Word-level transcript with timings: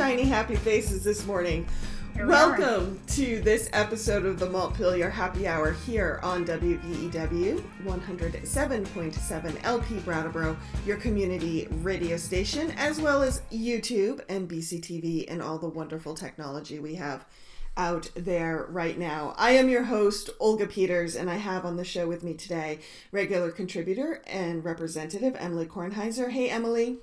shiny, 0.00 0.24
happy 0.24 0.56
faces 0.56 1.04
this 1.04 1.26
morning. 1.26 1.68
Welcome 2.16 2.98
to 3.08 3.42
this 3.42 3.68
episode 3.74 4.24
of 4.24 4.38
the 4.38 4.48
Montpelier 4.48 5.10
Happy 5.10 5.46
Hour 5.46 5.72
here 5.72 6.20
on 6.22 6.46
WVEW 6.46 7.62
107.7 7.84 9.60
LP 9.62 9.98
Brattleboro, 9.98 10.56
your 10.86 10.96
community 10.96 11.68
radio 11.82 12.16
station, 12.16 12.70
as 12.78 12.98
well 12.98 13.22
as 13.22 13.42
YouTube 13.52 14.22
and 14.30 14.48
BCTV 14.48 15.30
and 15.30 15.42
all 15.42 15.58
the 15.58 15.68
wonderful 15.68 16.14
technology 16.14 16.78
we 16.78 16.94
have 16.94 17.26
out 17.76 18.10
there 18.14 18.68
right 18.70 18.98
now. 18.98 19.34
I 19.36 19.50
am 19.50 19.68
your 19.68 19.84
host, 19.84 20.30
Olga 20.40 20.66
Peters, 20.66 21.14
and 21.14 21.28
I 21.28 21.36
have 21.36 21.66
on 21.66 21.76
the 21.76 21.84
show 21.84 22.08
with 22.08 22.24
me 22.24 22.32
today 22.32 22.78
regular 23.12 23.50
contributor 23.50 24.22
and 24.26 24.64
representative 24.64 25.36
Emilie 25.38 25.66
Kornheiser. 25.66 26.30
Hey, 26.30 26.48
Emilie. 26.48 27.00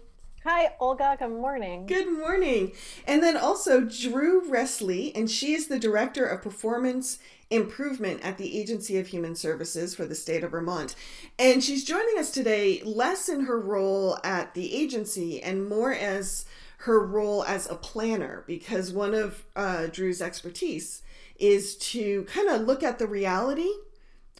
Hi, 0.49 0.71
Olga. 0.79 1.17
Good 1.19 1.31
morning. 1.31 1.85
Good 1.87 2.09
morning. 2.09 2.71
And 3.05 3.21
then 3.21 3.35
also 3.35 3.81
Dru 3.81 4.49
Roessle, 4.49 5.11
and 5.13 5.29
she 5.29 5.51
is 5.51 5.67
the 5.67 5.77
Director 5.77 6.25
of 6.25 6.41
Performance 6.41 7.19
Improvement 7.49 8.21
at 8.23 8.37
the 8.37 8.57
Agency 8.57 8.97
of 8.97 9.07
Human 9.07 9.35
Services 9.35 9.93
for 9.93 10.05
the 10.05 10.15
state 10.15 10.45
of 10.45 10.51
Vermont. 10.51 10.95
And 11.37 11.61
she's 11.61 11.83
joining 11.83 12.17
us 12.17 12.31
today 12.31 12.81
less 12.85 13.27
in 13.27 13.41
her 13.41 13.59
role 13.59 14.19
at 14.23 14.53
the 14.53 14.73
agency 14.73 15.43
and 15.43 15.67
more 15.67 15.91
as 15.91 16.45
her 16.77 17.05
role 17.05 17.43
as 17.43 17.69
a 17.69 17.75
planner, 17.75 18.45
because 18.47 18.93
one 18.93 19.13
of 19.13 19.43
uh, 19.57 19.87
Dru's 19.87 20.21
expertise 20.21 21.01
is 21.37 21.75
to 21.75 22.23
kind 22.23 22.47
of 22.47 22.61
look 22.61 22.83
at 22.83 22.99
the 22.99 23.07
reality 23.07 23.73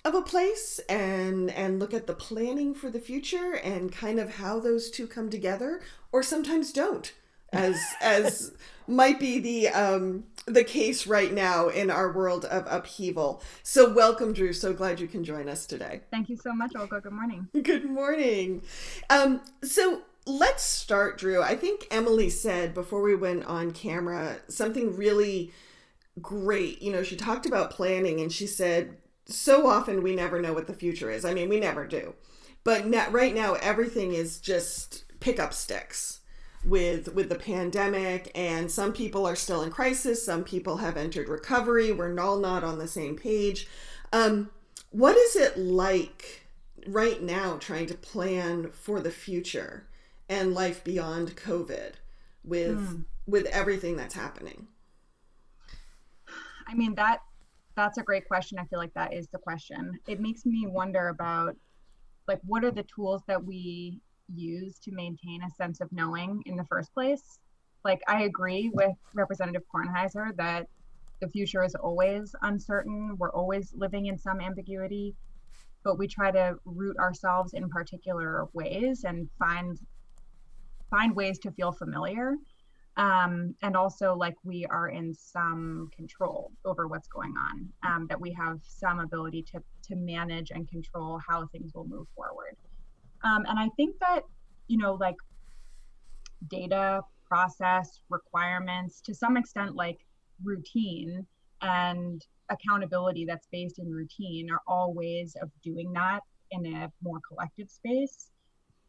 of 0.08 0.16
a 0.16 0.22
place 0.22 0.80
and 0.88 1.52
and 1.52 1.80
look 1.80 1.94
at 1.94 2.08
the 2.08 2.14
planning 2.14 2.74
for 2.74 2.90
the 2.90 3.00
future 3.00 3.54
and 3.56 3.92
kind 3.92 4.20
of 4.20 4.36
how 4.36 4.60
those 4.60 4.90
two 4.90 5.06
come 5.06 5.30
together 5.30 5.82
or 6.12 6.24
sometimes 6.24 6.72
don't 6.72 7.14
as 7.52 7.78
as 8.02 8.54
might 8.88 9.20
be 9.20 9.40
the 9.40 9.68
um 9.68 10.24
the 10.46 10.64
case 10.64 11.06
right 11.06 11.34
now 11.34 11.68
in 11.68 11.92
our 11.92 12.10
world 12.10 12.46
of 12.46 12.66
upheaval. 12.70 13.44
So 13.64 13.92
welcome 13.92 14.32
Dru, 14.32 14.54
so 14.54 14.72
glad 14.74 15.02
you 15.02 15.08
can 15.08 15.26
join 15.26 15.50
us 15.50 15.66
today. 15.66 16.02
Thank 16.10 16.30
you 16.30 16.38
so 16.38 16.54
much 16.54 16.74
Olga. 16.74 17.02
Good 17.02 17.12
morning. 17.12 17.50
Good 17.62 17.86
morning. 17.86 18.62
Um 19.10 19.42
so 19.62 20.04
let's 20.26 20.64
start 20.64 21.18
Dru. 21.18 21.44
I 21.44 21.56
think 21.58 21.86
Emilie 21.92 22.30
said 22.30 22.74
before 22.74 23.02
we 23.02 23.16
went 23.16 23.44
on 23.46 23.72
camera 23.72 24.38
something 24.48 24.96
really 24.96 25.52
great. 26.22 26.82
You 26.82 26.94
know, 26.94 27.04
she 27.04 27.18
talked 27.18 27.46
about 27.46 27.72
planning 27.72 28.22
and 28.22 28.32
she 28.32 28.48
said 28.48 28.96
so 29.28 29.68
often 29.68 30.02
we 30.02 30.16
never 30.16 30.42
know 30.42 30.54
what 30.54 30.68
the 30.68 30.74
future 30.74 31.12
is. 31.12 31.26
I 31.26 31.34
mean, 31.34 31.50
we 31.50 31.60
never 31.60 31.86
do. 31.86 32.16
But 32.64 32.90
right 33.12 33.34
now 33.34 33.54
everything 33.56 34.14
is 34.14 34.40
just 34.40 35.06
pickup 35.20 35.54
sticks 35.54 36.22
with 36.66 37.14
with 37.14 37.30
the 37.30 37.36
pandemic 37.36 38.32
and 38.36 38.70
some 38.70 38.92
people 38.92 39.26
are 39.26 39.36
still 39.36 39.62
in 39.62 39.72
crisis, 39.72 40.26
some 40.26 40.44
people 40.44 40.78
have 40.78 40.98
entered 40.98 41.30
recovery. 41.30 41.92
We're 41.92 42.20
all 42.20 42.38
not 42.38 42.64
on 42.64 42.78
the 42.78 42.88
same 42.88 43.16
page. 43.16 43.68
Um, 44.12 44.50
what 44.92 45.16
is 45.16 45.36
it 45.36 45.58
like 45.58 46.48
right 46.88 47.22
now 47.22 47.58
trying 47.58 47.88
to 47.88 47.94
plan 47.94 48.72
for 48.72 49.00
the 49.00 49.12
future 49.12 49.88
and 50.30 50.54
life 50.54 50.84
beyond 50.84 51.36
COVID 51.36 51.94
with 52.44 52.78
mm. 52.78 53.06
with 53.26 53.46
everything 53.48 53.96
that's 53.96 54.16
happening? 54.16 54.68
I 56.68 56.74
mean 56.74 56.96
that 56.96 57.22
that's 57.78 58.00
a 58.00 58.04
great 58.04 58.28
question. 58.28 58.58
I 58.60 58.66
feel 58.66 58.80
like 58.80 58.94
that 58.96 59.14
is 59.14 59.28
the 59.32 59.38
question. 59.38 60.00
It 60.08 60.20
makes 60.20 60.46
me 60.46 60.66
wonder 60.68 61.10
about 61.10 61.56
like 62.28 62.40
what 62.44 62.66
are 62.66 62.72
the 62.72 62.86
tools 62.94 63.22
that 63.28 63.42
we 63.42 64.02
use 64.36 64.80
to 64.80 64.92
maintain 64.92 65.44
a 65.44 65.52
sense 65.52 65.80
of 65.80 65.90
knowing 65.92 66.42
in 66.48 66.58
the 66.58 66.66
first 66.66 66.92
place? 66.94 67.40
Like 67.86 68.02
I 68.08 68.24
agree 68.24 68.72
with 68.74 68.96
Representative 69.14 69.62
Kornheiser 69.74 70.36
that 70.38 70.68
the 71.22 71.30
future 71.30 71.64
is 71.64 71.76
always 71.76 72.36
uncertain. 72.42 73.16
We're 73.18 73.32
always 73.32 73.72
living 73.76 74.08
in 74.08 74.18
some 74.18 74.42
ambiguity, 74.42 75.16
but 75.84 76.00
we 76.00 76.08
try 76.08 76.32
to 76.32 76.56
root 76.66 76.98
ourselves 76.98 77.54
in 77.54 77.70
particular 77.70 78.46
ways 78.54 79.04
and 79.06 79.30
find 79.38 79.80
find 80.90 81.16
ways 81.16 81.38
to 81.40 81.52
feel 81.52 81.72
familiar 81.72 82.34
um, 82.98 83.56
and 83.62 83.78
also 83.78 84.16
like 84.16 84.36
we 84.44 84.66
are 84.66 84.90
in 84.90 85.14
some 85.14 85.90
control 85.96 86.52
over 86.66 86.88
what's 86.88 87.08
going 87.08 87.34
on 87.38 87.70
um, 87.84 88.08
that 88.08 88.20
we 88.20 88.32
have 88.34 88.60
some 88.64 89.00
ability 89.00 89.44
to 89.44 89.62
to 89.84 89.96
manage 89.96 90.52
and 90.52 90.68
control 90.68 91.20
how 91.28 91.48
things 91.48 91.74
will 91.74 91.88
move 91.88 92.08
forward. 92.16 92.56
Um, 93.24 93.46
and 93.48 93.58
i 93.58 93.70
think 93.78 93.96
that 94.00 94.22
you 94.68 94.78
know 94.78 94.94
like 94.94 95.16
data 96.50 97.02
process 97.28 98.00
requirements 98.10 99.02
to 99.02 99.14
some 99.14 99.38
extent 99.38 99.76
like 99.76 99.98
routine 100.44 101.26
and 101.62 102.26
accountability 102.50 103.26
that's 103.26 103.48
based 103.52 103.80
in 103.80 103.92
routine 103.92 104.50
are 104.52 104.62
all 104.68 104.94
ways 104.94 105.36
of 105.42 105.50
doing 105.64 105.92
that 105.94 106.22
in 106.52 106.66
a 106.76 106.92
more 107.02 107.20
collective 107.28 107.70
space 107.70 108.30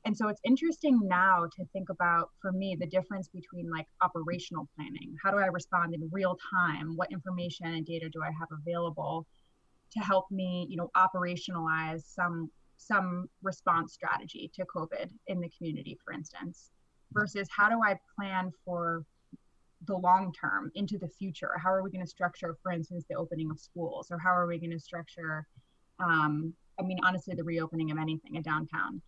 and 0.04 0.16
so 0.16 0.28
it's 0.28 0.40
interesting 0.44 0.98
now 1.02 1.46
to 1.56 1.64
think 1.72 1.88
about 1.90 2.30
for 2.40 2.52
me 2.52 2.76
the 2.78 2.86
difference 2.86 3.28
between 3.28 3.70
like 3.70 3.86
operational 4.00 4.68
planning. 4.76 5.14
How 5.22 5.30
do 5.30 5.38
i 5.38 5.46
respond 5.46 5.94
in 5.94 6.08
real 6.12 6.38
time? 6.54 6.96
What 6.96 7.12
information 7.12 7.66
and 7.66 7.84
data 7.84 8.08
do 8.08 8.22
i 8.22 8.30
have 8.38 8.48
available 8.52 9.26
to 9.92 10.00
help 10.00 10.30
me 10.30 10.66
you 10.68 10.76
know 10.76 10.90
operationalize 10.96 12.02
some 12.04 12.50
some 12.76 13.26
response 13.42 13.92
strategy 13.92 14.50
to 14.54 14.64
covid 14.64 15.10
in 15.26 15.40
the 15.40 15.50
community 15.56 15.98
for 16.04 16.12
instance? 16.12 16.70
Versus 17.12 17.48
how 17.54 17.68
do 17.68 17.80
i 17.84 17.96
plan 18.16 18.50
for 18.64 19.04
the 19.86 19.96
long 19.96 20.32
term 20.32 20.70
into 20.74 20.98
the 20.98 21.08
future? 21.08 21.50
How 21.62 21.70
are 21.70 21.82
we 21.82 21.90
going 21.90 22.04
to 22.04 22.10
structure 22.10 22.56
for 22.62 22.72
instance 22.72 23.04
the 23.08 23.16
opening 23.16 23.50
of 23.50 23.60
schools? 23.60 24.08
Or 24.10 24.18
how 24.18 24.30
are 24.30 24.46
we 24.46 24.58
going 24.58 24.72
to 24.72 24.80
structure 24.80 25.46
um, 26.00 26.54
i 26.78 26.82
mean 26.82 26.98
honestly 27.04 27.34
the 27.34 27.44
reopening 27.44 27.90
of 27.90 27.98
anything 27.98 28.36
in 28.36 28.42
downtown 28.42 29.02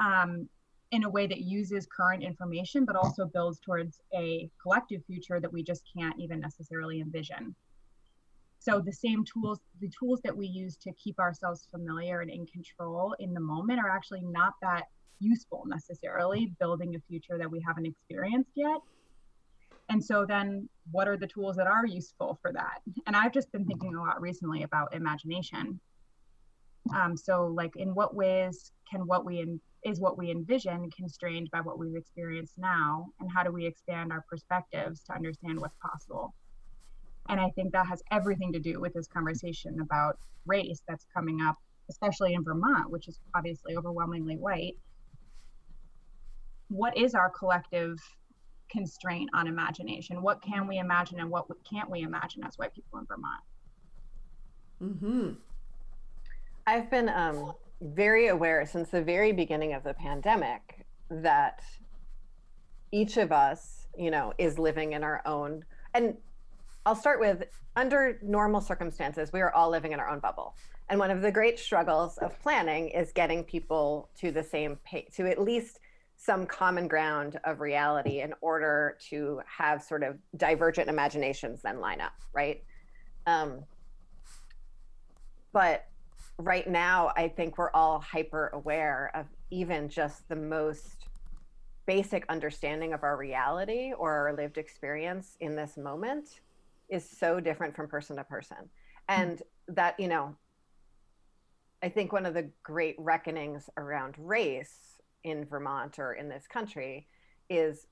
um, 0.00 0.48
in 0.90 1.04
a 1.04 1.08
way 1.08 1.26
that 1.26 1.40
uses 1.40 1.86
current 1.86 2.22
information, 2.22 2.84
but 2.84 2.96
also 2.96 3.24
builds 3.26 3.60
towards 3.60 4.00
a 4.14 4.50
collective 4.60 5.04
future 5.06 5.38
that 5.38 5.52
we 5.52 5.62
just 5.62 5.82
can't 5.96 6.18
even 6.18 6.40
necessarily 6.40 7.00
envision. 7.00 7.54
So 8.58 8.80
the 8.80 8.92
same 8.92 9.24
tools, 9.24 9.60
the 9.80 9.90
tools 9.98 10.20
that 10.24 10.36
we 10.36 10.46
use 10.46 10.76
to 10.76 10.92
keep 10.92 11.18
ourselves 11.18 11.66
familiar 11.70 12.20
and 12.20 12.30
in 12.30 12.44
control 12.46 13.14
in 13.18 13.32
the 13.32 13.40
moment 13.40 13.80
are 13.80 13.88
actually 13.88 14.22
not 14.22 14.54
that 14.60 14.84
useful 15.20 15.64
necessarily 15.66 16.52
building 16.58 16.94
a 16.94 17.00
future 17.08 17.38
that 17.38 17.50
we 17.50 17.62
haven't 17.66 17.86
experienced 17.86 18.50
yet. 18.56 18.80
And 19.88 20.04
so 20.04 20.24
then 20.26 20.68
what 20.90 21.08
are 21.08 21.16
the 21.16 21.26
tools 21.26 21.56
that 21.56 21.66
are 21.66 21.86
useful 21.86 22.38
for 22.42 22.52
that? 22.52 22.80
And 23.06 23.16
I've 23.16 23.32
just 23.32 23.50
been 23.50 23.64
thinking 23.64 23.94
a 23.94 24.00
lot 24.00 24.20
recently 24.20 24.62
about 24.62 24.94
imagination. 24.94 25.80
Um, 26.94 27.16
so 27.16 27.46
like 27.46 27.76
in 27.76 27.94
what 27.94 28.14
ways 28.14 28.72
can 28.90 29.06
what 29.06 29.24
we 29.24 29.40
in, 29.40 29.60
is 29.84 30.00
what 30.00 30.18
we 30.18 30.30
envision 30.30 30.90
constrained 30.90 31.50
by 31.50 31.60
what 31.60 31.78
we've 31.78 31.96
experienced 31.96 32.54
now 32.58 33.06
and 33.20 33.30
how 33.34 33.42
do 33.42 33.50
we 33.50 33.66
expand 33.66 34.12
our 34.12 34.24
perspectives 34.28 35.02
to 35.04 35.14
understand 35.14 35.60
what's 35.60 35.76
possible? 35.82 36.34
And 37.28 37.40
i 37.40 37.50
think 37.50 37.72
that 37.72 37.86
has 37.86 38.02
everything 38.10 38.52
to 38.52 38.58
do 38.58 38.80
with 38.80 38.92
this 38.92 39.06
conversation 39.06 39.80
about 39.80 40.18
race 40.46 40.82
that's 40.88 41.06
coming 41.14 41.40
up 41.40 41.56
especially 41.88 42.34
in 42.34 42.42
vermont 42.42 42.90
which 42.90 43.08
is 43.08 43.18
obviously 43.34 43.76
overwhelmingly 43.76 44.36
white. 44.36 44.76
What 46.68 46.96
is 46.96 47.14
our 47.14 47.30
collective 47.30 47.98
constraint 48.70 49.28
on 49.34 49.48
imagination? 49.48 50.22
What 50.22 50.40
can 50.40 50.68
we 50.68 50.78
imagine 50.78 51.18
and 51.20 51.30
what 51.30 51.46
can't 51.68 51.90
we 51.90 52.02
imagine 52.02 52.44
as 52.44 52.56
white 52.56 52.74
people 52.74 53.00
in 53.00 53.06
vermont? 53.06 53.42
Mm-hmm. 54.82 55.30
I've 56.66 56.90
been 56.90 57.08
um 57.08 57.52
very 57.80 58.28
aware 58.28 58.66
since 58.66 58.90
the 58.90 59.02
very 59.02 59.32
beginning 59.32 59.72
of 59.72 59.82
the 59.82 59.94
pandemic 59.94 60.86
that 61.10 61.62
each 62.92 63.16
of 63.16 63.32
us, 63.32 63.86
you 63.96 64.10
know, 64.10 64.32
is 64.38 64.58
living 64.58 64.92
in 64.92 65.02
our 65.02 65.22
own 65.26 65.64
and 65.94 66.16
I'll 66.86 66.96
start 66.96 67.20
with 67.20 67.44
under 67.76 68.18
normal 68.22 68.60
circumstances, 68.60 69.32
we 69.32 69.40
are 69.40 69.52
all 69.52 69.70
living 69.70 69.92
in 69.92 70.00
our 70.00 70.08
own 70.08 70.18
bubble. 70.18 70.54
And 70.88 70.98
one 70.98 71.10
of 71.10 71.22
the 71.22 71.30
great 71.30 71.58
struggles 71.58 72.18
of 72.18 72.40
planning 72.40 72.88
is 72.88 73.12
getting 73.12 73.44
people 73.44 74.08
to 74.18 74.32
the 74.32 74.42
same 74.42 74.76
page, 74.84 75.06
to 75.16 75.30
at 75.30 75.40
least 75.40 75.78
some 76.16 76.46
common 76.46 76.88
ground 76.88 77.38
of 77.44 77.60
reality 77.60 78.20
in 78.20 78.34
order 78.40 78.96
to 79.08 79.40
have 79.46 79.82
sort 79.82 80.02
of 80.02 80.16
divergent 80.36 80.88
imaginations 80.88 81.62
then 81.62 81.80
line 81.80 82.00
up, 82.00 82.12
right? 82.32 82.62
Um, 83.26 83.64
but 85.52 85.86
right 86.40 86.68
now, 86.68 87.12
I 87.16 87.28
think 87.28 87.58
we're 87.58 87.70
all 87.72 88.00
hyper 88.00 88.48
aware 88.52 89.10
of 89.14 89.26
even 89.50 89.88
just 89.88 90.28
the 90.28 90.36
most 90.36 91.06
basic 91.86 92.24
understanding 92.28 92.92
of 92.92 93.02
our 93.02 93.16
reality 93.16 93.92
or 93.92 94.28
our 94.28 94.32
lived 94.34 94.58
experience 94.58 95.36
in 95.40 95.56
this 95.56 95.76
moment 95.76 96.40
is 96.88 97.08
so 97.08 97.40
different 97.40 97.74
from 97.74 97.88
person 97.88 98.16
to 98.16 98.24
person. 98.24 98.56
Hmm. 99.08 99.20
And 99.20 99.42
that, 99.68 99.98
you 99.98 100.08
know, 100.08 100.36
I 101.82 101.88
think 101.88 102.12
one 102.12 102.26
of 102.26 102.34
the 102.34 102.50
great 102.62 102.96
reckonings 102.98 103.70
around 103.76 104.14
race 104.18 105.00
in 105.24 105.44
Vermont 105.44 105.98
or 105.98 106.14
in 106.14 106.28
this 106.28 106.46
country 106.46 107.06
is 107.48 107.86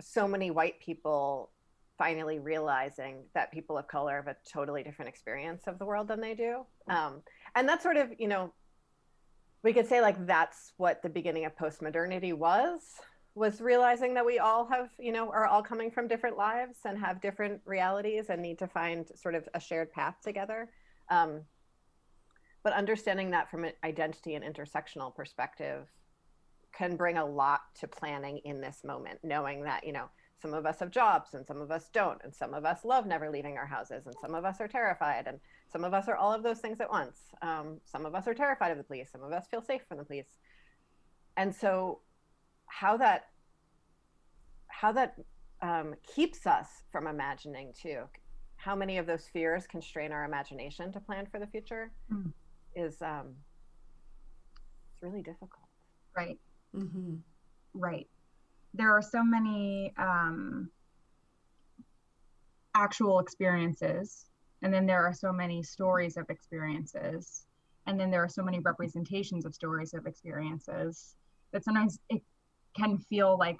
so 0.00 0.26
many 0.26 0.50
white 0.50 0.80
people 0.80 1.50
finally 1.98 2.38
realizing 2.38 3.22
that 3.34 3.52
people 3.52 3.78
of 3.78 3.86
color 3.86 4.16
have 4.16 4.26
a 4.26 4.36
totally 4.50 4.82
different 4.82 5.08
experience 5.08 5.64
of 5.66 5.78
the 5.78 5.84
world 5.84 6.08
than 6.08 6.20
they 6.20 6.34
do. 6.34 6.64
Um, 6.88 7.22
and 7.54 7.68
that's 7.68 7.82
sort 7.82 7.96
of, 7.96 8.12
you 8.18 8.28
know, 8.28 8.52
we 9.62 9.72
could 9.72 9.86
say 9.86 10.00
like 10.00 10.26
that's 10.26 10.72
what 10.76 11.02
the 11.02 11.08
beginning 11.08 11.44
of 11.44 11.56
post-modernity 11.56 12.32
was 12.32 12.80
was 13.34 13.60
realizing 13.60 14.14
that 14.14 14.26
we 14.26 14.38
all 14.38 14.66
have 14.66 14.90
you 14.98 15.12
know 15.12 15.30
are 15.30 15.46
all 15.46 15.62
coming 15.62 15.90
from 15.90 16.06
different 16.06 16.36
lives 16.36 16.78
and 16.84 16.98
have 16.98 17.20
different 17.20 17.60
realities 17.64 18.26
and 18.28 18.42
need 18.42 18.58
to 18.58 18.66
find 18.66 19.06
sort 19.14 19.34
of 19.34 19.48
a 19.54 19.60
shared 19.60 19.90
path 19.92 20.16
together. 20.22 20.68
Um, 21.10 21.42
but 22.62 22.72
understanding 22.74 23.30
that 23.30 23.50
from 23.50 23.64
an 23.64 23.72
identity 23.84 24.34
and 24.34 24.44
intersectional 24.44 25.14
perspective 25.14 25.88
can 26.72 26.96
bring 26.96 27.18
a 27.18 27.24
lot 27.24 27.60
to 27.80 27.88
planning 27.88 28.38
in 28.44 28.60
this 28.60 28.82
moment 28.84 29.18
knowing 29.22 29.62
that 29.64 29.86
you 29.86 29.92
know 29.92 30.10
some 30.42 30.52
of 30.52 30.66
us 30.66 30.80
have 30.80 30.90
jobs 30.90 31.34
and 31.34 31.46
some 31.46 31.60
of 31.60 31.70
us 31.70 31.88
don't 31.92 32.20
and 32.24 32.34
some 32.34 32.52
of 32.52 32.64
us 32.64 32.84
love 32.84 33.06
never 33.06 33.30
leaving 33.30 33.56
our 33.56 33.66
houses 33.66 34.06
and 34.06 34.14
some 34.20 34.34
of 34.34 34.44
us 34.44 34.60
are 34.60 34.66
terrified 34.66 35.28
and 35.28 35.38
some 35.70 35.84
of 35.84 35.94
us 35.94 36.08
are 36.08 36.16
all 36.16 36.32
of 36.32 36.42
those 36.42 36.58
things 36.58 36.80
at 36.80 36.90
once. 36.90 37.16
Um, 37.40 37.80
some 37.84 38.04
of 38.04 38.14
us 38.16 38.26
are 38.26 38.34
terrified 38.34 38.72
of 38.72 38.78
the 38.78 38.84
police 38.84 39.10
some 39.12 39.22
of 39.22 39.32
us 39.32 39.46
feel 39.48 39.62
safe 39.62 39.82
from 39.88 39.98
the 39.98 40.04
police. 40.04 40.36
And 41.36 41.54
so 41.54 42.00
how 42.66 42.96
that 42.96 43.26
how 44.66 44.90
that 44.92 45.14
um, 45.62 45.94
keeps 46.14 46.44
us 46.46 46.66
from 46.90 47.06
imagining 47.06 47.72
too 47.80 48.02
how 48.56 48.74
many 48.74 48.98
of 48.98 49.06
those 49.06 49.28
fears 49.32 49.66
constrain 49.66 50.12
our 50.12 50.24
imagination 50.24 50.92
to 50.92 51.00
plan 51.00 51.26
for 51.30 51.38
the 51.38 51.46
future 51.46 51.92
mm. 52.12 52.32
is 52.74 53.00
um, 53.00 53.34
it's 54.92 55.02
really 55.02 55.22
difficult. 55.22 55.68
Right. 56.16 56.38
Mm-hmm. 56.74 57.16
right 57.74 58.08
there 58.74 58.90
are 58.90 59.02
so 59.02 59.22
many 59.22 59.92
um, 59.98 60.70
actual 62.74 63.18
experiences 63.18 64.26
and 64.62 64.72
then 64.72 64.86
there 64.86 65.04
are 65.04 65.12
so 65.12 65.32
many 65.32 65.62
stories 65.62 66.16
of 66.16 66.28
experiences 66.30 67.46
and 67.86 67.98
then 67.98 68.10
there 68.10 68.22
are 68.22 68.28
so 68.28 68.42
many 68.42 68.60
representations 68.60 69.44
of 69.44 69.54
stories 69.54 69.92
of 69.92 70.06
experiences 70.06 71.16
that 71.52 71.64
sometimes 71.64 71.98
it 72.08 72.22
can 72.76 72.98
feel 72.98 73.36
like 73.38 73.58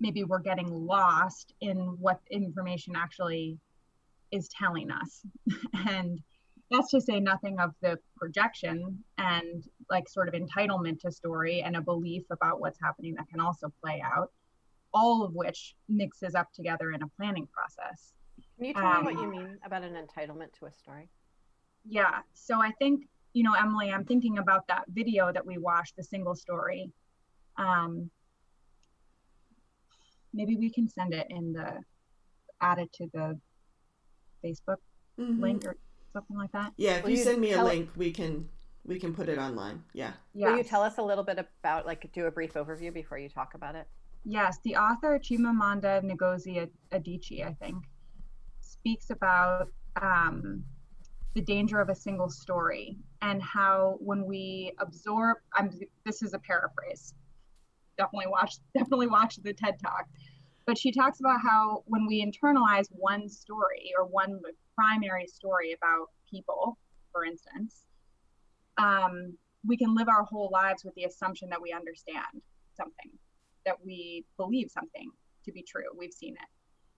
maybe 0.00 0.24
we're 0.24 0.38
getting 0.38 0.68
lost 0.70 1.52
in 1.60 1.76
what 1.98 2.20
information 2.30 2.94
actually 2.96 3.58
is 4.30 4.48
telling 4.48 4.90
us. 4.90 5.22
And 5.88 6.20
that's 6.70 6.90
to 6.90 7.00
say 7.00 7.20
nothing 7.20 7.60
of 7.60 7.72
the 7.80 7.96
projection 8.16 9.04
and 9.18 9.64
like 9.88 10.08
sort 10.08 10.28
of 10.28 10.34
entitlement 10.34 11.00
to 11.00 11.12
story 11.12 11.62
and 11.62 11.76
a 11.76 11.80
belief 11.80 12.24
about 12.30 12.60
what's 12.60 12.78
happening 12.82 13.14
that 13.14 13.28
can 13.28 13.40
also 13.40 13.72
play 13.80 14.02
out 14.04 14.32
all 14.92 15.22
of 15.22 15.34
which 15.34 15.74
mixes 15.88 16.34
up 16.34 16.52
together 16.52 16.92
in 16.92 17.02
a 17.02 17.08
planning 17.16 17.46
process. 17.52 18.12
Can 18.56 18.66
you 18.66 18.74
tell 18.74 18.86
um, 18.86 19.04
me 19.04 19.12
what 19.12 19.22
you 19.22 19.30
mean 19.30 19.58
about 19.64 19.82
an 19.82 19.94
entitlement 19.94 20.52
to 20.58 20.66
a 20.66 20.72
story? 20.72 21.08
Yeah. 21.84 22.20
So 22.34 22.60
I 22.60 22.72
think, 22.78 23.06
you 23.32 23.42
know, 23.42 23.52
Emilie, 23.52 23.92
I'm 23.92 24.04
thinking 24.04 24.38
about 24.38 24.66
that 24.68 24.84
video 24.88 25.32
that 25.32 25.44
we 25.44 25.58
watched, 25.58 25.96
the 25.96 26.02
single 26.02 26.34
story. 26.34 26.90
Um, 27.58 28.10
maybe 30.32 30.56
we 30.56 30.70
can 30.70 30.88
send 30.88 31.14
it 31.14 31.26
in 31.30 31.52
the 31.52 31.80
add 32.60 32.78
it 32.78 32.92
to 32.94 33.06
the 33.12 33.38
Facebook 34.44 34.76
mm-hmm. 35.18 35.40
link 35.40 35.64
or 35.64 35.76
something 36.12 36.36
like 36.36 36.52
that. 36.52 36.72
Yeah, 36.76 36.96
if 36.96 37.04
Will 37.04 37.10
you, 37.10 37.16
you 37.18 37.22
send 37.22 37.40
me 37.40 37.52
a 37.52 37.62
link, 37.62 37.90
we 37.96 38.10
can 38.10 38.48
we 38.84 38.98
can 38.98 39.14
put 39.14 39.28
it 39.28 39.38
online. 39.38 39.82
Yeah. 39.92 40.12
Yeah. 40.32 40.50
Will 40.50 40.58
you 40.58 40.64
tell 40.64 40.82
us 40.82 40.98
a 40.98 41.02
little 41.02 41.24
bit 41.24 41.38
about 41.38 41.86
like 41.86 42.10
do 42.12 42.26
a 42.26 42.30
brief 42.30 42.54
overview 42.54 42.92
before 42.92 43.18
you 43.18 43.28
talk 43.28 43.54
about 43.54 43.74
it? 43.74 43.86
Yes, 44.28 44.58
the 44.64 44.74
author 44.74 45.20
Chimamanda 45.20 46.02
Ngozi 46.02 46.68
Adichie, 46.90 47.46
I 47.46 47.52
think, 47.52 47.84
speaks 48.60 49.10
about 49.10 49.68
um, 50.02 50.64
the 51.34 51.42
danger 51.42 51.80
of 51.80 51.90
a 51.90 51.94
single 51.94 52.28
story 52.28 52.98
and 53.22 53.40
how 53.40 53.98
when 54.00 54.26
we 54.26 54.72
absorb. 54.80 55.36
I'm, 55.54 55.70
this 56.04 56.22
is 56.22 56.34
a 56.34 56.40
paraphrase. 56.40 57.14
Definitely 57.98 58.26
watch. 58.26 58.56
Definitely 58.76 59.06
watch 59.06 59.36
the 59.36 59.52
TED 59.52 59.78
Talk. 59.80 60.06
But 60.66 60.76
she 60.76 60.90
talks 60.90 61.20
about 61.20 61.40
how 61.40 61.84
when 61.86 62.04
we 62.04 62.20
internalize 62.20 62.88
one 62.90 63.28
story 63.28 63.92
or 63.96 64.06
one 64.06 64.40
primary 64.74 65.28
story 65.28 65.72
about 65.72 66.08
people, 66.28 66.76
for 67.12 67.24
instance, 67.24 67.82
um, 68.76 69.38
we 69.64 69.76
can 69.76 69.94
live 69.94 70.08
our 70.08 70.24
whole 70.24 70.50
lives 70.52 70.84
with 70.84 70.96
the 70.96 71.04
assumption 71.04 71.48
that 71.50 71.62
we 71.62 71.72
understand 71.72 72.42
something 72.76 73.12
that 73.66 73.76
we 73.84 74.24
believe 74.38 74.70
something 74.70 75.10
to 75.44 75.52
be 75.52 75.62
true. 75.62 75.84
We've 75.96 76.12
seen 76.12 76.34
it. 76.34 76.48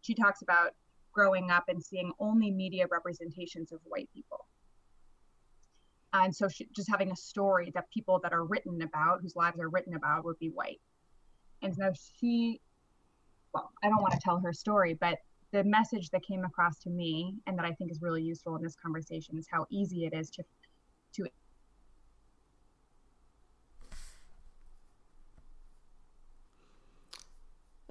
She 0.02 0.14
talks 0.14 0.42
about 0.42 0.74
growing 1.12 1.50
up 1.50 1.64
and 1.68 1.82
seeing 1.82 2.12
only 2.20 2.50
media 2.50 2.86
representations 2.90 3.72
of 3.72 3.80
white 3.84 4.08
people. 4.14 4.46
And 6.12 6.34
so 6.34 6.48
she, 6.48 6.68
just 6.74 6.88
having 6.88 7.10
a 7.10 7.16
story 7.16 7.72
that 7.74 7.90
people 7.92 8.20
that 8.22 8.32
are 8.32 8.44
written 8.44 8.80
about, 8.82 9.20
whose 9.20 9.36
lives 9.36 9.58
are 9.60 9.68
written 9.68 9.94
about, 9.94 10.24
would 10.24 10.38
be 10.38 10.48
white. 10.48 10.80
And 11.62 11.74
so 11.74 11.92
she, 12.20 12.60
well, 13.52 13.70
I 13.82 13.88
don't 13.88 14.00
want 14.00 14.14
to 14.14 14.20
tell 14.20 14.38
her 14.38 14.52
story, 14.52 14.94
but 14.94 15.18
the 15.50 15.64
message 15.64 16.10
that 16.10 16.22
came 16.22 16.44
across 16.44 16.78
to 16.80 16.90
me 16.90 17.34
and 17.46 17.58
that 17.58 17.64
I 17.64 17.72
think 17.72 17.90
is 17.90 18.00
really 18.00 18.22
useful 18.22 18.56
in 18.56 18.62
this 18.62 18.76
conversation 18.76 19.36
is 19.38 19.46
how 19.50 19.66
easy 19.70 20.04
it 20.04 20.14
is 20.14 20.30
to 20.30 20.42
to 20.42 20.57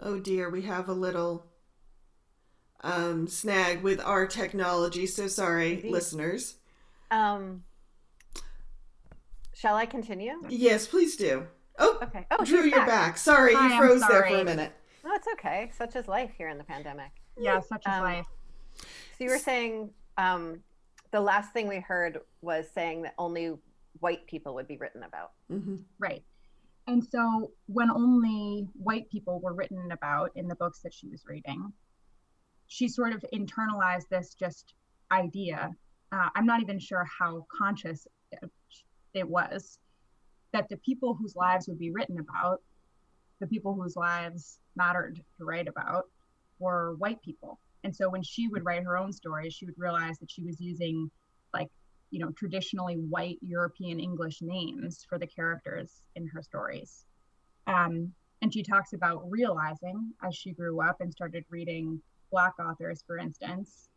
Oh 0.08 0.20
dear, 0.20 0.50
we 0.50 0.62
have 0.62 0.88
a 0.88 0.94
little 0.94 1.46
um, 2.80 3.28
snag 3.28 3.84
with 3.84 4.00
our 4.00 4.26
technology. 4.26 5.06
So 5.06 5.28
sorry, 5.28 5.82
listeners. 5.84 6.56
Um, 7.12 7.66
shall 9.54 9.76
I 9.76 9.86
continue? 9.86 10.42
Yes, 10.48 10.88
please 10.88 11.18
do. 11.18 11.48
Oh, 11.78 12.00
okay. 12.04 12.26
Oh, 12.32 12.46
Dru, 12.46 12.64
you're 12.64 12.80
back. 12.80 12.88
back. 12.88 13.18
Sorry, 13.18 13.54
Hi, 13.54 13.74
you 13.74 13.78
froze 13.78 14.02
there 14.08 14.26
for 14.30 14.38
a 14.38 14.46
minute. 14.46 14.72
No, 15.04 15.14
it's 15.14 15.28
okay. 15.34 15.72
Such 15.78 15.98
is 15.98 16.08
life 16.08 16.32
here 16.38 16.48
in 16.48 16.58
the 16.58 16.64
pandemic. 16.64 17.12
Yeah, 17.38 17.60
such 17.60 17.86
is 17.86 17.94
um, 17.94 18.04
life. 18.04 18.26
So 18.78 19.26
you 19.26 19.30
were 19.30 19.38
saying 19.38 19.90
um, 20.18 20.62
the 21.12 21.20
last 21.20 21.52
thing 21.52 21.68
we 21.68 21.82
heard 21.82 22.22
was 22.40 22.66
saying 22.74 23.02
that 23.02 23.14
only 23.18 23.56
white 24.00 24.26
people 24.26 24.54
would 24.54 24.70
be 24.70 24.78
written 24.78 25.04
about. 25.04 25.32
Mm-hmm. 25.52 25.76
Right. 26.00 26.24
And 26.88 27.04
so 27.06 27.52
when 27.66 27.92
only 27.92 28.68
white 28.74 29.10
people 29.10 29.40
were 29.42 29.54
written 29.54 29.92
about 29.92 30.32
in 30.36 30.48
the 30.48 30.56
books 30.56 30.80
that 30.84 30.94
she 30.94 31.10
was 31.10 31.26
reading, 31.26 31.74
she 32.68 32.88
sort 32.88 33.14
of 33.14 33.24
internalized 33.34 34.08
this 34.10 34.34
just 34.34 34.74
idea. 35.12 35.76
Uh, 36.12 36.30
I'm 36.36 36.46
not 36.46 36.62
even 36.62 36.80
sure 36.80 37.06
how 37.20 37.46
conscious 37.56 38.08
it 39.14 39.28
was 39.28 39.80
that 40.54 40.70
the 40.70 40.78
people 40.78 41.14
whose 41.14 41.36
lives 41.36 41.68
would 41.68 41.80
be 41.80 41.92
written 41.92 42.20
about, 42.20 42.62
the 43.40 43.48
people 43.48 43.74
whose 43.74 43.96
lives 43.96 44.60
mattered 44.76 45.22
to 45.38 45.46
write 45.46 45.68
about, 45.68 46.06
were 46.60 46.96
white 46.96 47.22
people. 47.22 47.60
And 47.84 47.96
so 47.96 48.10
when 48.10 48.24
she 48.24 48.48
would 48.48 48.66
write 48.66 48.84
her 48.84 48.98
own 48.98 49.12
stories, 49.12 49.54
she 49.54 49.66
would 49.66 49.78
realize 49.78 50.18
that 50.20 50.32
she 50.32 50.44
was 50.44 50.60
using 50.60 51.12
you 52.12 52.20
know 52.20 52.32
traditionally 52.32 52.96
white 52.96 53.38
European 53.42 54.00
English 54.00 54.42
names 54.42 55.06
for 55.08 55.18
the 55.18 55.28
characters 55.28 56.02
in 56.16 56.28
her 56.28 56.42
stories. 56.42 57.06
Um, 57.68 58.14
and 58.42 58.54
she 58.54 58.64
talks 58.64 58.94
about 58.94 59.30
realizing 59.30 60.14
as 60.24 60.36
she 60.36 60.54
grew 60.54 60.82
up 60.82 60.98
and 61.02 61.12
started 61.12 61.44
reading 61.50 62.02
black 62.32 62.54
authors, 62.60 63.04
for 63.06 63.18
instance, 63.18 63.90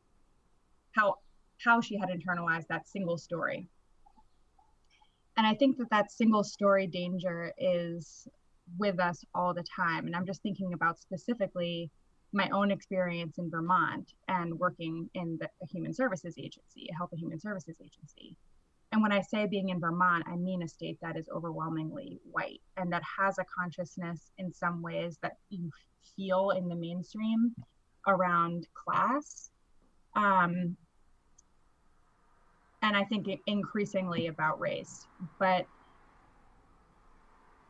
how 0.92 1.16
how 1.62 1.80
she 1.80 1.96
had 1.96 2.08
internalized 2.08 2.66
that 2.68 2.88
single 2.88 3.18
story. 3.18 3.68
And 5.36 5.46
I 5.46 5.54
think 5.54 5.78
that 5.78 5.90
that 5.90 6.10
single 6.10 6.44
story 6.44 6.86
danger 6.86 7.52
is 7.58 8.26
with 8.78 8.98
us 8.98 9.24
all 9.34 9.54
the 9.54 9.64
time. 9.64 10.06
And 10.06 10.16
I'm 10.16 10.26
just 10.26 10.42
thinking 10.42 10.72
about 10.72 10.98
specifically 10.98 11.90
my 12.32 12.48
own 12.50 12.70
experience 12.70 13.38
in 13.38 13.50
Vermont 13.50 14.12
and 14.28 14.58
working 14.58 15.10
in 15.14 15.38
the, 15.40 15.48
human 15.68 15.92
services 15.92 16.36
agency, 16.38 16.88
a 16.90 16.96
health 16.96 17.10
and 17.12 17.20
human 17.20 17.40
services 17.40 17.76
agency. 17.80 18.36
And 18.92 19.02
when 19.02 19.12
I 19.12 19.20
say 19.20 19.46
being 19.46 19.68
in 19.68 19.80
Vermont, 19.80 20.24
I 20.26 20.36
mean 20.36 20.62
a 20.62 20.68
state 20.68 20.98
that 21.00 21.16
is 21.16 21.28
overwhelmingly 21.28 22.18
white 22.30 22.60
and 22.76 22.92
that 22.92 23.02
has 23.18 23.38
a 23.38 23.44
consciousness 23.44 24.30
in 24.38 24.52
some 24.52 24.82
ways 24.82 25.18
that 25.22 25.36
you 25.48 25.70
feel 26.16 26.50
in 26.50 26.68
the 26.68 26.74
mainstream 26.74 27.54
around 28.06 28.66
class. 28.74 29.50
Um, 30.16 30.76
and 32.82 32.96
I 32.96 33.04
think 33.04 33.28
increasingly 33.46 34.26
about 34.26 34.60
race. 34.60 35.06
But 35.38 35.66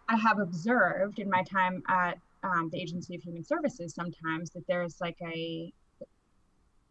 I 0.09 0.17
have 0.17 0.38
observed 0.38 1.19
in 1.19 1.29
my 1.29 1.43
time 1.43 1.83
at 1.88 2.19
um, 2.43 2.71
the 2.73 2.81
Agency 2.81 3.15
of 3.15 3.23
Human 3.23 3.45
Services 3.45 3.95
sometimes 3.95 4.51
that 4.51 4.67
there's 4.69 5.01
like 5.01 5.17
a 5.23 5.73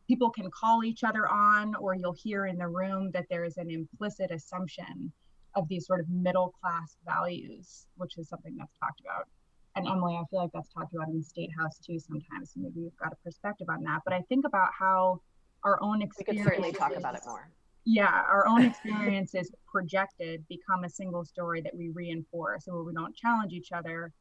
people 0.08 0.30
can 0.30 0.50
call 0.50 0.84
each 0.84 1.04
other 1.04 1.28
on, 1.28 1.76
or 1.76 1.94
you'll 1.96 2.14
hear 2.14 2.48
in 2.48 2.58
the 2.58 2.68
room 2.68 3.12
that 3.12 3.26
there 3.30 3.46
is 3.46 3.58
an 3.58 3.70
implicit 3.70 4.32
assumption 4.32 5.12
of 5.56 5.68
these 5.68 5.86
sort 5.86 6.00
of 6.00 6.10
middle 6.10 6.54
class 6.62 6.98
values, 7.06 7.86
which 7.98 8.18
is 8.18 8.28
something 8.28 8.56
that's 8.58 8.76
talked 8.80 9.02
about 9.02 9.28
and 9.76 9.88
Emilie, 9.88 10.16
I 10.16 10.24
feel 10.30 10.42
like 10.42 10.52
that's 10.54 10.72
talked 10.74 10.94
about 10.94 11.08
in 11.08 11.18
the 11.18 11.24
state 11.24 11.50
house 11.58 11.80
too 11.80 12.00
sometimes. 12.00 12.54
So 12.54 12.62
maybe 12.62 12.82
you've 12.82 12.98
got 12.98 13.14
a 13.14 13.16
perspective 13.18 13.68
on 13.70 13.84
that. 13.84 14.02
But 14.04 14.14
I 14.14 14.22
think 14.30 14.46
about 14.46 14.70
how 14.78 15.22
our 15.64 15.82
own 15.82 16.02
experience. 16.02 16.40
We 16.40 16.44
could 16.44 16.52
certainly 16.52 16.72
talk 16.72 16.96
about 16.96 17.16
it 17.16 17.22
more. 17.26 17.50
Yeah, 17.86 18.24
our 18.30 18.48
own 18.48 18.64
experiences 18.66 19.52
projected 19.72 20.48
become 20.48 20.84
a 20.84 20.90
single 20.90 21.26
story 21.26 21.62
that 21.62 21.76
we 21.76 21.90
reinforce. 21.90 22.68
And 22.68 22.76
when 22.76 22.86
we 22.86 22.94
don't 22.94 23.16
challenge 23.16 23.54
each 23.54 23.72
other, 23.72 24.12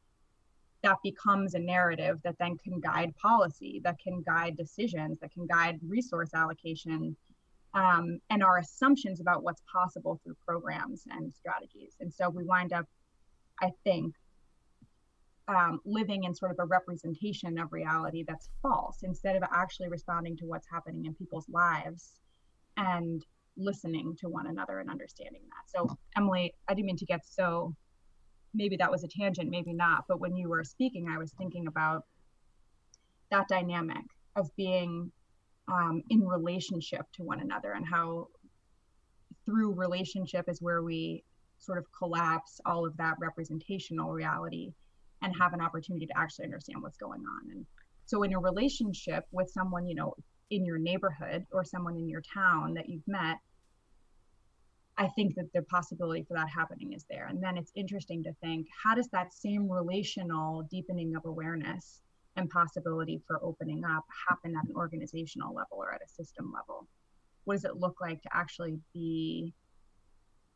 that 0.83 0.97
becomes 1.03 1.53
a 1.53 1.59
narrative 1.59 2.19
that 2.23 2.37
then 2.39 2.57
can 2.57 2.79
guide 2.79 3.13
policy, 3.15 3.81
that 3.83 3.97
can 3.99 4.21
guide 4.21 4.55
decisions, 4.55 5.19
that 5.19 5.31
can 5.33 5.45
guide 5.45 5.79
resource 5.85 6.29
allocation, 6.33 7.15
um, 7.73 8.19
and 8.29 8.43
our 8.43 8.57
assumptions 8.59 9.19
about 9.19 9.43
what's 9.43 9.61
possible 9.71 10.19
through 10.23 10.35
programs 10.45 11.03
and 11.09 11.31
strategies. 11.33 11.95
And 11.99 12.11
so 12.11 12.29
we 12.29 12.43
wind 12.43 12.73
up, 12.73 12.85
I 13.61 13.71
think, 13.83 14.15
um, 15.47 15.79
living 15.83 16.23
in 16.23 16.33
sort 16.33 16.51
of 16.51 16.57
a 16.59 16.65
representation 16.65 17.57
of 17.57 17.73
reality 17.73 18.23
that's 18.27 18.49
false 18.61 18.99
instead 19.03 19.35
of 19.35 19.43
actually 19.51 19.89
responding 19.89 20.37
to 20.37 20.45
what's 20.45 20.67
happening 20.71 21.05
in 21.05 21.15
people's 21.15 21.49
lives 21.49 22.19
and 22.77 23.25
listening 23.57 24.15
to 24.19 24.29
one 24.29 24.47
another 24.47 24.79
and 24.79 24.89
understanding 24.89 25.41
that. 25.49 25.69
So, 25.69 25.97
Emilie, 26.15 26.53
I 26.67 26.73
didn't 26.73 26.85
mean 26.85 26.97
to 26.97 27.05
get 27.05 27.25
so 27.25 27.75
maybe 28.53 28.77
that 28.77 28.91
was 28.91 29.03
a 29.03 29.07
tangent, 29.07 29.49
maybe 29.49 29.73
not, 29.73 30.05
but 30.07 30.19
when 30.19 30.35
you 30.35 30.49
were 30.49 30.63
speaking, 30.63 31.07
I 31.09 31.17
was 31.17 31.31
thinking 31.37 31.67
about 31.67 32.05
that 33.31 33.47
dynamic 33.47 34.03
of 34.35 34.53
being 34.55 35.11
um, 35.67 36.01
in 36.09 36.27
relationship 36.27 37.05
to 37.13 37.23
one 37.23 37.39
another 37.39 37.73
and 37.73 37.85
how 37.85 38.27
through 39.45 39.73
relationship 39.73 40.49
is 40.49 40.61
where 40.61 40.81
we 40.81 41.23
sort 41.59 41.77
of 41.77 41.85
collapse 41.97 42.59
all 42.65 42.85
of 42.85 42.95
that 42.97 43.15
representational 43.19 44.11
reality 44.11 44.73
and 45.21 45.35
have 45.39 45.53
an 45.53 45.61
opportunity 45.61 46.05
to 46.05 46.17
actually 46.17 46.45
understand 46.45 46.81
what's 46.81 46.97
going 46.97 47.21
on. 47.21 47.51
And 47.51 47.65
so, 48.05 48.23
in 48.23 48.33
a 48.33 48.39
relationship 48.39 49.25
with 49.31 49.49
someone, 49.49 49.85
you 49.85 49.95
know, 49.95 50.13
in 50.49 50.65
your 50.65 50.77
neighborhood 50.77 51.45
or 51.51 51.63
someone 51.63 51.95
in 51.97 52.07
your 52.07 52.23
town 52.33 52.73
that 52.73 52.89
you've 52.89 53.07
met, 53.07 53.37
I 54.99 55.07
think 55.07 55.35
that 55.35 55.51
the 55.53 55.61
possibility 55.63 56.23
for 56.27 56.33
that 56.33 56.49
happening 56.49 56.91
is 56.91 57.05
there. 57.09 57.27
And 57.27 57.41
then 57.41 57.57
it's 57.57 57.71
interesting 57.73 58.21
to 58.23 58.33
think 58.43 58.67
how 58.83 58.93
does 58.93 59.07
that 59.09 59.33
same 59.33 59.71
relational 59.71 60.63
deepening 60.69 61.15
of 61.15 61.23
awareness 61.25 62.01
and 62.35 62.49
possibility 62.49 63.21
for 63.25 63.39
opening 63.41 63.85
up 63.85 64.03
happen 64.27 64.55
at 64.57 64.67
an 64.67 64.75
organizational 64.75 65.55
level 65.55 65.77
or 65.77 65.93
at 65.93 66.01
a 66.05 66.09
system 66.09 66.51
level? 66.53 66.85
What 67.45 67.55
does 67.55 67.63
it 67.63 67.77
look 67.77 68.01
like 68.01 68.21
to 68.23 68.29
actually 68.33 68.77
be 68.93 69.53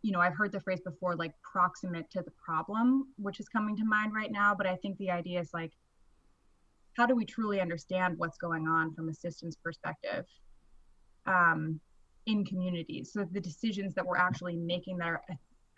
you 0.06 0.12
know, 0.12 0.20
I've 0.20 0.36
heard 0.36 0.52
the 0.52 0.60
phrase 0.60 0.82
before, 0.82 1.16
like 1.16 1.34
proximate 1.50 2.12
to 2.12 2.22
the 2.22 2.32
problem, 2.32 3.08
which 3.18 3.40
is 3.40 3.48
coming 3.48 3.78
to 3.78 3.86
mind 3.86 4.14
right 4.14 4.34
now. 4.34 4.54
But 4.54 4.68
I 4.68 4.76
think 4.76 4.98
the 4.98 5.10
idea 5.10 5.40
is 5.40 5.52
like, 5.54 5.72
how 6.98 7.06
do 7.06 7.16
we 7.16 7.24
truly 7.24 7.62
understand 7.62 8.18
what's 8.18 8.38
going 8.38 8.68
on 8.68 8.94
from 8.94 9.08
a 9.08 9.14
systems 9.14 9.56
perspective 9.56 10.26
um, 11.26 11.80
in 12.26 12.46
communities? 12.46 13.12
So 13.14 13.28
the 13.32 13.42
decisions 13.42 13.94
that 13.96 14.06
we're 14.06 14.18
actually 14.18 14.56
making 14.56 14.98
that 14.98 15.08
are 15.08 15.22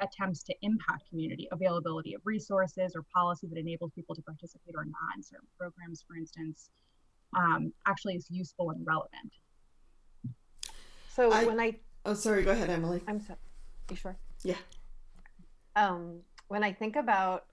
attempts 0.02 0.44
to 0.44 0.54
impact 0.62 1.10
community 1.10 1.48
availability 1.52 2.14
of 2.14 2.22
resources 2.26 2.94
or 2.96 3.04
policy 3.14 3.48
that 3.48 3.58
enables 3.58 3.92
people 3.92 4.16
to 4.16 4.22
participate 4.22 4.76
or 4.76 4.86
not 4.86 5.16
in 5.16 5.24
certain 5.24 5.48
programs, 5.58 6.04
for 6.08 6.16
instance, 6.16 6.70
um, 7.38 7.74
actually 7.88 8.16
is 8.16 8.28
useful 8.30 8.72
and 8.72 8.86
relevant. 8.86 9.34
So 11.14 11.32
I, 11.32 11.46
when 11.46 11.60
I 11.60 11.78
oh 12.06 12.14
sorry, 12.14 12.44
go 12.44 12.52
ahead, 12.52 12.70
Emilie. 12.70 13.02
I'm 13.08 13.22
sorry. 13.22 13.40
You 13.90 13.96
sure? 13.96 14.18
Yeah. 14.44 14.56
Um, 15.76 16.20
when 16.48 16.64
I 16.64 16.74
think 16.74 16.96
about 16.96 17.46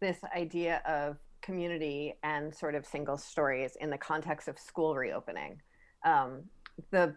this 0.00 0.18
idea 0.36 0.82
of 0.86 1.16
community 1.40 2.14
and 2.22 2.54
sort 2.54 2.74
of 2.74 2.86
single 2.86 3.16
stories 3.16 3.76
in 3.80 3.90
the 3.90 3.98
context 3.98 4.48
of 4.48 4.58
school 4.58 4.94
reopening, 4.94 5.60
um, 6.04 6.42
the 6.90 7.16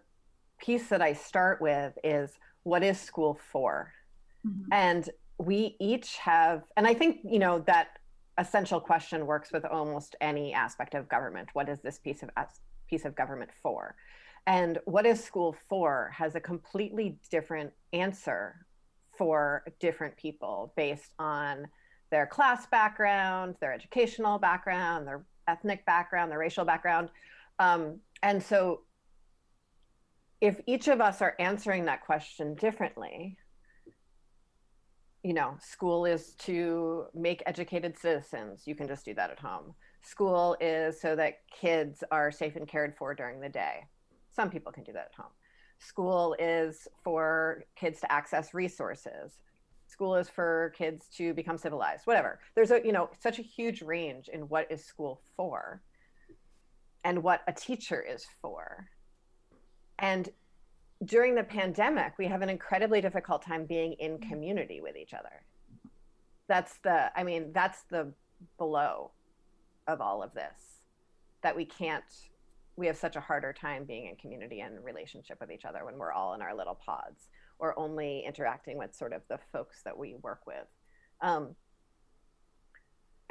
piece 0.59 0.87
that 0.87 1.01
I 1.01 1.13
start 1.13 1.61
with 1.61 1.97
is 2.03 2.31
what 2.63 2.83
is 2.83 2.99
school 2.99 3.39
for? 3.51 3.93
Mm-hmm. 4.45 4.73
And 4.73 5.09
we 5.37 5.75
each 5.79 6.17
have, 6.17 6.63
and 6.75 6.87
I 6.87 6.93
think, 6.93 7.19
you 7.23 7.39
know, 7.39 7.59
that 7.67 7.99
essential 8.37 8.79
question 8.79 9.25
works 9.25 9.51
with 9.51 9.65
almost 9.65 10.15
any 10.21 10.53
aspect 10.53 10.93
of 10.93 11.09
government. 11.09 11.49
What 11.53 11.69
is 11.69 11.79
this 11.81 11.99
piece 11.99 12.23
of 12.23 12.29
piece 12.87 13.05
of 13.05 13.15
government 13.15 13.49
for? 13.61 13.95
And 14.45 14.79
what 14.85 15.05
is 15.05 15.21
school 15.21 15.55
for 15.67 16.11
has 16.15 16.35
a 16.35 16.39
completely 16.39 17.19
different 17.29 17.73
answer 17.91 18.65
for 19.17 19.63
different 19.79 20.15
people 20.15 20.71
based 20.77 21.13
on 21.19 21.67
their 22.11 22.25
class 22.25 22.65
background, 22.67 23.55
their 23.59 23.73
educational 23.73 24.37
background, 24.39 25.05
their 25.05 25.25
ethnic 25.47 25.85
background, 25.85 26.31
their 26.31 26.39
racial 26.39 26.63
background. 26.63 27.09
Um, 27.59 27.99
and 28.23 28.41
so, 28.41 28.81
if 30.41 30.59
each 30.67 30.87
of 30.87 31.01
us 31.01 31.21
are 31.21 31.35
answering 31.39 31.85
that 31.85 32.05
question 32.05 32.55
differently, 32.55 33.37
you 35.23 35.33
know, 35.33 35.55
school 35.59 36.05
is 36.05 36.33
to 36.35 37.05
make 37.13 37.41
educated 37.45 37.97
citizens. 37.97 38.63
You 38.65 38.75
can 38.75 38.87
just 38.87 39.03
do 39.03 39.13
that 39.15 39.31
at 39.31 39.39
home. 39.39 39.73
School 40.03 40.55
is 40.61 41.01
so 41.01 41.15
that 41.15 41.39
kids 41.51 42.03
are 42.11 42.31
safe 42.31 42.55
and 42.55 42.67
cared 42.67 42.95
for 42.95 43.13
during 43.13 43.41
the 43.41 43.49
day. 43.49 43.85
Some 44.31 44.49
people 44.49 44.71
can 44.71 44.83
do 44.83 44.93
that 44.93 45.09
at 45.11 45.21
home. 45.21 45.31
School 45.79 46.35
is 46.39 46.87
for 47.03 47.63
kids 47.75 47.99
to 48.01 48.11
access 48.11 48.53
resources. 48.53 49.39
School 49.87 50.15
is 50.15 50.29
for 50.29 50.73
kids 50.77 51.07
to 51.17 51.33
become 51.33 51.57
civilized, 51.57 52.05
whatever. 52.05 52.39
There's 52.55 52.71
a, 52.71 52.81
you 52.83 52.91
know, 52.91 53.09
such 53.19 53.39
a 53.39 53.41
huge 53.41 53.81
range 53.81 54.29
in 54.29 54.41
what 54.41 54.71
is 54.71 54.85
school 54.85 55.21
for 55.35 55.81
and 57.03 57.23
what 57.23 57.41
a 57.47 57.53
teacher 57.53 58.01
is 58.01 58.25
for. 58.41 58.87
And 59.99 60.29
during 61.05 61.35
the 61.35 61.43
pandemic, 61.43 62.13
we 62.17 62.27
have 62.27 62.41
an 62.41 62.49
incredibly 62.49 63.01
difficult 63.01 63.41
time 63.41 63.65
being 63.65 63.93
in 63.93 64.19
community 64.19 64.81
with 64.81 64.95
each 64.95 65.13
other. 65.13 65.43
That's 66.47 66.77
the, 66.83 67.11
I 67.17 67.23
mean, 67.23 67.51
that's 67.53 67.83
the 67.89 68.13
below 68.57 69.11
of 69.87 70.01
all 70.01 70.23
of 70.23 70.33
this 70.33 70.81
that 71.41 71.55
we 71.55 71.65
can't 71.65 72.03
we 72.77 72.85
have 72.85 72.95
such 72.95 73.15
a 73.15 73.19
harder 73.19 73.51
time 73.51 73.85
being 73.85 74.05
in 74.05 74.15
community 74.15 74.59
and 74.61 74.83
relationship 74.85 75.39
with 75.41 75.51
each 75.51 75.65
other 75.65 75.83
when 75.83 75.97
we're 75.97 76.11
all 76.11 76.35
in 76.35 76.43
our 76.43 76.55
little 76.55 76.75
pods 76.75 77.29
or 77.57 77.77
only 77.77 78.23
interacting 78.25 78.77
with 78.77 78.95
sort 78.95 79.13
of 79.13 79.23
the 79.29 79.39
folks 79.51 79.81
that 79.83 79.97
we 79.97 80.15
work 80.21 80.41
with. 80.45 80.67
Um, 81.21 81.55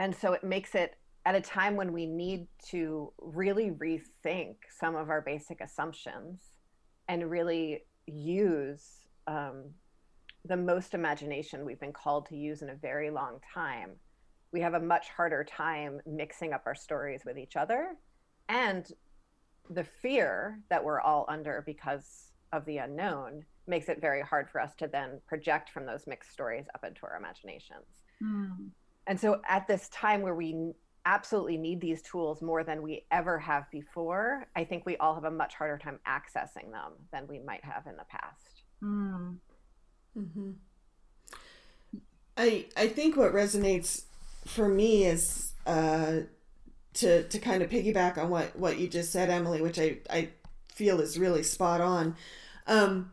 and 0.01 0.15
so 0.15 0.33
it 0.33 0.43
makes 0.43 0.75
it 0.75 0.97
at 1.25 1.37
a 1.37 1.41
time 1.41 1.77
when 1.77 1.93
we 1.93 2.07
need 2.07 2.49
to 2.71 3.13
really 3.19 3.71
rethink 3.71 4.57
some 4.77 4.97
of 4.97 5.11
our 5.11 5.21
basic 5.21 5.61
assumptions 5.61 6.41
and 7.09 7.31
really 7.31 7.85
use 8.07 8.85
um, 9.27 9.65
the 10.45 10.57
most 10.57 10.95
imagination 10.95 11.65
we've 11.65 11.81
been 11.81 11.93
called 11.93 12.27
to 12.27 12.37
use 12.37 12.63
in 12.63 12.71
a 12.71 12.75
very 12.75 13.11
long 13.11 13.39
time. 13.53 13.91
We 14.53 14.61
have 14.61 14.75
a 14.75 14.81
much 14.81 15.09
harder 15.09 15.45
time 15.45 16.01
mixing 16.07 16.53
up 16.53 16.63
our 16.67 16.75
stories 16.75 17.23
with 17.25 17.39
each 17.39 17.57
other 17.57 17.97
and 18.49 18.87
the 19.71 19.85
fear 19.85 20.61
that 20.71 20.83
we're 20.83 21.01
all 21.01 21.27
under 21.29 21.63
because 21.67 22.33
of 22.53 22.65
the 22.65 22.79
unknown 22.79 23.45
makes 23.67 23.89
it 23.89 24.01
very 24.01 24.23
hard 24.23 24.49
for 24.49 24.61
us 24.61 24.75
to 24.77 24.87
then 24.87 25.21
project 25.27 25.71
from 25.71 25.87
those 25.87 26.07
mixed 26.07 26.33
stories 26.33 26.67
up 26.75 26.85
into 26.85 27.01
our 27.05 27.17
imaginations. 27.17 27.87
Mm. 28.23 28.69
And 29.09 29.19
so 29.19 29.41
at 29.49 29.67
this 29.67 29.89
time 29.89 30.23
where 30.23 30.35
we 30.35 30.73
absolutely 31.07 31.57
need 31.57 31.81
these 31.81 32.03
tools 32.03 32.43
more 32.43 32.65
than 32.65 32.83
we 32.83 33.07
ever 33.11 33.39
have 33.39 33.71
before, 33.71 34.47
I 34.55 34.65
think 34.65 34.85
we 34.85 34.97
all 34.99 35.15
have 35.15 35.25
a 35.25 35.31
much 35.31 35.55
harder 35.55 35.79
time 35.79 36.01
accessing 36.07 36.71
them 36.73 36.93
than 37.13 37.27
we 37.29 37.39
might 37.39 37.65
have 37.65 37.87
in 37.87 37.97
the 37.97 38.05
past. 38.11 38.63
Mm. 38.83 39.37
Mm-hmm. 40.19 40.51
I 42.37 42.67
I 42.77 42.89
think 42.89 43.17
what 43.17 43.33
resonates 43.33 44.03
for 44.47 44.69
me 44.69 45.05
is 45.05 45.53
uh, 45.67 46.21
to 46.95 47.23
to 47.23 47.39
kind 47.39 47.63
of 47.63 47.71
piggyback 47.71 48.19
on 48.19 48.29
what 48.29 48.59
what 48.59 48.79
you 48.79 48.89
just 48.89 49.13
said, 49.13 49.31
Emilie, 49.31 49.63
which 49.63 49.79
I 49.79 49.99
I 50.11 50.31
feel 50.75 51.01
is 51.01 51.19
really 51.19 51.43
spot 51.43 51.81
on. 51.81 52.17
Um, 52.67 53.13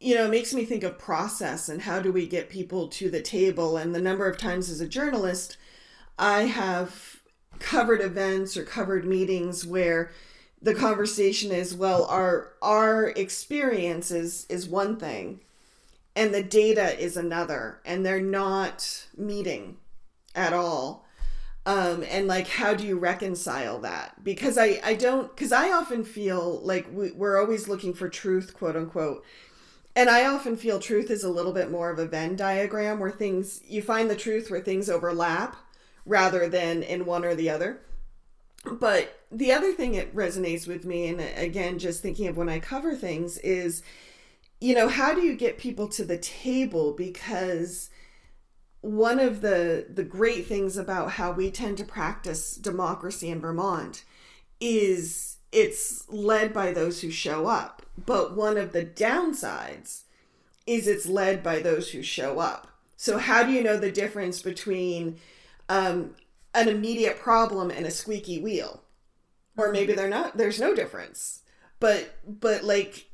you 0.00 0.14
know, 0.14 0.26
it 0.26 0.30
makes 0.30 0.54
me 0.54 0.64
think 0.64 0.84
of 0.84 0.98
process 0.98 1.68
and 1.68 1.82
how 1.82 2.00
do 2.00 2.12
we 2.12 2.26
get 2.26 2.48
people 2.48 2.86
to 2.88 3.10
the 3.10 3.20
table. 3.20 3.76
And 3.76 3.94
the 3.94 4.00
number 4.00 4.28
of 4.28 4.38
times 4.38 4.70
as 4.70 4.80
a 4.80 4.88
journalist, 4.88 5.56
I 6.18 6.42
have 6.42 7.20
covered 7.58 8.00
events 8.00 8.56
or 8.56 8.64
covered 8.64 9.04
meetings 9.04 9.66
where 9.66 10.10
the 10.60 10.74
conversation 10.74 11.52
is, 11.52 11.74
well, 11.74 12.04
our 12.06 12.54
our 12.62 13.08
experience 13.10 14.10
is 14.10 14.46
is 14.48 14.68
one 14.68 14.96
thing, 14.96 15.40
and 16.16 16.34
the 16.34 16.42
data 16.42 16.98
is 16.98 17.16
another, 17.16 17.80
and 17.84 18.04
they're 18.04 18.20
not 18.20 19.06
meeting 19.16 19.76
at 20.34 20.52
all. 20.52 21.04
Um, 21.66 22.02
and 22.08 22.26
like 22.26 22.48
how 22.48 22.74
do 22.74 22.86
you 22.86 22.98
reconcile 22.98 23.78
that? 23.80 24.24
Because 24.24 24.56
i 24.58 24.80
i 24.82 24.94
don't 24.94 25.34
because 25.34 25.52
i 25.52 25.70
often 25.70 26.02
feel 26.04 26.60
like 26.64 26.86
we, 26.92 27.12
we're 27.12 27.38
always 27.38 27.68
looking 27.68 27.94
for 27.94 28.08
truth 28.08 28.54
quote 28.54 28.76
unquote. 28.76 29.24
And 29.94 30.08
I 30.08 30.26
often 30.26 30.56
feel 30.56 30.78
truth 30.78 31.10
is 31.10 31.24
a 31.24 31.30
little 31.30 31.52
bit 31.52 31.70
more 31.72 31.90
of 31.90 31.98
a 31.98 32.06
Venn 32.06 32.36
diagram 32.36 33.00
where 33.00 33.10
things 33.10 33.60
you 33.66 33.82
find 33.82 34.08
the 34.08 34.16
truth 34.16 34.50
where 34.50 34.60
things 34.60 34.88
overlap 34.88 35.56
rather 36.08 36.48
than 36.48 36.82
in 36.82 37.04
one 37.04 37.24
or 37.24 37.34
the 37.34 37.50
other. 37.50 37.80
But 38.64 39.20
the 39.30 39.52
other 39.52 39.72
thing 39.72 39.92
that 39.92 40.14
resonates 40.14 40.66
with 40.66 40.84
me, 40.84 41.06
and 41.08 41.20
again, 41.20 41.78
just 41.78 42.02
thinking 42.02 42.26
of 42.26 42.36
when 42.36 42.48
I 42.48 42.58
cover 42.58 42.96
things, 42.96 43.38
is 43.38 43.82
you 44.60 44.74
know, 44.74 44.88
how 44.88 45.14
do 45.14 45.22
you 45.22 45.36
get 45.36 45.58
people 45.58 45.86
to 45.88 46.04
the 46.04 46.18
table? 46.18 46.92
Because 46.92 47.90
one 48.80 49.20
of 49.20 49.40
the 49.40 49.86
the 49.88 50.02
great 50.02 50.46
things 50.46 50.76
about 50.76 51.12
how 51.12 51.32
we 51.32 51.50
tend 51.50 51.78
to 51.78 51.84
practice 51.84 52.56
democracy 52.56 53.28
in 53.28 53.40
Vermont 53.40 54.04
is 54.60 55.36
it's 55.52 56.08
led 56.08 56.52
by 56.52 56.72
those 56.72 57.00
who 57.00 57.10
show 57.10 57.46
up. 57.46 57.82
But 58.04 58.36
one 58.36 58.56
of 58.56 58.72
the 58.72 58.84
downsides 58.84 60.02
is 60.66 60.86
it's 60.86 61.06
led 61.06 61.42
by 61.42 61.60
those 61.60 61.90
who 61.90 62.02
show 62.02 62.38
up. 62.38 62.68
So 62.96 63.18
how 63.18 63.44
do 63.44 63.52
you 63.52 63.62
know 63.62 63.76
the 63.76 63.92
difference 63.92 64.42
between 64.42 65.18
um, 65.68 66.14
an 66.54 66.68
immediate 66.68 67.18
problem 67.18 67.70
and 67.70 67.86
a 67.86 67.90
squeaky 67.90 68.40
wheel? 68.40 68.82
Or 69.56 69.72
maybe 69.72 69.92
they're 69.92 70.08
not. 70.08 70.36
There's 70.36 70.60
no 70.60 70.74
difference. 70.74 71.42
But 71.80 72.16
but 72.26 72.64
like 72.64 73.08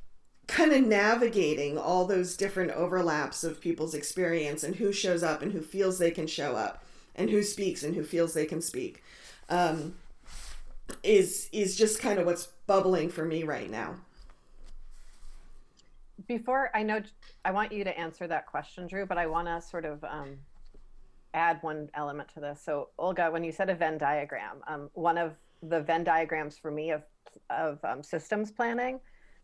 kind 0.47 0.73
of 0.73 0.87
navigating 0.87 1.79
all 1.79 2.05
those 2.05 2.37
different 2.37 2.71
overlaps 2.73 3.45
of 3.45 3.61
people's 3.61 3.95
experience 3.95 4.63
and 4.63 4.77
who 4.77 4.93
shows 4.93 5.23
up 5.23 5.43
and 5.43 5.53
who 5.53 5.63
feels 5.63 5.99
they 5.99 6.11
can 6.11 6.27
show 6.27 6.55
up 6.55 6.85
and 7.17 7.31
who 7.31 7.43
speaks 7.43 7.83
and 7.83 7.95
who 7.95 8.03
feels 8.03 8.35
they 8.35 8.45
can 8.45 8.61
speak 8.61 9.03
um, 9.49 9.95
is 11.03 11.49
is 11.53 11.77
just 11.77 12.01
kind 12.01 12.19
of 12.19 12.27
what's 12.27 12.47
bubbling 12.67 13.09
for 13.09 13.25
me 13.25 13.43
right 13.43 13.71
now 13.71 13.95
before 16.27 16.71
i 16.75 16.83
know 16.83 17.01
i 17.45 17.51
want 17.51 17.73
you 17.73 17.85
to 17.85 17.99
answer 17.99 18.27
that 18.27 18.47
question 18.47 18.87
dru 18.87 19.07
but 19.07 19.19
i 19.19 19.27
want 19.27 19.47
to 19.47 19.61
sort 19.61 19.85
of 19.85 20.03
um, 20.05 20.37
add 21.35 21.59
one 21.62 21.88
element 21.95 22.29
to 22.29 22.41
this 22.41 22.62
so 22.64 22.88
olga 22.99 23.31
when 23.31 23.45
you 23.45 23.53
said 23.53 23.69
a 23.69 23.75
venn 23.75 23.99
diagram 23.99 24.62
um, 24.67 24.88
one 24.95 25.19
of 25.19 25.35
the 25.62 25.81
venn 25.81 26.05
diagrams 26.05 26.57
for 26.57 26.71
me 26.71 26.91
of 26.91 27.03
of 27.50 27.79
um, 27.85 28.03
systems 28.03 28.50
planning 28.50 29.00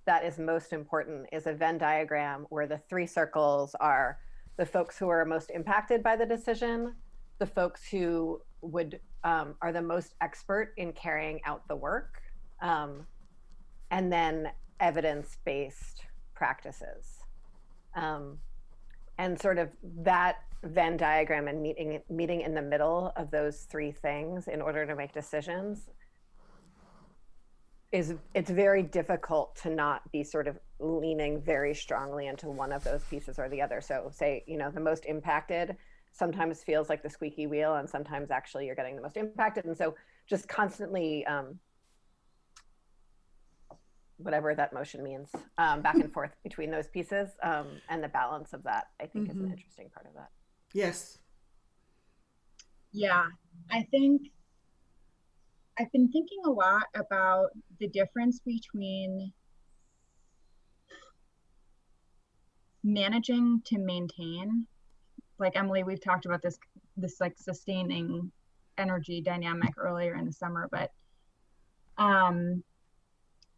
that 0.06 0.24
is 0.24 0.38
most 0.38 0.72
important 0.72 1.26
is 1.32 1.46
a 1.46 1.52
Venn 1.52 1.78
diagram 1.78 2.46
where 2.48 2.66
the 2.66 2.78
three 2.88 3.06
circles 3.06 3.74
are 3.80 4.18
the 4.56 4.66
folks 4.66 4.98
who 4.98 5.08
are 5.08 5.24
most 5.24 5.50
impacted 5.50 6.02
by 6.02 6.16
the 6.16 6.26
decision, 6.26 6.94
the 7.38 7.46
folks 7.46 7.86
who 7.88 8.40
would 8.60 9.00
um, 9.24 9.54
are 9.62 9.72
the 9.72 9.80
most 9.80 10.14
expert 10.20 10.74
in 10.76 10.92
carrying 10.92 11.40
out 11.44 11.66
the 11.68 11.76
work, 11.76 12.20
um, 12.60 13.06
and 13.90 14.12
then 14.12 14.50
evidence-based 14.80 16.02
practices. 16.34 17.20
Um, 17.94 18.38
and 19.20 19.38
sort 19.38 19.58
of 19.58 19.68
that 19.98 20.36
Venn 20.64 20.96
diagram 20.96 21.46
and 21.46 21.62
meeting 21.62 22.00
meeting 22.08 22.40
in 22.40 22.54
the 22.54 22.62
middle 22.62 23.12
of 23.16 23.30
those 23.30 23.60
three 23.70 23.92
things 23.92 24.48
in 24.48 24.60
order 24.62 24.86
to 24.86 24.94
make 24.96 25.12
decisions 25.12 25.88
is 27.92 28.14
it's 28.34 28.50
very 28.50 28.82
difficult 28.82 29.56
to 29.56 29.68
not 29.68 30.10
be 30.12 30.22
sort 30.24 30.46
of 30.46 30.58
leaning 30.78 31.40
very 31.42 31.74
strongly 31.74 32.28
into 32.28 32.48
one 32.48 32.72
of 32.72 32.82
those 32.84 33.02
pieces 33.04 33.38
or 33.38 33.48
the 33.48 33.60
other. 33.60 33.80
So 33.80 34.10
say, 34.12 34.44
you 34.46 34.56
know, 34.56 34.70
the 34.70 34.80
most 34.80 35.04
impacted 35.06 35.76
sometimes 36.12 36.62
feels 36.62 36.88
like 36.88 37.02
the 37.02 37.10
squeaky 37.10 37.46
wheel 37.46 37.74
and 37.74 37.88
sometimes 37.88 38.30
actually 38.30 38.66
you're 38.66 38.76
getting 38.76 38.96
the 38.96 39.02
most 39.02 39.16
impacted. 39.16 39.64
And 39.64 39.76
so 39.76 39.96
just 40.28 40.48
constantly 40.48 41.26
um, 41.26 41.58
whatever 44.22 44.54
that 44.54 44.72
motion 44.72 45.02
means 45.02 45.30
um, 45.58 45.82
back 45.82 45.96
and 45.96 46.12
forth 46.12 46.32
between 46.42 46.70
those 46.70 46.88
pieces 46.88 47.28
um, 47.42 47.66
and 47.88 48.02
the 48.02 48.08
balance 48.08 48.52
of 48.52 48.62
that 48.62 48.88
i 49.00 49.06
think 49.06 49.24
mm-hmm. 49.24 49.30
is 49.30 49.36
an 49.36 49.42
mm-hmm. 49.42 49.52
interesting 49.52 49.88
part 49.94 50.06
of 50.06 50.14
that 50.14 50.30
yes 50.72 51.18
yeah 52.92 53.24
i 53.70 53.82
think 53.90 54.22
I've 55.80 55.90
been 55.92 56.10
thinking 56.12 56.40
a 56.44 56.50
lot 56.50 56.82
about 56.94 57.50
the 57.78 57.88
difference 57.88 58.40
between 58.40 59.32
managing 62.84 63.62
to 63.66 63.78
maintain. 63.78 64.66
Like 65.38 65.56
Emilie, 65.56 65.84
we've 65.84 66.02
talked 66.02 66.26
about 66.26 66.42
this 66.42 66.58
this 66.98 67.18
like 67.18 67.38
sustaining 67.38 68.30
energy 68.76 69.22
dynamic 69.22 69.70
earlier 69.78 70.16
in 70.16 70.26
the 70.26 70.32
summer, 70.32 70.68
but 70.70 70.90
um, 71.96 72.62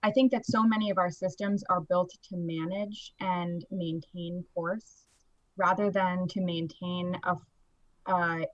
I 0.03 0.11
think 0.11 0.33
that 0.33 0.47
so 0.47 0.65
many 0.65 0.91
of 0.91 0.99
our 0.99 1.11
systems 1.11 1.62
are 1.71 1.81
built 1.81 2.11
to 2.31 2.37
manage 2.37 3.12
and 3.21 3.65
maintain 3.71 4.45
course 4.55 5.05
rather 5.57 5.91
than 5.91 6.27
to 6.29 6.41
maintain 6.41 7.17
a, 7.25 7.37
a 8.07 8.12
uh, 8.12 8.45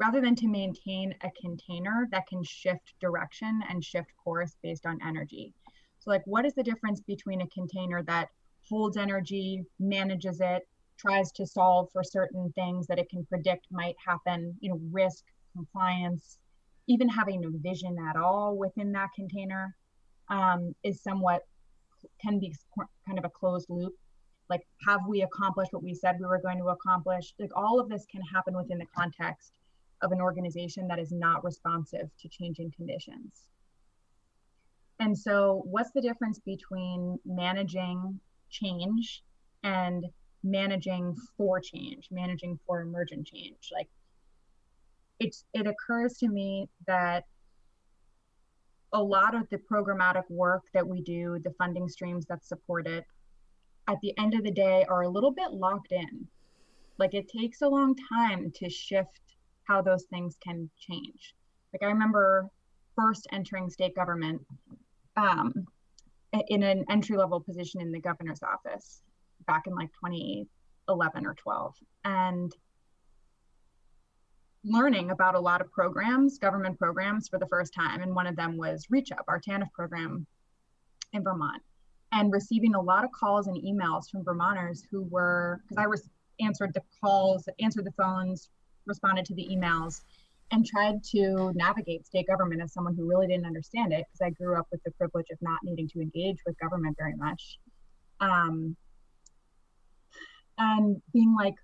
rather 0.00 0.20
than 0.20 0.34
to 0.36 0.46
maintain 0.46 1.14
a 1.22 1.30
container 1.40 2.08
that 2.10 2.26
can 2.28 2.42
shift 2.44 2.94
direction 3.00 3.60
and 3.68 3.84
shift 3.84 4.10
course 4.22 4.56
based 4.62 4.86
on 4.86 4.98
energy. 5.04 5.52
So, 5.98 6.10
like, 6.10 6.22
what 6.24 6.46
is 6.46 6.54
the 6.54 6.62
difference 6.62 7.00
between 7.00 7.40
a 7.40 7.48
container 7.48 8.02
that 8.04 8.28
holds 8.68 8.96
energy, 8.96 9.64
manages 9.80 10.40
it, 10.40 10.68
tries 10.98 11.32
to 11.32 11.46
solve 11.46 11.90
for 11.92 12.04
certain 12.04 12.52
things 12.52 12.86
that 12.86 12.98
it 12.98 13.08
can 13.08 13.24
predict 13.26 13.66
might 13.70 13.96
happen, 14.04 14.56
you 14.60 14.70
know, 14.70 14.80
risk, 14.90 15.24
compliance, 15.52 16.38
even 16.86 17.08
having 17.08 17.40
no 17.40 17.50
vision 17.54 17.96
at 18.08 18.16
all 18.16 18.56
within 18.56 18.92
that 18.92 19.10
container 19.14 19.74
um, 20.30 20.74
is 20.82 21.02
somewhat 21.02 21.42
can 22.20 22.38
be 22.38 22.54
kind 23.06 23.18
of 23.18 23.24
a 23.24 23.30
closed 23.30 23.68
loop. 23.68 23.94
Like, 24.48 24.66
have 24.86 25.00
we 25.06 25.22
accomplished 25.22 25.72
what 25.72 25.82
we 25.82 25.94
said 25.94 26.16
we 26.18 26.26
were 26.26 26.40
going 26.40 26.58
to 26.58 26.68
accomplish? 26.68 27.34
Like, 27.38 27.50
all 27.54 27.80
of 27.80 27.88
this 27.88 28.06
can 28.10 28.22
happen 28.22 28.56
within 28.56 28.78
the 28.78 28.86
context 28.96 29.52
of 30.00 30.12
an 30.12 30.20
organization 30.20 30.88
that 30.88 30.98
is 30.98 31.12
not 31.12 31.44
responsive 31.44 32.08
to 32.20 32.28
changing 32.28 32.72
conditions. 32.76 33.48
And 35.00 35.16
so, 35.16 35.62
what's 35.64 35.90
the 35.92 36.00
difference 36.00 36.38
between 36.38 37.18
managing 37.24 38.20
change 38.50 39.22
and 39.62 40.06
managing 40.42 41.16
for 41.36 41.60
change, 41.60 42.08
managing 42.10 42.58
for 42.66 42.80
emergent 42.80 43.26
change? 43.26 43.70
Like, 43.72 43.88
it's, 45.20 45.44
it 45.52 45.66
occurs 45.66 46.16
to 46.18 46.28
me 46.28 46.68
that 46.86 47.24
a 48.92 49.02
lot 49.02 49.34
of 49.34 49.48
the 49.50 49.58
programmatic 49.58 50.24
work 50.28 50.62
that 50.74 50.86
we 50.86 51.02
do, 51.02 51.38
the 51.44 51.54
funding 51.58 51.88
streams 51.88 52.26
that 52.26 52.44
support 52.44 52.86
it, 52.86 53.04
at 53.88 54.00
the 54.02 54.16
end 54.18 54.34
of 54.34 54.44
the 54.44 54.50
day 54.50 54.84
are 54.88 55.02
a 55.02 55.08
little 55.08 55.30
bit 55.30 55.52
locked 55.52 55.92
in. 55.92 56.26
Like, 56.98 57.14
it 57.14 57.28
takes 57.28 57.62
a 57.62 57.68
long 57.68 57.94
time 58.12 58.50
to 58.56 58.68
shift 58.68 59.20
how 59.68 59.82
those 59.82 60.04
things 60.04 60.36
can 60.42 60.68
change. 60.78 61.34
Like 61.72 61.82
I 61.82 61.92
remember 61.92 62.48
first 62.96 63.28
entering 63.32 63.70
state 63.70 63.94
government 63.94 64.40
um, 65.16 65.52
in 66.48 66.62
an 66.62 66.84
entry 66.90 67.16
level 67.16 67.40
position 67.40 67.80
in 67.80 67.92
the 67.92 68.00
governor's 68.00 68.42
office 68.42 69.02
back 69.46 69.66
in 69.66 69.74
like 69.74 69.90
2011 70.04 71.26
or 71.26 71.34
12. 71.34 71.74
And 72.04 72.52
learning 74.64 75.10
about 75.10 75.34
a 75.34 75.40
lot 75.40 75.60
of 75.60 75.70
programs, 75.70 76.38
government 76.38 76.78
programs 76.78 77.28
for 77.28 77.38
the 77.38 77.46
first 77.46 77.72
time. 77.74 78.02
And 78.02 78.14
one 78.14 78.26
of 78.26 78.36
them 78.36 78.56
was 78.56 78.86
Reach 78.90 79.12
Up, 79.12 79.24
our 79.28 79.40
TANF 79.40 79.70
program 79.72 80.26
in 81.12 81.22
Vermont, 81.22 81.62
and 82.12 82.32
receiving 82.32 82.74
a 82.74 82.80
lot 82.80 83.04
of 83.04 83.10
calls 83.12 83.46
and 83.46 83.56
emails 83.56 84.10
from 84.10 84.24
Vermonters 84.24 84.84
who 84.90 85.02
were, 85.04 85.60
because 85.62 85.82
I 85.82 85.86
was 85.86 86.08
answered 86.40 86.72
the 86.74 86.82
calls, 87.00 87.48
answered 87.60 87.84
the 87.84 87.92
phones, 87.92 88.50
responded 88.86 89.24
to 89.26 89.34
the 89.34 89.48
emails 89.50 90.02
and 90.50 90.64
tried 90.64 91.04
to 91.04 91.52
navigate 91.54 92.06
state 92.06 92.26
government 92.26 92.62
as 92.62 92.72
someone 92.72 92.94
who 92.94 93.06
really 93.06 93.26
didn't 93.26 93.46
understand 93.46 93.92
it 93.92 94.06
because 94.06 94.26
I 94.26 94.30
grew 94.30 94.58
up 94.58 94.66
with 94.72 94.82
the 94.84 94.90
privilege 94.92 95.26
of 95.30 95.38
not 95.42 95.58
needing 95.62 95.88
to 95.88 96.00
engage 96.00 96.38
with 96.46 96.58
government 96.58 96.96
very 96.98 97.14
much. 97.16 97.58
Um, 98.20 98.76
and 100.56 101.00
being 101.12 101.34
like, 101.36 101.54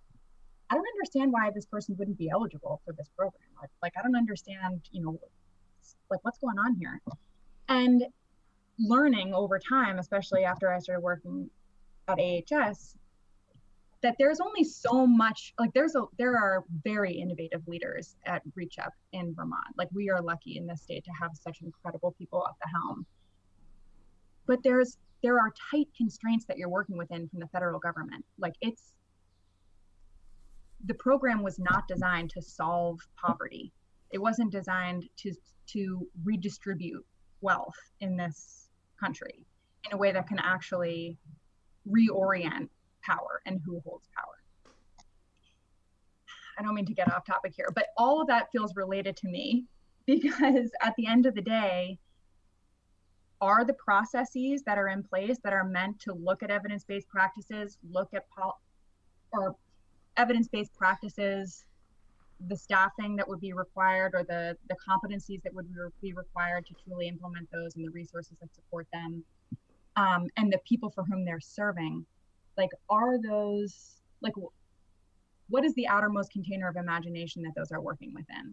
I 0.70 0.74
don't 0.74 0.86
understand 0.96 1.32
why 1.32 1.50
this 1.54 1.66
person 1.66 1.96
wouldn't 1.98 2.18
be 2.18 2.30
eligible 2.30 2.80
for 2.84 2.92
this 2.94 3.08
program. 3.16 3.42
Like, 3.60 3.70
like 3.82 3.92
I 3.98 4.02
don't 4.02 4.16
understand, 4.16 4.80
you 4.90 5.02
know, 5.02 5.20
like 6.10 6.24
what's 6.24 6.38
going 6.38 6.58
on 6.58 6.74
here. 6.76 7.00
And 7.68 8.04
learning 8.78 9.34
over 9.34 9.58
time, 9.58 9.98
especially 9.98 10.44
after 10.44 10.72
I 10.72 10.78
started 10.78 11.02
working 11.02 11.48
at 12.08 12.18
AHS, 12.18 12.96
that 14.04 14.16
there's 14.18 14.38
only 14.38 14.62
so 14.62 15.06
much 15.06 15.54
like 15.58 15.72
there's 15.72 15.94
a 15.94 16.02
there 16.18 16.36
are 16.36 16.62
very 16.84 17.14
innovative 17.14 17.66
leaders 17.66 18.16
at 18.26 18.42
reach 18.54 18.78
up 18.78 18.92
in 19.12 19.34
vermont 19.34 19.64
like 19.78 19.88
we 19.94 20.10
are 20.10 20.20
lucky 20.20 20.58
in 20.58 20.66
this 20.66 20.82
state 20.82 21.02
to 21.02 21.10
have 21.18 21.30
such 21.32 21.62
incredible 21.62 22.14
people 22.18 22.46
at 22.46 22.54
the 22.62 22.68
helm 22.68 23.06
but 24.46 24.62
there's 24.62 24.98
there 25.22 25.38
are 25.40 25.54
tight 25.70 25.88
constraints 25.96 26.44
that 26.44 26.58
you're 26.58 26.68
working 26.68 26.98
within 26.98 27.26
from 27.30 27.40
the 27.40 27.46
federal 27.46 27.80
government 27.80 28.22
like 28.38 28.52
it's 28.60 28.92
the 30.86 30.94
program 30.94 31.42
was 31.42 31.58
not 31.58 31.86
designed 31.88 32.30
to 32.30 32.42
solve 32.42 33.00
poverty 33.16 33.72
it 34.14 34.18
wasn't 34.18 34.52
designed 34.52 35.08
to 35.16 35.32
to 35.66 36.06
redistribute 36.22 37.04
wealth 37.40 37.76
in 38.00 38.16
this 38.16 38.68
country 38.98 39.44
in 39.84 39.92
a 39.92 39.96
way 39.96 40.12
that 40.12 40.28
can 40.28 40.38
actually 40.38 41.18
reorient 41.88 42.68
power 43.02 43.40
and 43.44 43.60
who 43.64 43.80
holds 43.80 44.08
power. 44.16 44.72
I 46.58 46.62
don't 46.62 46.74
mean 46.74 46.86
to 46.86 46.94
get 46.94 47.12
off 47.12 47.26
topic 47.26 47.52
here, 47.56 47.68
but 47.74 47.88
all 47.96 48.20
of 48.20 48.28
that 48.28 48.52
feels 48.52 48.76
related 48.76 49.16
to 49.18 49.28
me 49.28 49.64
because 50.06 50.70
at 50.80 50.94
the 50.96 51.06
end 51.06 51.26
of 51.26 51.34
the 51.34 51.42
day, 51.42 51.98
are 53.40 53.64
the 53.64 53.74
processes 53.74 54.62
that 54.64 54.78
are 54.78 54.88
in 54.88 55.02
place 55.02 55.38
that 55.42 55.52
are 55.52 55.64
meant 55.64 55.98
to 56.00 56.14
look 56.14 56.42
at 56.42 56.50
evidence-based 56.50 57.08
practices, 57.08 57.76
look 57.90 58.08
at 58.14 58.30
pol- 58.30 58.60
or 59.32 59.56
evidence-based 60.16 60.74
practices, 60.74 61.64
the 62.48 62.56
staffing 62.56 63.16
that 63.16 63.28
would 63.28 63.40
be 63.40 63.52
required 63.52 64.12
or 64.14 64.24
the 64.24 64.56
the 64.68 64.76
competencies 64.76 65.42
that 65.42 65.54
would 65.54 65.68
be 66.02 66.12
required 66.12 66.66
to 66.66 66.74
truly 66.84 67.08
implement 67.08 67.48
those 67.52 67.76
and 67.76 67.84
the 67.84 67.90
resources 67.90 68.36
that 68.40 68.54
support 68.54 68.86
them 68.92 69.24
um, 69.96 70.28
and 70.36 70.52
the 70.52 70.58
people 70.68 70.90
for 70.90 71.04
whom 71.04 71.24
they're 71.24 71.40
serving 71.40 72.04
like 72.58 72.70
are 72.90 73.20
those 73.22 74.02
like 74.20 74.34
what 75.48 75.64
is 75.64 75.74
the 75.74 75.86
outermost 75.86 76.32
container 76.32 76.68
of 76.68 76.76
imagination 76.76 77.42
that 77.42 77.52
those 77.56 77.70
are 77.70 77.80
working 77.80 78.12
within 78.14 78.52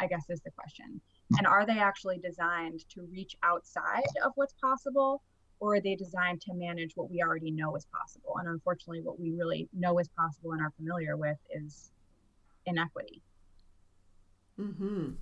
i 0.00 0.06
guess 0.06 0.24
is 0.28 0.40
the 0.40 0.50
question. 0.50 1.00
And 1.38 1.46
are 1.46 1.64
they 1.66 1.78
actually 1.78 2.18
designed 2.18 2.88
to 2.90 3.02
reach 3.10 3.36
outside 3.42 4.04
of 4.24 4.32
what's 4.34 4.54
possible 4.54 5.22
or 5.60 5.74
are 5.74 5.80
they 5.80 5.94
designed 5.94 6.40
to 6.42 6.54
manage 6.54 6.92
what 6.94 7.10
we 7.10 7.22
already 7.22 7.50
know 7.50 7.74
is 7.76 7.86
possible? 7.86 8.36
And 8.38 8.48
unfortunately 8.48 9.02
what 9.02 9.20
we 9.20 9.30
really 9.30 9.68
know 9.72 9.98
is 9.98 10.08
possible 10.08 10.52
and 10.52 10.60
are 10.60 10.72
familiar 10.76 11.16
with 11.16 11.38
is 11.50 11.90
inequity. 12.66 13.22
Mm-hmm. 14.60 15.14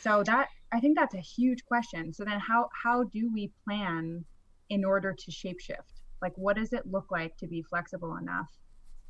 so 0.00 0.24
that 0.24 0.48
i 0.72 0.80
think 0.80 0.96
that's 0.96 1.14
a 1.14 1.20
huge 1.20 1.64
question. 1.64 2.12
So 2.12 2.24
then 2.24 2.40
how 2.40 2.68
how 2.82 3.04
do 3.04 3.30
we 3.32 3.52
plan 3.64 4.24
in 4.68 4.84
order 4.84 5.12
to 5.16 5.30
shapeshift? 5.30 6.02
Like 6.20 6.32
what 6.34 6.56
does 6.56 6.72
it 6.72 6.90
look 6.90 7.06
like 7.12 7.36
to 7.36 7.46
be 7.46 7.62
flexible 7.62 8.16
enough 8.16 8.48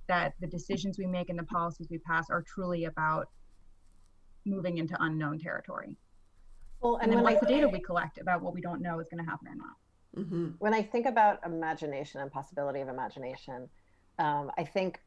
that 0.07 0.35
the 0.41 0.47
decisions 0.47 0.99
we 0.99 1.07
make 1.07 1.31
and 1.31 1.39
the 1.39 1.45
policies 1.45 1.89
we 1.91 1.99
pass 1.99 2.29
are 2.29 2.43
truly 2.43 2.85
about 2.85 3.29
moving 4.45 4.77
into 4.77 4.95
unknown 5.03 5.39
territory? 5.39 5.97
Well 6.81 6.97
and, 6.97 7.05
and 7.05 7.13
then 7.13 7.23
what's 7.25 7.43
I, 7.43 7.47
the 7.47 7.53
data 7.55 7.69
we 7.69 7.81
collect 7.81 8.19
about 8.19 8.43
what 8.43 8.53
we 8.53 8.61
don't 8.61 8.83
know 8.83 9.01
is 9.01 9.09
going 9.09 9.25
to 9.25 9.31
happen 9.31 9.49
or 9.49 9.55
not 9.55 9.77
mm-hmm. 10.17 10.49
when 10.59 10.75
i 10.75 10.83
think 10.83 11.07
about 11.07 11.39
imagination 11.45 12.21
and 12.21 12.31
possibility 12.31 12.81
of 12.81 12.89
imagination 12.89 13.69
um, 14.19 14.51
i 14.59 14.65
think 14.65 15.01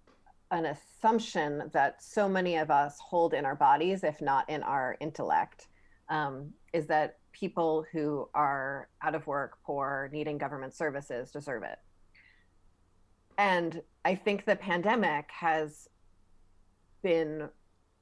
an 0.51 0.65
assumption 0.65 1.69
that 1.73 2.01
so 2.01 2.27
many 2.27 2.57
of 2.57 2.71
us 2.71 2.97
hold 2.99 3.33
in 3.33 3.45
our 3.45 3.55
bodies 3.55 4.03
if 4.03 4.21
not 4.21 4.49
in 4.49 4.63
our 4.63 4.97
intellect 4.99 5.67
um, 6.09 6.51
is 6.73 6.87
that 6.87 7.17
people 7.31 7.85
who 7.91 8.27
are 8.33 8.89
out 9.03 9.13
of 9.13 9.27
work 9.27 9.57
poor 9.63 10.09
needing 10.11 10.37
government 10.37 10.73
services 10.73 11.31
deserve 11.31 11.63
it 11.63 11.77
and 13.39 13.81
I 14.03 14.15
think 14.15 14.43
the 14.43 14.57
pandemic 14.57 15.29
has 15.31 15.87
been 17.01 17.47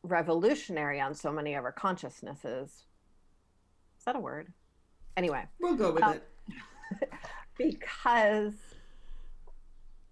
revolutionary 0.01 0.99
on 0.99 1.13
so 1.13 1.31
many 1.31 1.53
of 1.53 1.63
our 1.63 1.71
consciousnesses. 1.71 2.69
Is 2.69 4.05
that 4.05 4.15
a 4.15 4.19
word? 4.19 4.51
Anyway, 5.15 5.45
we'll 5.59 5.75
go 5.75 5.91
with 5.91 6.01
um, 6.01 6.15
it. 6.15 6.27
because 7.57 8.53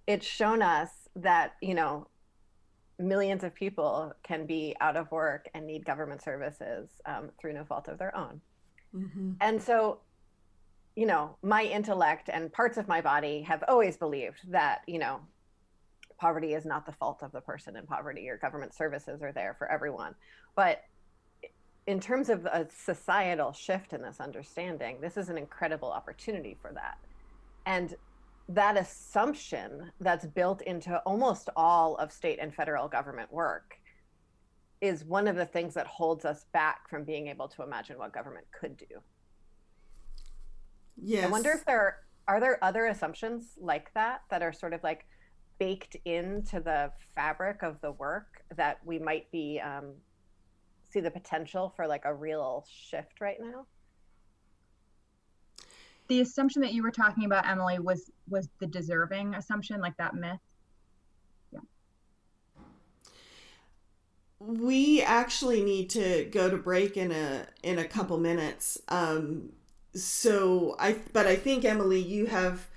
it's 0.07 0.25
shown 0.25 0.61
us 0.61 0.89
that, 1.15 1.55
you 1.61 1.73
know, 1.73 2.07
millions 2.97 3.43
of 3.43 3.53
people 3.53 4.13
can 4.23 4.45
be 4.45 4.75
out 4.79 4.95
of 4.95 5.11
work 5.11 5.49
and 5.53 5.65
need 5.65 5.85
government 5.85 6.21
services 6.21 6.89
um, 7.05 7.29
through 7.39 7.53
no 7.53 7.63
fault 7.65 7.87
of 7.87 7.97
their 7.97 8.15
own. 8.15 8.39
Mm-hmm. 8.95 9.31
And 9.41 9.61
so 9.61 9.99
you 10.95 11.05
know, 11.05 11.35
my 11.43 11.63
intellect 11.63 12.29
and 12.31 12.51
parts 12.51 12.77
of 12.77 12.87
my 12.87 13.01
body 13.01 13.41
have 13.41 13.63
always 13.67 13.97
believed 13.97 14.39
that, 14.51 14.81
you 14.87 14.97
know, 14.97 15.19
poverty 16.17 16.53
is 16.53 16.65
not 16.65 16.85
the 16.85 16.93
fault 16.93 17.21
of 17.21 17.33
the 17.33 17.41
person 17.41 17.75
in 17.75 17.85
poverty. 17.85 18.21
Your 18.21 18.37
government 18.37 18.73
services 18.73 19.21
are 19.21 19.33
there 19.33 19.55
for 19.57 19.69
everyone. 19.69 20.15
But 20.55 20.83
in 21.87 21.99
terms 21.99 22.29
of 22.29 22.45
a 22.45 22.67
societal 22.75 23.51
shift 23.53 23.93
in 23.93 24.01
this 24.01 24.19
understanding, 24.19 24.97
this 25.01 25.17
is 25.17 25.29
an 25.29 25.37
incredible 25.37 25.91
opportunity 25.91 26.57
for 26.59 26.71
that. 26.73 26.97
And 27.65 27.95
that 28.49 28.77
assumption 28.77 29.91
that's 29.99 30.25
built 30.25 30.61
into 30.63 30.97
almost 30.99 31.49
all 31.55 31.95
of 31.97 32.11
state 32.11 32.39
and 32.41 32.53
federal 32.53 32.87
government 32.87 33.31
work 33.31 33.75
is 34.81 35.03
one 35.03 35.27
of 35.27 35.35
the 35.35 35.45
things 35.45 35.73
that 35.73 35.87
holds 35.87 36.25
us 36.25 36.45
back 36.53 36.89
from 36.89 37.03
being 37.03 37.27
able 37.27 37.47
to 37.47 37.63
imagine 37.63 37.97
what 37.97 38.13
government 38.13 38.45
could 38.51 38.77
do. 38.77 39.01
Yes. 40.97 41.25
I 41.25 41.29
wonder 41.29 41.51
if 41.51 41.65
there 41.65 41.79
are, 41.79 41.95
are 42.27 42.39
there 42.39 42.63
other 42.63 42.87
assumptions 42.87 43.53
like 43.59 43.93
that 43.93 44.21
that 44.29 44.41
are 44.41 44.53
sort 44.53 44.73
of 44.73 44.83
like 44.83 45.05
baked 45.59 45.95
into 46.05 46.59
the 46.59 46.91
fabric 47.15 47.63
of 47.63 47.79
the 47.81 47.91
work 47.93 48.43
that 48.55 48.79
we 48.85 48.99
might 48.99 49.31
be 49.31 49.59
um, 49.59 49.93
see 50.95 51.01
the 51.01 51.11
potential 51.11 51.73
for 51.75 51.87
like 51.87 52.05
a 52.05 52.13
real 52.13 52.65
shift 52.71 53.19
right 53.19 53.37
now. 53.39 53.65
The 56.07 56.21
assumption 56.21 56.61
that 56.61 56.73
you 56.73 56.83
were 56.83 56.91
talking 56.91 57.25
about, 57.25 57.47
Emilie, 57.47 57.79
was 57.79 58.11
was 58.29 58.47
the 58.59 58.67
deserving 58.67 59.35
assumption, 59.35 59.81
like 59.81 59.97
that 59.97 60.15
myth. 60.15 60.39
Yeah. 61.51 61.59
We 64.39 65.01
actually 65.01 65.63
need 65.63 65.89
to 65.91 66.25
go 66.31 66.49
to 66.49 66.57
break 66.57 66.95
in 66.95 67.11
a 67.11 67.47
in 67.63 67.79
a 67.79 67.85
couple 67.85 68.17
minutes. 68.17 68.79
Um, 68.87 69.53
so 69.93 70.75
I 70.79 70.97
but 71.11 71.25
I 71.25 71.35
think 71.35 71.65
Emilie 71.65 72.01
you 72.01 72.27
have 72.27 72.67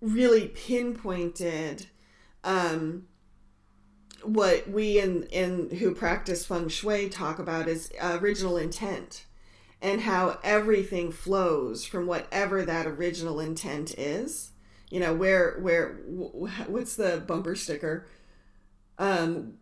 really 0.00 0.46
pinpointed 0.48 1.86
um 2.44 3.08
what 4.28 4.68
we 4.68 5.00
in 5.00 5.24
in 5.24 5.70
who 5.78 5.94
practice 5.94 6.44
feng 6.44 6.68
shui 6.68 7.08
talk 7.08 7.38
about 7.38 7.68
is 7.68 7.90
original 8.00 8.56
intent 8.56 9.24
and 9.80 10.02
how 10.02 10.38
everything 10.42 11.10
flows 11.10 11.84
from 11.84 12.06
whatever 12.06 12.64
that 12.64 12.86
original 12.86 13.40
intent 13.40 13.94
is. 13.98 14.50
You 14.90 15.00
know 15.00 15.14
where 15.14 15.58
where 15.60 15.94
what's 16.66 16.96
the 16.96 17.22
bumper 17.26 17.54
sticker? 17.54 18.06
Um 18.98 19.54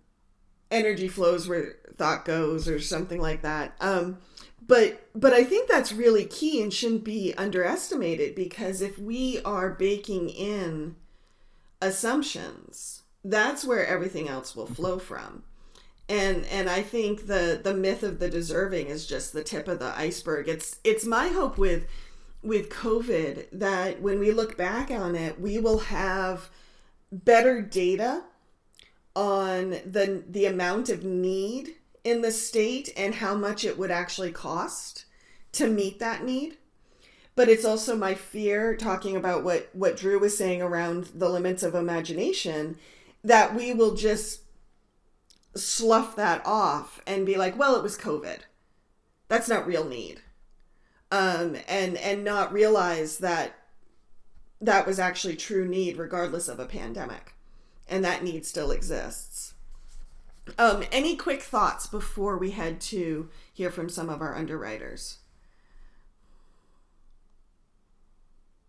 energy 0.70 1.08
flows 1.08 1.48
where 1.48 1.76
thought 1.96 2.24
goes 2.24 2.68
or 2.68 2.80
something 2.80 3.20
like 3.20 3.42
that. 3.42 3.76
Um 3.80 4.18
but 4.66 5.08
but 5.14 5.32
i 5.32 5.44
think 5.44 5.68
that's 5.68 5.92
really 5.92 6.24
key 6.24 6.60
and 6.60 6.72
shouldn't 6.72 7.04
be 7.04 7.32
underestimated 7.36 8.34
because 8.34 8.80
if 8.80 8.98
we 8.98 9.40
are 9.44 9.70
baking 9.70 10.28
in 10.28 10.96
assumptions 11.80 12.95
that's 13.30 13.64
where 13.64 13.86
everything 13.86 14.28
else 14.28 14.54
will 14.54 14.64
mm-hmm. 14.64 14.74
flow 14.74 14.98
from. 14.98 15.42
And 16.08 16.44
and 16.46 16.70
i 16.70 16.82
think 16.82 17.26
the 17.26 17.60
the 17.62 17.74
myth 17.74 18.04
of 18.04 18.20
the 18.20 18.30
deserving 18.30 18.86
is 18.86 19.06
just 19.06 19.32
the 19.32 19.42
tip 19.42 19.66
of 19.66 19.80
the 19.80 19.92
iceberg. 19.98 20.48
It's 20.48 20.78
it's 20.84 21.04
my 21.04 21.28
hope 21.28 21.58
with 21.58 21.86
with 22.42 22.68
covid 22.68 23.46
that 23.50 24.00
when 24.00 24.20
we 24.20 24.30
look 24.30 24.56
back 24.56 24.90
on 24.90 25.16
it 25.16 25.40
we 25.40 25.58
will 25.58 25.78
have 25.78 26.48
better 27.10 27.60
data 27.60 28.22
on 29.16 29.70
the 29.84 30.22
the 30.28 30.46
amount 30.46 30.90
of 30.90 31.02
need 31.02 31.74
in 32.04 32.20
the 32.20 32.30
state 32.30 32.92
and 32.96 33.16
how 33.16 33.34
much 33.34 33.64
it 33.64 33.76
would 33.76 33.90
actually 33.90 34.30
cost 34.30 35.06
to 35.50 35.66
meet 35.66 35.98
that 35.98 36.24
need. 36.24 36.56
But 37.34 37.48
it's 37.48 37.64
also 37.64 37.96
my 37.96 38.14
fear, 38.14 38.76
talking 38.76 39.16
about 39.16 39.42
what, 39.42 39.68
what 39.72 39.96
Dru 39.96 40.18
was 40.18 40.38
saying 40.38 40.62
around 40.62 41.10
the 41.14 41.28
limits 41.28 41.62
of 41.62 41.74
imagination, 41.74 42.78
that 43.26 43.56
we 43.56 43.74
will 43.74 43.94
just 43.94 44.42
slough 45.56 46.14
that 46.14 46.40
off 46.44 47.00
and 47.06 47.26
be 47.26 47.36
like, 47.36 47.58
well, 47.58 47.74
it 47.74 47.82
was 47.82 47.98
COVID. 47.98 48.38
That's 49.28 49.48
not 49.48 49.66
real 49.66 49.84
need. 49.84 50.20
Um, 51.10 51.56
and 51.68 51.96
and 51.96 52.24
not 52.24 52.52
realize 52.52 53.18
that 53.18 53.54
that 54.60 54.86
was 54.86 54.98
actually 54.98 55.36
true 55.36 55.66
need 55.66 55.96
regardless 55.96 56.48
of 56.48 56.60
a 56.60 56.66
pandemic. 56.66 57.34
And 57.88 58.04
that 58.04 58.22
need 58.22 58.46
still 58.46 58.70
exists. 58.70 59.54
Um, 60.58 60.84
any 60.92 61.16
quick 61.16 61.42
thoughts 61.42 61.88
before 61.88 62.38
we 62.38 62.52
head 62.52 62.80
to 62.82 63.28
hear 63.52 63.70
from 63.70 63.88
some 63.88 64.08
of 64.08 64.20
our 64.20 64.36
underwriters? 64.36 65.18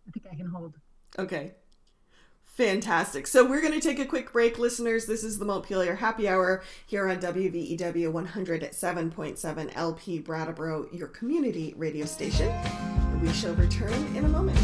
I 0.08 0.12
think 0.12 0.26
I 0.32 0.36
can 0.36 0.48
hold. 0.48 0.74
Okay. 1.20 1.54
Fantastic. 2.58 3.28
So 3.28 3.46
we're 3.46 3.62
going 3.62 3.80
to 3.80 3.80
take 3.80 4.00
a 4.00 4.06
quick 4.06 4.32
break, 4.32 4.58
listeners. 4.58 5.06
This 5.06 5.24
is 5.24 5.38
the 5.38 5.46
Montpelier 5.46 5.94
Happy 5.94 6.28
Hour 6.28 6.64
here 6.88 7.08
on 7.08 7.20
WVEW 7.20 8.12
107.7 8.12 9.72
LP 9.76 10.18
Brattleboro, 10.18 10.88
your 10.92 11.10
community 11.10 11.76
radio 11.78 12.08
station. 12.08 12.52
We 13.22 13.32
shall 13.32 13.54
return 13.54 13.94
in 14.16 14.26
a 14.26 14.30
moment. 14.30 14.58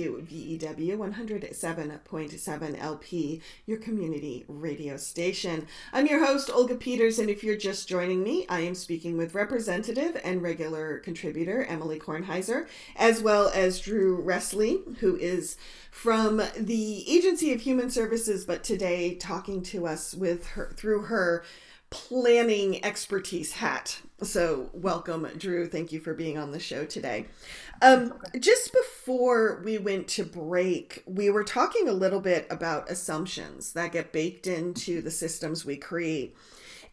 WVEW 0.00 0.96
107.7 0.96 2.82
LP, 2.82 3.42
your 3.66 3.76
community 3.76 4.46
radio 4.48 4.96
station. 4.96 5.66
I'm 5.92 6.06
your 6.06 6.24
host, 6.24 6.48
Olga 6.50 6.74
Peters, 6.74 7.18
and 7.18 7.28
if 7.28 7.44
you're 7.44 7.56
just 7.56 7.86
joining 7.86 8.22
me, 8.22 8.46
I 8.48 8.60
am 8.60 8.74
speaking 8.74 9.18
with 9.18 9.34
representative 9.34 10.18
and 10.24 10.42
regular 10.42 11.00
contributor 11.00 11.64
Emilie 11.64 12.00
Kornheiser, 12.00 12.66
as 12.96 13.20
well 13.20 13.50
as 13.54 13.80
Dru 13.80 14.22
Roessle, 14.22 14.96
who 15.00 15.16
is 15.16 15.58
from 15.90 16.40
the 16.56 17.04
Agency 17.06 17.52
of 17.52 17.60
Human 17.60 17.90
Services, 17.90 18.46
but 18.46 18.64
today 18.64 19.16
talking 19.16 19.62
to 19.64 19.86
us 19.86 20.14
with 20.14 20.46
her 20.48 20.72
through 20.76 21.02
her 21.02 21.44
planning 21.90 22.82
expertise 22.84 23.54
hat. 23.54 24.00
So, 24.22 24.70
welcome, 24.72 25.26
Dru. 25.36 25.66
Thank 25.66 25.92
you 25.92 26.00
for 26.00 26.14
being 26.14 26.38
on 26.38 26.52
the 26.52 26.60
show 26.60 26.84
today. 26.84 27.26
Um, 27.82 28.14
just 28.38 28.72
before 28.72 29.62
we 29.64 29.78
went 29.78 30.06
to 30.08 30.24
break, 30.24 31.02
we 31.06 31.30
were 31.30 31.44
talking 31.44 31.88
a 31.88 31.92
little 31.92 32.20
bit 32.20 32.46
about 32.50 32.90
assumptions 32.90 33.72
that 33.72 33.92
get 33.92 34.12
baked 34.12 34.46
into 34.46 35.00
the 35.00 35.10
systems 35.10 35.64
we 35.64 35.76
create, 35.76 36.36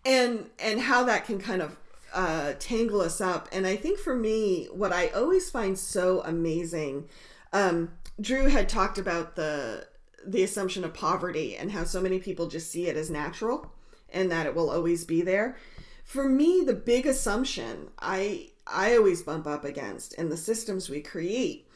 and 0.05 0.49
and 0.59 0.79
how 0.79 1.03
that 1.03 1.25
can 1.25 1.39
kind 1.39 1.61
of 1.61 1.75
uh, 2.13 2.53
tangle 2.59 3.01
us 3.01 3.19
up. 3.19 3.49
And 3.51 3.67
I 3.67 3.75
think 3.75 3.99
for 3.99 4.15
me, 4.15 4.67
what 4.71 4.93
I 4.93 5.07
always 5.07 5.49
find 5.49 5.77
so 5.77 6.21
amazing, 6.23 7.09
um, 7.51 7.91
Dru 8.19 8.47
had 8.47 8.69
talked 8.69 8.97
about 8.97 9.35
the 9.35 9.87
the 10.25 10.43
assumption 10.43 10.83
of 10.83 10.93
poverty 10.93 11.55
and 11.55 11.71
how 11.71 11.83
so 11.83 12.01
many 12.01 12.19
people 12.19 12.47
just 12.47 12.71
see 12.71 12.87
it 12.87 12.97
as 12.97 13.09
natural 13.09 13.71
and 14.11 14.31
that 14.31 14.45
it 14.45 14.55
will 14.55 14.69
always 14.69 15.05
be 15.05 15.21
there. 15.21 15.57
For 16.03 16.27
me, 16.27 16.63
the 16.65 16.73
big 16.73 17.05
assumption 17.05 17.89
I 17.99 18.49
I 18.69 18.95
always 18.95 19.21
bump 19.21 19.47
up 19.47 19.63
against 19.65 20.13
in 20.13 20.29
the 20.29 20.37
systems 20.37 20.89
we 20.89 21.01
create 21.01 21.67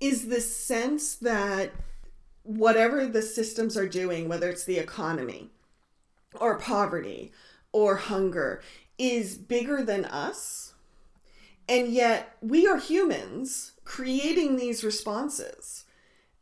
is 0.00 0.28
the 0.28 0.40
sense 0.40 1.14
that 1.16 1.72
whatever 2.42 3.06
the 3.06 3.22
systems 3.22 3.76
are 3.76 3.88
doing, 3.88 4.28
whether 4.28 4.50
it's 4.50 4.64
the 4.64 4.78
economy 4.78 5.50
or 6.40 6.58
poverty 6.58 7.32
or 7.72 7.96
hunger, 7.96 8.62
is 8.98 9.38
bigger 9.38 9.82
than 9.82 10.04
us. 10.06 10.74
And 11.68 11.88
yet 11.88 12.36
we 12.40 12.66
are 12.66 12.78
humans 12.78 13.72
creating 13.84 14.56
these 14.56 14.82
responses. 14.82 15.84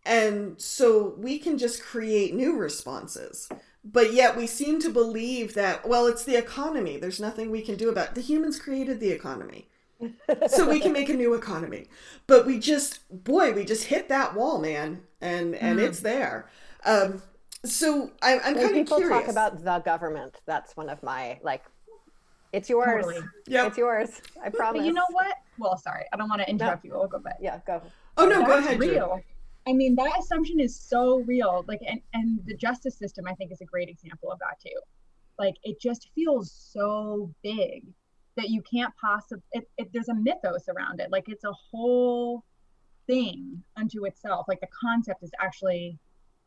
And 0.04 0.60
so 0.60 1.14
we 1.18 1.38
can 1.38 1.58
just 1.58 1.82
create 1.82 2.34
new 2.34 2.56
responses 2.56 3.48
but 3.84 4.12
yet 4.12 4.36
we 4.36 4.46
seem 4.46 4.80
to 4.80 4.90
believe 4.90 5.54
that 5.54 5.88
well 5.88 6.06
it's 6.06 6.24
the 6.24 6.36
economy 6.36 6.96
there's 6.96 7.20
nothing 7.20 7.50
we 7.50 7.62
can 7.62 7.76
do 7.76 7.88
about 7.88 8.08
it. 8.08 8.14
the 8.14 8.20
humans 8.20 8.58
created 8.58 9.00
the 9.00 9.10
economy 9.10 9.68
so 10.48 10.68
we 10.68 10.80
can 10.80 10.92
make 10.92 11.08
a 11.08 11.14
new 11.14 11.34
economy. 11.34 11.86
But 12.26 12.46
we 12.46 12.58
just 12.58 13.00
boy 13.24 13.52
we 13.52 13.64
just 13.64 13.84
hit 13.84 14.08
that 14.08 14.34
wall 14.34 14.60
man. 14.60 15.02
And 15.20 15.54
and 15.54 15.78
mm. 15.78 15.82
it's 15.82 16.00
there. 16.00 16.48
Um 16.84 17.22
so 17.62 18.10
I, 18.22 18.38
i'm 18.38 18.54
kind 18.54 18.58
of 18.58 18.72
people 18.72 19.00
talk 19.00 19.28
about 19.28 19.62
the 19.62 19.80
government 19.80 20.40
that's 20.46 20.74
one 20.78 20.88
of 20.88 21.02
my 21.02 21.38
like 21.42 21.62
it's 22.54 22.70
yours. 22.70 23.04
Totally. 23.04 23.22
yep. 23.46 23.68
it's 23.68 23.78
yours. 23.78 24.22
I 24.42 24.48
promise. 24.48 24.80
but 24.80 24.86
you 24.86 24.92
know 24.92 25.04
what? 25.10 25.36
Well 25.58 25.76
sorry. 25.76 26.04
I 26.12 26.16
don't 26.16 26.28
want 26.28 26.40
to 26.40 26.48
interrupt 26.48 26.84
no. 26.84 26.90
you. 26.94 27.00
I'll 27.00 27.08
go 27.08 27.18
back. 27.18 27.36
Yeah 27.40 27.60
go. 27.66 27.82
Oh 28.16 28.26
no 28.26 28.40
that's 28.40 28.48
go 28.48 28.58
ahead 28.58 28.80
real. 28.80 29.22
I 29.66 29.72
mean, 29.72 29.94
that 29.96 30.18
assumption 30.18 30.58
is 30.58 30.78
so 30.78 31.20
real. 31.20 31.64
Like, 31.68 31.80
and, 31.86 32.00
and 32.14 32.40
the 32.46 32.56
justice 32.56 32.96
system, 32.96 33.26
I 33.26 33.34
think, 33.34 33.52
is 33.52 33.60
a 33.60 33.64
great 33.64 33.88
example 33.88 34.32
of 34.32 34.38
that 34.38 34.58
too. 34.60 34.78
Like, 35.38 35.54
it 35.62 35.80
just 35.80 36.08
feels 36.14 36.50
so 36.50 37.30
big 37.42 37.84
that 38.36 38.48
you 38.48 38.62
can't 38.62 38.92
possibly, 39.00 39.42
it, 39.52 39.68
it, 39.78 39.88
there's 39.92 40.08
a 40.08 40.14
mythos 40.14 40.68
around 40.68 41.00
it. 41.00 41.10
Like, 41.10 41.24
it's 41.28 41.44
a 41.44 41.52
whole 41.52 42.44
thing 43.06 43.62
unto 43.76 44.04
itself. 44.04 44.46
Like, 44.48 44.60
the 44.60 44.68
concept 44.68 45.22
is 45.22 45.30
actually, 45.40 45.98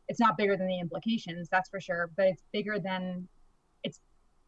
it's 0.08 0.20
not 0.20 0.36
bigger 0.36 0.56
than 0.56 0.66
the 0.66 0.80
implications, 0.80 1.48
that's 1.50 1.68
for 1.68 1.80
sure, 1.80 2.10
but 2.16 2.26
it's 2.26 2.42
bigger 2.52 2.78
than, 2.78 3.28
it's, 3.82 4.00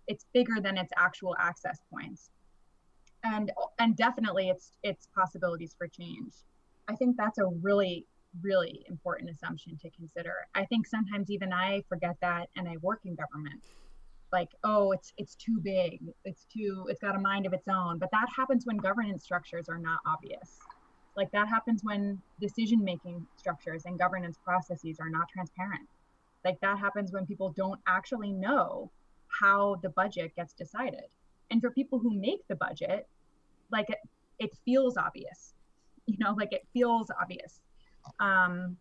it's 0.07 0.25
bigger 0.33 0.61
than 0.61 0.79
its 0.79 0.93
actual 0.97 1.37
access 1.39 1.79
points. 1.93 2.31
And, 3.25 3.53
and 3.79 3.97
definitely 3.97 4.49
its, 4.49 4.73
its 4.83 5.09
possibilities 5.15 5.75
for 5.77 5.89
change. 5.89 6.33
I 6.89 6.95
think 6.95 7.17
that's 7.17 7.39
a 7.39 7.47
really 7.47 8.07
really 8.43 8.85
important 8.89 9.31
assumption 9.31 9.79
to 9.79 9.91
consider. 9.91 10.47
I 10.55 10.65
think 10.67 10.87
sometimes 10.87 11.31
even 11.31 11.53
I 11.53 11.83
forget 11.89 12.17
that 12.21 12.49
and 12.57 12.69
I 12.69 12.77
work 12.83 13.01
in 13.05 13.15
government. 13.15 13.63
Like, 14.33 14.51
oh, 14.65 14.93
it's 14.93 15.13
it's 15.17 15.35
too 15.37 15.59
big. 15.63 16.01
It's 16.25 16.45
too 16.53 16.87
it's 16.89 17.01
got 17.01 17.17
a 17.17 17.21
mind 17.21 17.47
of 17.47 17.53
its 17.53 17.69
own. 17.69 17.99
But 17.99 18.11
that 18.13 18.27
happens 18.35 18.67
when 18.67 18.77
governance 18.77 19.25
structures 19.25 19.69
are 19.69 19.79
not 19.79 20.01
obvious. 20.07 20.59
Like 21.17 21.31
that 21.33 21.49
happens 21.49 21.83
when 21.83 22.21
decision 22.41 22.85
making 22.85 23.27
structures 23.37 23.85
and 23.87 23.99
governance 23.99 24.39
processes 24.45 24.99
are 25.01 25.09
not 25.09 25.29
transparent. 25.33 25.89
Like 26.45 26.61
that 26.61 26.79
happens 26.79 27.13
when 27.13 27.27
people 27.27 27.55
don't 27.57 27.81
actually 27.87 28.33
know 28.33 28.91
how 29.29 29.77
the 29.83 29.89
budget 29.91 30.35
gets 30.37 30.53
decided. 30.53 31.05
And 31.51 31.61
for 31.61 31.71
people 31.71 31.99
who 31.99 32.11
make 32.21 32.47
the 32.49 32.57
budget, 32.57 33.07
like 33.71 33.89
it, 33.89 33.99
it 34.39 34.51
feels 34.65 34.97
obvious. 34.97 35.53
You 36.09 36.19
know, 36.21 36.35
like 36.39 36.53
it 36.53 36.65
feels 36.73 37.11
obvious 37.21 37.61
um, 38.21 38.77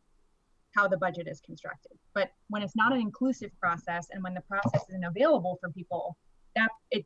how 0.75 0.87
the 0.87 0.97
budget 0.97 1.27
is 1.27 1.39
constructed. 1.39 1.93
But 2.13 2.31
when 2.49 2.61
it's 2.61 2.75
not 2.75 2.91
an 2.91 2.99
inclusive 2.99 3.51
process 3.59 4.07
and 4.11 4.21
when 4.23 4.33
the 4.33 4.41
process 4.41 4.83
isn't 4.89 5.03
available 5.03 5.57
for 5.61 5.69
people, 5.69 6.17
that 6.55 6.69
it 6.91 7.05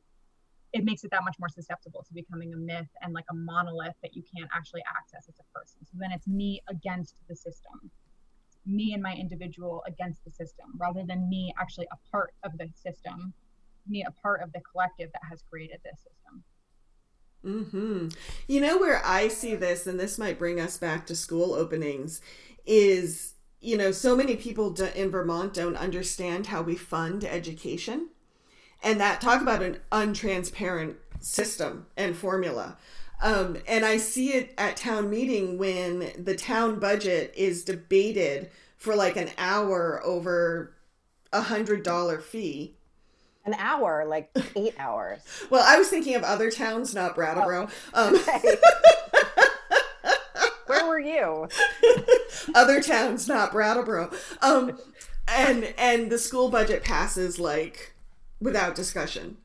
it 0.71 0.84
makes 0.84 1.03
it 1.03 1.10
that 1.10 1.23
much 1.23 1.36
more 1.39 1.49
susceptible 1.49 2.03
to 2.08 2.13
becoming 2.13 2.53
a 2.53 2.58
myth 2.58 2.89
and 3.01 3.12
like 3.12 3.25
a 3.32 3.34
monolith 3.34 3.95
that 4.03 4.15
you 4.15 4.21
can't 4.36 4.49
actually 4.55 4.84
access 4.88 5.27
as 5.27 5.34
a 5.39 5.58
person. 5.58 5.79
So 5.84 5.97
then 5.97 6.12
it's 6.12 6.27
me 6.27 6.62
against 6.69 7.15
the 7.27 7.36
system, 7.36 7.89
me 8.67 8.93
and 8.93 9.01
my 9.01 9.13
individual 9.13 9.84
against 9.88 10.23
the 10.25 10.32
system, 10.32 10.67
rather 10.77 11.03
than 11.08 11.27
me 11.27 11.51
actually 11.60 11.88
a 11.91 11.97
part 12.12 12.34
of 12.43 12.55
the 12.60 12.69
system, 12.75 13.34
me 13.88 14.05
a 14.08 14.12
part 14.21 14.43
of 14.43 14.53
the 14.53 14.60
collective 14.60 15.10
that 15.12 15.23
has 15.27 15.43
created 15.49 15.79
this 15.84 15.97
system. 15.97 16.43
Hmm. 17.41 18.10
You 18.47 18.62
know 18.62 18.77
where 18.77 19.01
I 19.03 19.27
see 19.27 19.55
this, 19.55 19.88
and 19.88 19.99
this 19.99 20.19
might 20.19 20.38
bring 20.38 20.60
us 20.60 20.77
back 20.77 21.08
to 21.08 21.15
school 21.15 21.53
openings, 21.53 22.21
is 22.65 23.34
you 23.62 23.78
know 23.78 23.91
so 23.91 24.15
many 24.15 24.36
people 24.36 24.76
in 24.95 25.12
Vermont 25.12 25.54
don't 25.54 25.76
understand 25.76 26.48
how 26.48 26.62
we 26.62 26.76
fund 26.76 27.24
education, 27.24 28.10
and 28.84 29.00
that 29.00 29.22
talk 29.22 29.41
about 29.41 29.62
an 29.62 29.80
untransparent 29.91 30.95
system 31.19 31.88
and 31.98 32.15
formula. 32.15 32.78
Um, 33.22 33.58
and 33.67 33.84
I 33.84 33.98
see 33.98 34.34
it 34.34 34.54
at 34.58 34.78
town 34.78 35.10
meeting 35.10 35.58
when 35.58 36.12
the 36.17 36.36
town 36.36 36.80
budget 36.80 37.34
is 37.36 37.65
debated 37.65 38.50
for 38.78 38.95
like 38.95 39.17
an 39.17 39.30
hour 39.38 40.02
over 40.06 40.74
a 41.34 41.41
hundred 41.41 41.84
dollar 41.84 42.19
fee 42.19 42.76
an 43.45 43.54
hour, 43.60 44.06
like 44.06 44.30
eight 44.56 44.76
hours. 44.78 45.19
well, 45.50 45.65
I 45.67 45.78
was 45.78 45.89
thinking 45.89 46.15
of 46.15 46.24
other 46.24 46.52
towns, 46.52 46.93
not 46.93 47.15
Brattleboro. 47.15 47.67
Oh. 47.93 48.08
Um, 48.08 48.15
Where 50.67 50.88
were 50.88 51.00
you? 51.00 51.48
Other 52.56 52.82
towns, 52.82 53.28
not 53.28 53.52
Brattleboro. 53.52 54.12
Um, 54.41 54.78
and 55.28 55.73
and 55.78 56.12
the 56.12 56.17
school 56.17 56.49
budget 56.49 56.84
passes 56.84 57.39
like 57.39 57.93
without 58.39 58.75
discussion 58.75 59.38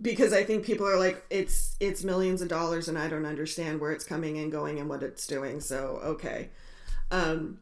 because 0.00 0.32
I 0.32 0.44
think 0.44 0.64
people 0.64 0.86
are 0.86 0.98
like 0.98 1.24
it's 1.30 1.76
it's 1.80 2.04
millions 2.04 2.42
of 2.42 2.48
dollars 2.48 2.88
and 2.88 2.98
I 2.98 3.08
don't 3.08 3.26
understand 3.26 3.80
where 3.80 3.92
it's 3.92 4.04
coming 4.04 4.38
and 4.38 4.52
going 4.52 4.78
and 4.78 4.88
what 4.88 5.02
it's 5.02 5.26
doing. 5.26 5.60
So 5.60 6.00
okay, 6.04 6.50
um, 7.10 7.58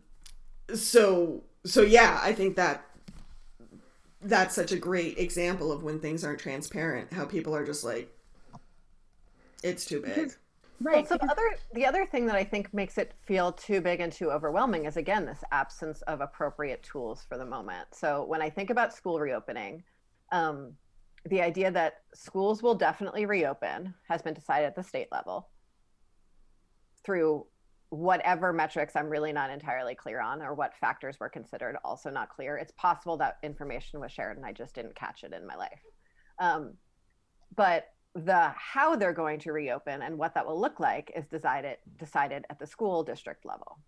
so 0.75 1.43
so 1.65 1.83
yeah, 1.83 2.21
I 2.23 2.33
think 2.33 2.57
that 2.57 2.85
that's 4.21 4.55
such 4.55 4.73
a 4.73 4.77
great 4.77 5.19
example 5.19 5.71
of 5.71 5.83
when 5.83 6.01
things 6.01 6.25
aren't 6.25 6.41
transparent 6.41 7.13
how 7.13 7.27
people 7.27 7.55
are 7.55 7.65
just 7.65 7.85
like 7.85 8.11
it's 9.63 9.85
too 9.85 10.01
big 10.01 10.33
right 10.81 10.97
well, 10.97 11.07
so 11.07 11.17
the 11.17 11.31
other 11.31 11.57
the 11.73 11.87
other 11.87 12.05
thing 12.05 12.27
that 12.27 12.37
i 12.37 12.45
think 12.45 12.73
makes 12.75 12.99
it 12.99 13.13
feel 13.27 13.53
too 13.53 13.81
big 13.81 14.01
and 14.01 14.13
too 14.13 14.31
overwhelming 14.31 14.87
is 14.87 14.97
again 14.97 15.25
this 15.25 15.43
absence 15.53 16.03
of 16.03 16.21
appropriate 16.21 16.83
tools 16.83 17.25
for 17.29 17.39
the 17.39 17.45
moment 17.45 17.87
so 17.93 18.25
when 18.25 18.43
i 18.43 18.51
think 18.51 18.71
about 18.71 18.93
school 18.93 19.21
reopening 19.21 19.83
um, 20.33 20.73
the 21.27 21.41
idea 21.41 21.71
that 21.71 22.03
schools 22.15 22.63
will 22.63 22.75
definitely 22.75 23.25
reopen 23.25 23.95
has 24.09 24.21
been 24.21 24.35
decided 24.35 24.67
at 24.67 24.75
the 24.75 24.83
state 24.83 25.09
level 25.13 25.49
through 27.05 27.47
whatever 27.91 28.53
metrics 28.53 28.97
I'm 28.97 29.09
really 29.09 29.33
not 29.33 29.51
entirely 29.51 29.95
clear 29.95 30.21
on 30.21 30.43
or 30.43 30.55
what 30.55 30.75
factors 30.75 31.19
were 31.21 31.29
considered 31.29 31.77
also 31.85 32.11
not 32.11 32.29
clear. 32.29 32.57
It's 32.57 32.73
possible 32.73 33.17
that 33.19 33.39
information 33.43 34.01
was 34.01 34.11
shared 34.11 34.37
and 34.37 34.45
I 34.45 34.53
just 34.53 34.75
didn't 34.75 34.97
catch 34.97 35.23
it 35.23 35.33
in 35.33 35.47
my 35.47 35.55
life. 35.55 35.81
Um, 36.39 36.75
but 37.55 37.87
the 38.15 38.53
how 38.57 38.95
they're 38.95 39.13
going 39.13 39.41
to 39.41 39.53
reopen 39.53 40.03
and 40.03 40.17
what 40.17 40.35
that 40.35 40.47
will 40.47 40.61
look 40.61 40.79
like 40.79 41.13
is 41.17 41.27
decided 41.27 41.79
decided 41.99 42.45
at 42.51 42.59
the 42.59 42.67
school 42.67 43.03
district 43.03 43.45
level. 43.45 43.79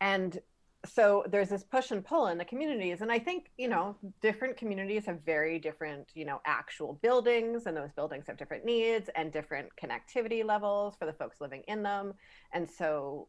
And 0.00 0.38
so 0.86 1.24
there's 1.28 1.48
this 1.48 1.64
push 1.64 1.90
and 1.90 2.04
pull 2.04 2.28
in 2.28 2.38
the 2.38 2.44
communities 2.44 3.00
and 3.00 3.10
i 3.10 3.18
think 3.18 3.50
you 3.58 3.66
know 3.66 3.96
different 4.22 4.56
communities 4.56 5.04
have 5.04 5.20
very 5.26 5.58
different 5.58 6.06
you 6.14 6.24
know 6.24 6.40
actual 6.46 7.00
buildings 7.02 7.66
and 7.66 7.76
those 7.76 7.90
buildings 7.90 8.28
have 8.28 8.36
different 8.36 8.64
needs 8.64 9.10
and 9.16 9.32
different 9.32 9.68
connectivity 9.74 10.44
levels 10.44 10.94
for 10.96 11.04
the 11.04 11.12
folks 11.12 11.40
living 11.40 11.64
in 11.66 11.82
them 11.82 12.14
and 12.52 12.70
so 12.70 13.26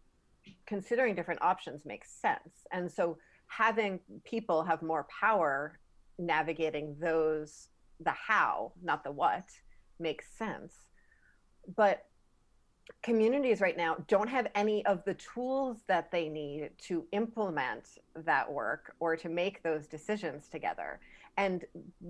considering 0.66 1.16
different 1.16 1.42
options 1.42 1.86
makes 1.86 2.12
sense. 2.12 2.66
And 2.72 2.92
so 2.92 3.18
having 3.48 4.00
people 4.24 4.64
have 4.64 4.82
more 4.82 5.08
power 5.20 5.80
navigating 6.18 6.96
those, 7.00 7.70
the 8.00 8.12
how, 8.12 8.74
not 8.84 9.04
the 9.04 9.12
what, 9.12 9.46
makes 10.00 10.26
sense. 10.38 10.74
But 11.76 12.06
communities 13.04 13.62
right 13.62 13.78
now 13.78 13.98
don't 14.08 14.30
have 14.30 14.48
any 14.56 14.86
of 14.86 15.04
the 15.06 15.14
tools 15.14 15.78
that 15.88 16.12
they 16.12 16.28
need 16.28 16.72
to 16.80 17.06
implement 17.12 18.00
that 18.16 18.52
work 18.52 18.96
or 19.00 19.16
to 19.16 19.30
make 19.30 19.62
those 19.64 19.88
decisions 19.88 20.48
together. 20.50 21.00
And 21.38 21.64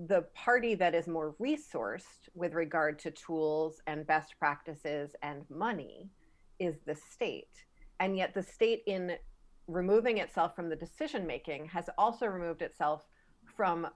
the 0.06 0.22
party 0.34 0.74
that 0.76 0.94
is 0.94 1.06
more 1.06 1.34
resourced 1.40 2.28
with 2.34 2.54
regard 2.54 2.98
to 3.00 3.10
tools 3.10 3.80
and 3.86 4.06
best 4.06 4.34
practices 4.38 5.14
and 5.22 5.44
money 5.50 6.08
is 6.58 6.76
the 6.86 6.96
state. 6.96 7.64
And 8.00 8.16
yet, 8.16 8.34
the 8.34 8.42
state, 8.42 8.82
in 8.86 9.12
removing 9.68 10.18
itself 10.18 10.56
from 10.56 10.68
the 10.68 10.76
decision 10.76 11.26
making, 11.26 11.66
has 11.66 11.88
also 11.98 12.26
removed 12.26 12.62
itself 12.62 13.06
from 13.56 13.86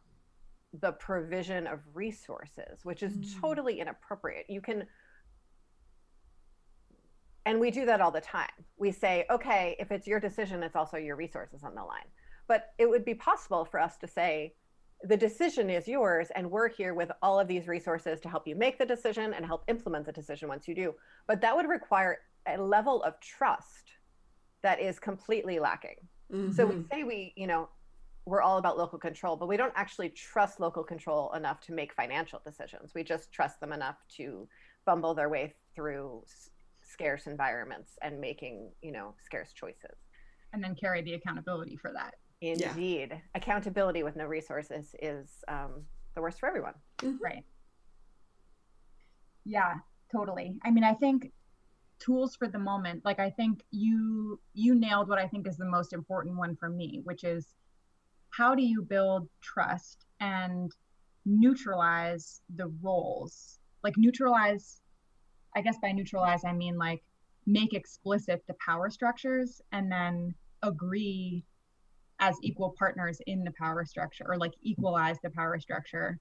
the 0.80 0.92
provision 0.92 1.66
of 1.66 1.80
resources, 1.92 2.84
which 2.84 3.02
is 3.02 3.16
mm. 3.16 3.40
totally 3.40 3.80
inappropriate. 3.80 4.46
You 4.48 4.60
can 4.60 4.84
and 7.46 7.60
we 7.60 7.70
do 7.70 7.84
that 7.86 8.00
all 8.00 8.10
the 8.10 8.20
time. 8.20 8.48
We 8.78 8.90
say, 8.90 9.26
okay, 9.30 9.76
if 9.78 9.92
it's 9.92 10.06
your 10.06 10.18
decision, 10.18 10.62
it's 10.62 10.76
also 10.76 10.96
your 10.96 11.16
resources 11.16 11.62
on 11.62 11.74
the 11.74 11.82
line. 11.82 12.06
But 12.48 12.72
it 12.78 12.88
would 12.88 13.04
be 13.04 13.14
possible 13.14 13.64
for 13.64 13.78
us 13.78 13.96
to 13.98 14.06
say, 14.08 14.54
the 15.02 15.16
decision 15.16 15.68
is 15.68 15.86
yours, 15.86 16.28
and 16.34 16.50
we're 16.50 16.68
here 16.68 16.94
with 16.94 17.10
all 17.20 17.38
of 17.38 17.46
these 17.46 17.68
resources 17.68 18.20
to 18.20 18.28
help 18.28 18.46
you 18.46 18.56
make 18.56 18.78
the 18.78 18.86
decision 18.86 19.34
and 19.34 19.44
help 19.44 19.64
implement 19.68 20.06
the 20.06 20.12
decision 20.12 20.48
once 20.48 20.66
you 20.66 20.74
do. 20.74 20.94
But 21.26 21.42
that 21.42 21.54
would 21.54 21.68
require 21.68 22.18
a 22.48 22.56
level 22.56 23.02
of 23.02 23.20
trust 23.20 23.92
that 24.62 24.80
is 24.80 24.98
completely 24.98 25.58
lacking. 25.58 25.96
Mm-hmm. 26.32 26.52
So 26.52 26.64
we 26.64 26.84
say 26.90 27.02
we, 27.02 27.34
you 27.36 27.46
know, 27.46 27.68
we're 28.26 28.42
all 28.42 28.58
about 28.58 28.78
local 28.78 28.98
control, 28.98 29.36
but 29.36 29.48
we 29.48 29.56
don't 29.56 29.72
actually 29.76 30.08
trust 30.08 30.60
local 30.60 30.82
control 30.82 31.32
enough 31.32 31.60
to 31.60 31.72
make 31.72 31.92
financial 31.92 32.40
decisions. 32.44 32.92
We 32.94 33.04
just 33.04 33.32
trust 33.32 33.60
them 33.60 33.72
enough 33.72 33.96
to 34.16 34.48
bumble 34.86 35.14
their 35.14 35.28
way 35.28 35.54
through 35.74 36.24
scarce 36.82 37.26
environments 37.26 37.92
and 38.02 38.20
making 38.20 38.70
you 38.82 38.92
know 38.92 39.14
scarce 39.24 39.52
choices 39.52 39.96
and 40.52 40.62
then 40.62 40.74
carry 40.74 41.02
the 41.02 41.14
accountability 41.14 41.76
for 41.76 41.92
that 41.92 42.14
indeed 42.40 43.08
yeah. 43.10 43.18
accountability 43.34 44.02
with 44.02 44.16
no 44.16 44.26
resources 44.26 44.94
is 45.00 45.42
um, 45.48 45.82
the 46.14 46.20
worst 46.20 46.38
for 46.38 46.48
everyone 46.48 46.74
mm-hmm. 46.98 47.16
right 47.22 47.44
yeah 49.44 49.74
totally 50.12 50.56
i 50.62 50.70
mean 50.70 50.84
i 50.84 50.94
think 50.94 51.32
tools 51.98 52.36
for 52.36 52.48
the 52.48 52.58
moment 52.58 53.02
like 53.04 53.18
i 53.18 53.30
think 53.30 53.62
you 53.70 54.38
you 54.52 54.74
nailed 54.74 55.08
what 55.08 55.18
i 55.18 55.26
think 55.26 55.48
is 55.48 55.56
the 55.56 55.64
most 55.64 55.92
important 55.92 56.36
one 56.36 56.54
for 56.56 56.68
me 56.68 57.00
which 57.04 57.24
is 57.24 57.54
how 58.36 58.54
do 58.54 58.62
you 58.62 58.82
build 58.82 59.28
trust 59.42 60.06
and 60.20 60.70
neutralize 61.24 62.40
the 62.56 62.66
roles 62.82 63.58
like 63.82 63.94
neutralize 63.96 64.80
I 65.56 65.60
guess 65.60 65.76
by 65.80 65.92
neutralize, 65.92 66.44
I 66.44 66.52
mean 66.52 66.76
like 66.76 67.02
make 67.46 67.74
explicit 67.74 68.42
the 68.48 68.54
power 68.64 68.90
structures 68.90 69.60
and 69.72 69.90
then 69.90 70.34
agree 70.62 71.44
as 72.20 72.36
equal 72.42 72.74
partners 72.78 73.20
in 73.26 73.44
the 73.44 73.52
power 73.58 73.84
structure 73.84 74.24
or 74.26 74.36
like 74.36 74.54
equalize 74.62 75.16
the 75.22 75.30
power 75.30 75.58
structure 75.58 76.18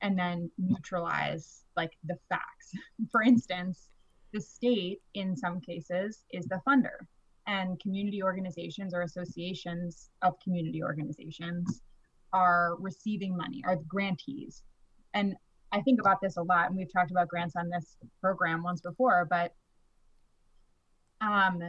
and 0.00 0.18
then 0.18 0.50
neutralize 0.58 1.64
like 1.76 1.92
the 2.04 2.16
facts. 2.28 2.72
For 3.10 3.22
instance, 3.22 3.88
the 4.32 4.40
state 4.40 5.00
in 5.14 5.36
some 5.36 5.60
cases 5.60 6.24
is 6.30 6.46
the 6.46 6.60
funder 6.66 7.06
and 7.46 7.80
community 7.80 8.22
organizations 8.22 8.94
or 8.94 9.02
associations 9.02 10.10
of 10.22 10.38
community 10.42 10.82
organizations 10.82 11.82
are 12.32 12.76
receiving 12.78 13.36
money, 13.36 13.62
are 13.66 13.76
the 13.76 13.84
grantees. 13.84 14.62
And 15.14 15.34
I 15.72 15.80
think 15.82 16.00
about 16.00 16.20
this 16.20 16.36
a 16.36 16.42
lot, 16.42 16.68
and 16.68 16.76
we've 16.76 16.92
talked 16.92 17.10
about 17.10 17.28
grants 17.28 17.56
on 17.56 17.68
this 17.68 17.96
program 18.20 18.62
once 18.62 18.80
before, 18.80 19.26
but 19.28 19.52
um, 21.20 21.60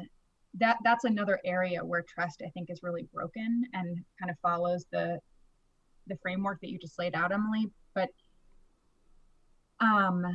that 0.56 0.78
that's 0.84 1.04
another 1.04 1.40
area 1.46 1.84
where 1.84 2.04
trust 2.04 2.42
I 2.46 2.50
think 2.50 2.70
is 2.70 2.84
really 2.84 3.08
broken 3.14 3.64
and 3.74 3.98
kind 4.20 4.30
of 4.30 4.38
follows 4.42 4.86
the 4.92 5.20
the 6.08 6.18
framework 6.22 6.60
that 6.62 6.70
you 6.70 6.78
just 6.78 7.00
laid 7.00 7.16
out, 7.16 7.32
Emilie. 7.32 7.72
But 7.96 8.10
um, 9.80 10.26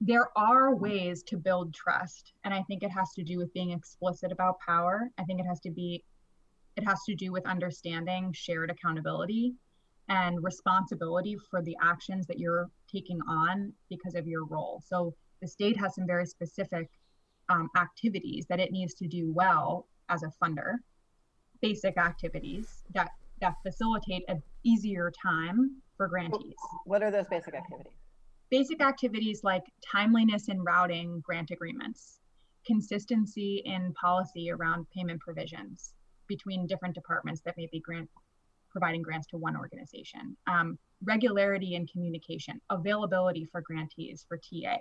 there 0.00 0.28
are 0.36 0.74
ways 0.74 1.22
to 1.24 1.36
build 1.36 1.74
trust, 1.74 2.32
and 2.44 2.54
I 2.54 2.62
think 2.62 2.82
it 2.82 2.90
has 2.90 3.12
to 3.14 3.22
do 3.22 3.38
with 3.38 3.52
being 3.52 3.70
explicit 3.70 4.32
about 4.32 4.58
power. 4.66 5.10
I 5.18 5.24
think 5.24 5.40
it 5.40 5.46
has 5.46 5.60
to 5.60 5.70
be 5.70 6.02
it 6.76 6.84
has 6.84 7.02
to 7.04 7.14
do 7.14 7.32
with 7.32 7.44
understanding 7.46 8.32
shared 8.32 8.70
accountability 8.70 9.54
and 10.08 10.42
responsibility 10.42 11.36
for 11.50 11.60
the 11.62 11.76
actions 11.82 12.26
that 12.26 12.38
you're 12.38 12.70
taking 12.90 13.20
on 13.28 13.72
because 13.90 14.14
of 14.14 14.26
your 14.26 14.44
role. 14.46 14.82
So 14.86 15.14
the 15.42 15.48
state 15.48 15.76
has 15.76 15.94
some 15.96 16.06
very 16.06 16.26
specific 16.26 16.88
um, 17.48 17.68
activities 17.76 18.46
that 18.48 18.60
it 18.60 18.70
needs 18.72 18.94
to 18.94 19.08
do 19.08 19.32
well 19.32 19.88
as 20.08 20.22
a 20.22 20.32
funder, 20.42 20.76
basic 21.60 21.98
activities 21.98 22.84
that 22.94 23.10
that 23.40 23.54
facilitate 23.62 24.22
an 24.28 24.42
easier 24.64 25.12
time 25.22 25.76
for 25.96 26.08
grantees. 26.08 26.54
What 26.84 27.02
are 27.02 27.10
those 27.10 27.26
basic 27.28 27.54
activities? 27.54 27.99
Basic 28.50 28.82
activities 28.82 29.44
like 29.44 29.62
timeliness 29.84 30.48
in 30.48 30.60
routing 30.62 31.20
grant 31.20 31.50
agreements, 31.50 32.18
consistency 32.66 33.62
in 33.64 33.92
policy 33.94 34.50
around 34.50 34.86
payment 34.94 35.20
provisions 35.20 35.94
between 36.26 36.66
different 36.66 36.94
departments 36.94 37.40
that 37.44 37.56
may 37.56 37.68
be 37.70 37.80
grant 37.80 38.08
providing 38.70 39.02
grants 39.02 39.26
to 39.28 39.36
one 39.36 39.56
organization. 39.56 40.36
Um, 40.46 40.78
regularity 41.04 41.74
in 41.74 41.86
communication, 41.86 42.60
availability 42.70 43.48
for 43.50 43.60
grantees 43.60 44.24
for 44.28 44.38
TA. 44.38 44.78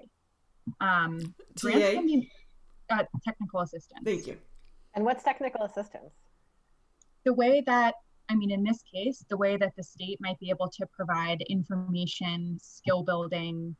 Um, 0.80 1.20
TA? 1.56 1.72
Grants 1.72 1.94
can 1.94 2.06
be 2.06 2.32
uh, 2.90 3.04
technical 3.26 3.62
assistance. 3.62 4.02
Thank 4.04 4.28
you. 4.28 4.38
And 4.96 5.06
what's 5.06 5.24
technical 5.24 5.64
assistance? 5.64 6.14
The 7.26 7.34
way 7.34 7.62
that, 7.66 7.96
I 8.30 8.36
mean, 8.36 8.52
in 8.52 8.64
this 8.64 8.84
case, 8.84 9.26
the 9.28 9.38
way 9.38 9.58
that 9.58 9.76
the 9.76 9.84
state 9.84 10.20
might 10.22 10.40
be 10.40 10.52
able 10.52 10.70
to 10.70 10.86
provide 10.86 11.42
information, 11.50 12.60
skill 12.62 13.02
building, 13.02 13.76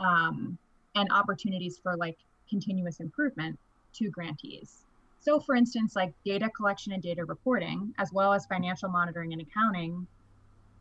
um, 0.00 0.58
and 0.96 1.08
opportunities 1.12 1.78
for 1.82 1.96
like 1.96 2.18
continuous 2.50 2.98
improvement 3.00 3.58
to 3.94 4.10
grantees. 4.10 4.84
So, 5.20 5.40
for 5.40 5.54
instance, 5.54 5.94
like 5.96 6.12
data 6.24 6.48
collection 6.50 6.92
and 6.92 7.02
data 7.02 7.24
reporting, 7.24 7.94
as 7.98 8.12
well 8.12 8.32
as 8.32 8.46
financial 8.46 8.88
monitoring 8.88 9.32
and 9.32 9.42
accounting, 9.42 10.06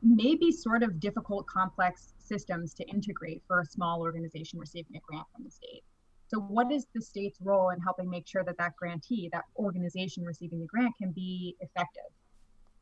may 0.02 0.36
be 0.36 0.52
sort 0.52 0.84
of 0.84 1.00
difficult, 1.00 1.48
complex 1.48 2.14
systems 2.20 2.74
to 2.76 2.88
integrate 2.88 3.42
for 3.48 3.62
a 3.62 3.66
small 3.66 4.02
organization 4.02 4.60
receiving 4.60 4.96
a 4.96 5.00
grant 5.00 5.26
from 5.34 5.44
the 5.44 5.52
state. 5.52 5.84
So, 6.28 6.40
what 6.40 6.72
is 6.72 6.88
the 6.94 7.02
state's 7.02 7.40
role 7.42 7.70
in 7.70 7.80
helping 7.80 8.10
make 8.10 8.28
sure 8.28 8.44
that 8.44 8.58
that 8.58 8.76
grantee, 8.76 9.30
that 9.32 9.46
organization 9.58 10.24
receiving 10.24 10.60
the 10.60 10.66
grant, 10.66 10.94
can 10.98 11.12
be 11.12 11.56
effective, 11.60 12.12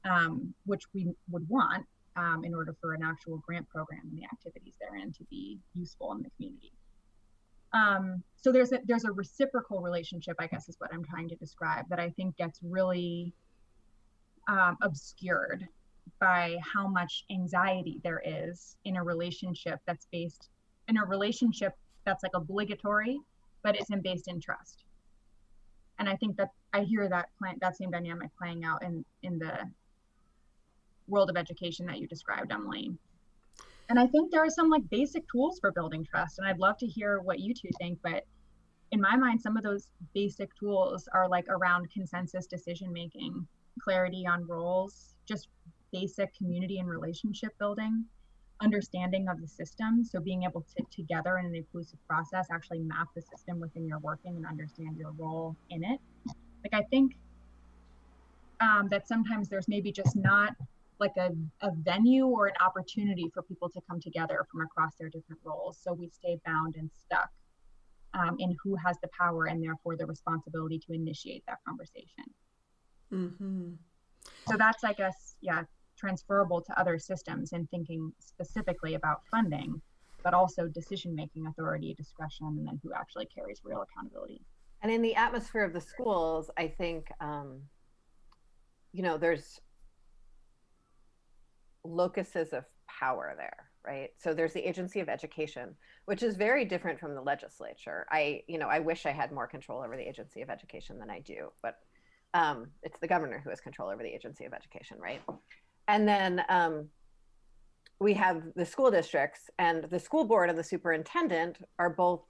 um, 0.10 0.54
which 0.66 0.84
we 0.94 1.14
would 1.30 1.48
want 1.50 1.86
um, 2.16 2.44
in 2.44 2.54
order 2.54 2.76
for 2.80 2.94
an 2.94 3.02
actual 3.04 3.38
grant 3.46 3.68
program 3.70 4.02
and 4.04 4.18
the 4.18 4.26
activities 4.26 4.76
therein 4.80 5.12
to 5.14 5.24
be 5.30 5.60
useful 5.74 6.12
in 6.14 6.22
the 6.22 6.30
community. 6.36 6.72
Um, 7.74 8.24
so 8.36 8.52
there's 8.52 8.72
a 8.72 8.80
there's 8.86 9.06
a 9.06 9.12
reciprocal 9.12 9.82
relationship, 9.82 10.36
I 10.40 10.48
guess 10.48 10.70
is 10.70 10.76
what 10.78 10.94
I'm 10.94 11.04
trying 11.04 11.28
to 11.30 11.36
describe, 11.36 11.86
that 11.90 12.00
I 12.00 12.12
think 12.12 12.38
gets 12.38 12.60
really 12.62 13.34
um, 14.48 14.78
obscured 14.82 15.68
by 16.20 16.58
how 16.62 16.88
much 16.88 17.26
anxiety 17.32 18.00
there 18.04 18.22
is 18.24 18.76
in 18.86 18.98
a 18.98 19.04
relationship 19.04 19.80
that's 19.88 20.08
based 20.12 20.50
in 20.88 20.98
a 20.98 21.06
relationship 21.06 21.74
that's 22.06 22.24
like 22.24 22.34
obligatory, 22.36 23.20
but 23.64 23.80
isn't 23.80 24.04
based 24.04 24.28
in 24.28 24.40
trust. 24.40 24.84
And 25.98 26.10
I 26.10 26.16
think 26.16 26.36
that 26.38 26.50
I 26.74 26.82
hear 26.82 27.08
that 27.10 27.30
plan, 27.40 27.58
that 27.62 27.78
same 27.78 27.90
dynamic 27.90 28.30
playing 28.38 28.66
out 28.66 28.84
in 28.84 29.04
in 29.24 29.40
the 29.40 29.60
world 31.08 31.30
of 31.30 31.38
education 31.38 31.86
that 31.88 32.00
you 32.00 32.08
described, 32.08 32.52
Emilie. 32.52 32.92
And 33.90 34.00
I 34.00 34.08
think 34.08 34.32
there 34.32 34.44
are 34.44 34.50
some 34.50 34.70
like 34.70 34.90
basic 34.90 35.24
tools 35.30 35.60
for 35.60 35.72
building 35.72 36.06
trust. 36.06 36.40
And 36.40 36.48
I'd 36.48 36.60
love 36.60 36.78
to 36.78 36.88
hear 36.88 37.20
what 37.20 37.40
you 37.40 37.54
two 37.54 37.70
think. 37.80 38.00
But 38.02 38.26
in 38.92 39.02
my 39.02 39.16
mind, 39.16 39.42
some 39.42 39.58
of 39.58 39.64
those 39.64 39.90
basic 40.14 40.50
tools 40.56 41.08
are 41.14 41.28
like 41.28 41.46
around 41.50 41.92
consensus 41.92 42.48
decision 42.48 42.94
making, 42.94 43.46
clarity 43.82 44.26
on 44.26 44.48
roles, 44.48 45.16
just 45.28 45.48
basic 45.92 46.36
community 46.36 46.80
and 46.80 46.88
relationship 46.88 47.52
building, 47.60 48.06
understanding 48.62 49.28
of 49.28 49.42
the 49.42 49.48
system. 49.48 50.04
So 50.04 50.20
being 50.20 50.44
able 50.44 50.62
to 50.78 50.84
together 50.92 51.38
in 51.38 51.48
an 51.48 51.56
inclusive 51.56 52.00
process 52.08 52.48
actually 52.52 52.80
map 52.80 53.08
the 53.16 53.22
system 53.22 53.60
within 53.60 53.86
your 53.88 54.00
working 54.00 54.36
and 54.38 54.46
understand 54.46 54.98
your 54.98 55.12
role 55.12 55.56
in 55.70 55.84
it. 55.84 56.00
Like 56.64 56.74
I 56.74 56.84
think 56.90 57.16
um, 58.62 58.88
that 58.90 59.08
sometimes 59.08 59.50
there's 59.50 59.68
maybe 59.68 59.92
just 59.92 60.16
not 60.16 60.56
like 61.00 61.16
a, 61.18 61.30
a 61.62 61.72
venue 61.82 62.26
or 62.26 62.48
an 62.48 62.54
opportunity 62.62 63.30
for 63.34 63.42
people 63.44 63.70
to 63.70 63.82
come 63.90 64.00
together 64.00 64.46
from 64.52 64.62
across 64.62 64.96
their 64.96 65.10
different 65.10 65.42
roles. 65.44 65.78
So 65.82 65.94
we 65.94 66.10
stay 66.10 66.40
bound 66.46 66.76
and 66.76 66.90
stuck 66.92 67.30
um, 68.14 68.38
and 68.40 68.56
who 68.64 68.76
has 68.76 68.98
the 69.02 69.10
power 69.18 69.46
and 69.46 69.64
therefore 69.64 69.96
the 69.98 70.06
responsibility 70.06 70.80
to 70.80 70.94
initiate 70.94 71.44
that 71.48 71.60
conversation. 71.68 72.26
Mm-hmm. 73.12 73.72
So 74.48 74.58
that's, 74.58 74.84
I 74.84 74.94
guess, 74.94 75.36
yeah, 75.42 75.64
transferable 75.98 76.62
to 76.62 76.80
other 76.80 76.98
systems 77.00 77.54
and 77.54 77.70
thinking 77.70 78.12
specifically 78.20 78.96
about 78.96 79.22
funding, 79.30 79.82
but 80.24 80.34
also 80.34 80.68
decision 80.68 81.16
making 81.16 81.48
authority, 81.48 81.94
discretion, 81.94 82.48
and 82.48 82.68
then 82.68 82.80
who 82.84 82.94
actually 82.94 83.26
carries 83.26 83.62
real 83.64 83.84
accountability. 83.84 84.42
And 84.82 84.92
in 84.92 85.02
the 85.02 85.16
atmosphere 85.16 85.64
of 85.64 85.74
the 85.74 85.82
schools, 85.82 86.50
I 86.58 86.68
think, 86.68 87.08
um, 87.22 87.62
you 88.92 89.02
know, 89.02 89.18
there's 89.18 89.60
locuses 91.84 92.54
of 92.54 92.66
power 92.88 93.34
there 93.38 93.70
right? 93.86 94.12
So 94.18 94.34
there's 94.34 94.54
the 94.54 94.66
agency 94.66 95.02
of 95.02 95.10
education 95.10 95.76
which 96.06 96.24
is 96.24 96.36
very 96.36 96.66
different 96.66 97.00
from 97.00 97.16
the 97.16 97.22
legislature. 97.22 98.06
I 98.12 98.44
you 98.48 98.58
know 98.58 98.68
i 98.68 98.80
wish 98.80 99.06
i 99.06 99.12
had 99.12 99.32
more 99.32 99.48
control 99.48 99.82
over 99.84 99.96
the 99.96 100.08
agency 100.08 100.42
of 100.42 100.50
education 100.50 101.00
than 101.00 101.10
i 101.10 101.20
do 101.20 101.52
but 101.62 101.76
um, 102.34 102.68
it's 102.82 103.00
the 103.00 103.08
governor 103.08 103.40
who 103.44 103.50
has 103.52 103.62
control 103.62 103.90
over 103.90 104.02
the 104.02 104.10
agency 104.10 104.46
of 104.46 104.54
education 104.54 104.98
right? 105.00 105.22
And 105.88 106.08
then 106.08 106.44
um, 106.50 106.88
we 108.00 108.14
have 108.14 108.42
the 108.56 108.66
school 108.66 108.90
districts 108.90 109.50
and 109.60 109.84
the 109.86 110.00
school 110.00 110.24
board 110.24 110.50
and 110.50 110.58
the 110.58 110.64
superintendent 110.64 111.58
are 111.78 111.90
both 111.90 112.22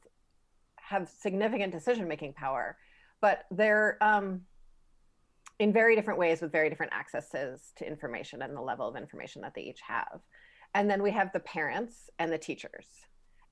have 0.75 1.07
significant 1.09 1.71
decision 1.71 2.07
making 2.07 2.33
power 2.33 2.77
but 3.21 3.45
they're 3.51 3.97
um, 4.01 4.41
in 5.59 5.71
very 5.71 5.95
different 5.95 6.19
ways 6.19 6.41
with 6.41 6.51
very 6.51 6.69
different 6.69 6.93
accesses 6.93 7.71
to 7.77 7.87
information 7.87 8.41
and 8.41 8.55
the 8.55 8.61
level 8.61 8.87
of 8.87 8.95
information 8.95 9.41
that 9.41 9.53
they 9.55 9.61
each 9.61 9.81
have 9.87 10.19
and 10.73 10.89
then 10.89 11.03
we 11.03 11.11
have 11.11 11.31
the 11.31 11.39
parents 11.39 12.09
and 12.19 12.31
the 12.31 12.37
teachers. 12.37 12.87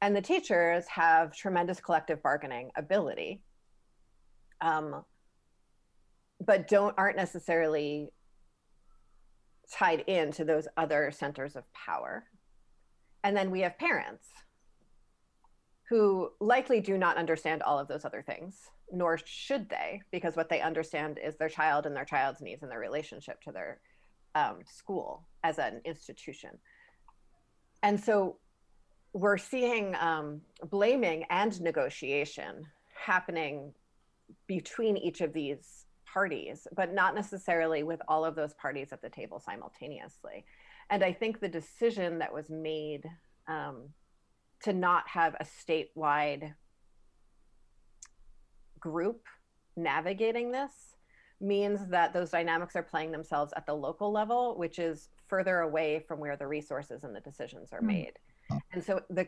And 0.02 0.16
the 0.16 0.22
teachers 0.22 0.88
have 0.88 1.36
tremendous 1.36 1.80
collective 1.80 2.24
bargaining 2.24 2.72
ability, 2.76 3.43
um, 4.62 5.04
but 6.43 6.68
don't 6.68 6.95
aren't 6.97 7.18
necessarily 7.18 8.12
tied 9.72 10.02
into 10.02 10.43
those 10.43 10.68
other 10.76 11.12
centers 11.12 11.56
of 11.56 11.64
power. 11.74 12.26
And 13.24 13.38
then 13.38 13.52
we 13.52 13.62
have 13.62 13.78
parents 13.78 14.28
who 15.91 16.31
likely 16.39 16.81
do 16.81 16.97
not 16.97 17.17
understand 17.17 17.61
all 17.61 17.77
of 17.77 17.87
those 17.87 18.03
other 18.05 18.23
things, 18.23 18.55
nor 18.91 19.19
should 19.23 19.69
they, 19.69 20.01
because 20.11 20.35
what 20.35 20.49
they 20.49 20.61
understand 20.61 21.19
is 21.23 21.37
their 21.37 21.49
child 21.49 21.85
and 21.85 21.95
their 21.95 22.05
child's 22.05 22.41
needs 22.41 22.63
and 22.63 22.71
their 22.71 22.79
relationship 22.79 23.39
to 23.43 23.51
their 23.51 23.79
um, 24.33 24.59
school 24.65 25.27
as 25.43 25.59
an 25.59 25.81
institution 25.85 26.51
and 27.83 27.99
so 27.99 28.37
we're 29.13 29.37
seeing 29.37 29.95
um, 29.99 30.41
blaming 30.69 31.25
and 31.29 31.59
negotiation 31.61 32.65
happening 32.93 33.73
between 34.47 34.95
each 34.97 35.21
of 35.21 35.33
these 35.33 35.85
parties, 36.05 36.67
but 36.75 36.93
not 36.93 37.15
necessarily 37.15 37.83
with 37.83 38.01
all 38.07 38.23
of 38.23 38.35
those 38.35 38.53
parties 38.53 38.89
at 38.91 39.01
the 39.01 39.09
table 39.09 39.39
simultaneously. 39.39 40.45
And 40.89 41.03
I 41.03 41.13
think 41.13 41.39
the 41.39 41.49
decision 41.49 42.19
that 42.19 42.33
was 42.33 42.49
made 42.49 43.03
um, 43.47 43.89
to 44.64 44.74
not 44.74 45.07
have 45.07 45.36
a 45.39 45.45
statewide 45.45 46.53
group 48.80 49.22
navigating 49.76 50.51
this 50.51 50.72
means 51.39 51.88
that 51.88 52.14
those 52.14 52.30
dynamics 52.30 52.76
are 52.76 52.84
playing 52.84 53.12
themselves 53.12 53.51
at 53.55 53.66
the 53.66 53.74
local 53.74 54.12
level, 54.12 54.57
which 54.57 54.78
is 54.80 55.09
further 55.28 55.62
away 55.62 56.03
from 56.07 56.20
where 56.20 56.36
the 56.36 56.45
resources 56.45 57.03
and 57.03 57.16
the 57.16 57.22
decisions 57.22 57.72
are 57.72 57.80
hmm. 57.80 57.88
made. 57.88 58.14
And 58.74 58.84
so 58.84 59.01
the 59.09 59.28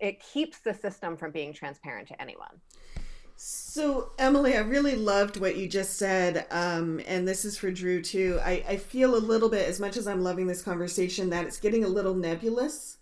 it 0.00 0.22
keeps 0.22 0.60
the 0.60 0.72
system 0.72 1.16
from 1.16 1.32
being 1.32 1.52
transparent 1.52 2.06
to 2.08 2.22
anyone. 2.22 2.60
So, 3.34 4.10
Emilie, 4.18 4.54
I 4.54 4.60
really 4.60 4.96
loved 4.96 5.38
what 5.38 5.56
you 5.56 5.66
just 5.66 5.96
said. 5.96 6.46
Um, 6.50 7.00
and 7.06 7.26
this 7.26 7.46
is 7.46 7.56
for 7.56 7.70
Dru, 7.70 8.02
too. 8.02 8.38
I, 8.44 8.62
I 8.68 8.76
feel 8.76 9.16
a 9.16 9.18
little 9.18 9.48
bit, 9.48 9.66
as 9.66 9.80
much 9.80 9.96
as 9.96 10.06
I'm 10.06 10.22
loving 10.22 10.46
this 10.46 10.60
conversation, 10.60 11.30
that 11.30 11.46
it's 11.46 11.58
getting 11.58 11.82
a 11.82 11.88
little 11.88 12.14
nebulous. 12.14 12.98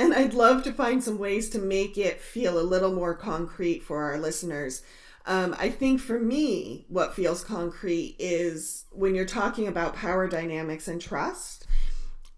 And 0.00 0.14
I'd 0.14 0.32
love 0.32 0.62
to 0.62 0.72
find 0.72 1.04
some 1.04 1.18
ways 1.18 1.50
to 1.50 1.58
make 1.58 1.98
it 1.98 2.22
feel 2.22 2.58
a 2.58 2.62
little 2.62 2.90
more 2.90 3.14
concrete 3.14 3.82
for 3.82 4.02
our 4.02 4.18
listeners. 4.18 4.82
Um, 5.26 5.54
I 5.58 5.68
think 5.68 6.00
for 6.00 6.18
me, 6.18 6.86
what 6.88 7.14
feels 7.14 7.44
concrete 7.44 8.16
is 8.18 8.86
when 8.92 9.14
you're 9.14 9.26
talking 9.26 9.68
about 9.68 9.94
power 9.94 10.26
dynamics 10.26 10.88
and 10.88 11.02
trust, 11.02 11.66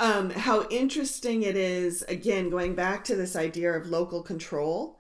um, 0.01 0.31
how 0.31 0.67
interesting 0.71 1.45
it 1.45 1.55
is, 1.55 2.03
again, 2.09 2.51
going 2.51 2.75
back 2.75 3.05
to 3.05 3.15
this 3.15 3.37
idea 3.37 3.73
of 3.73 3.87
local 3.87 4.23
control. 4.23 4.99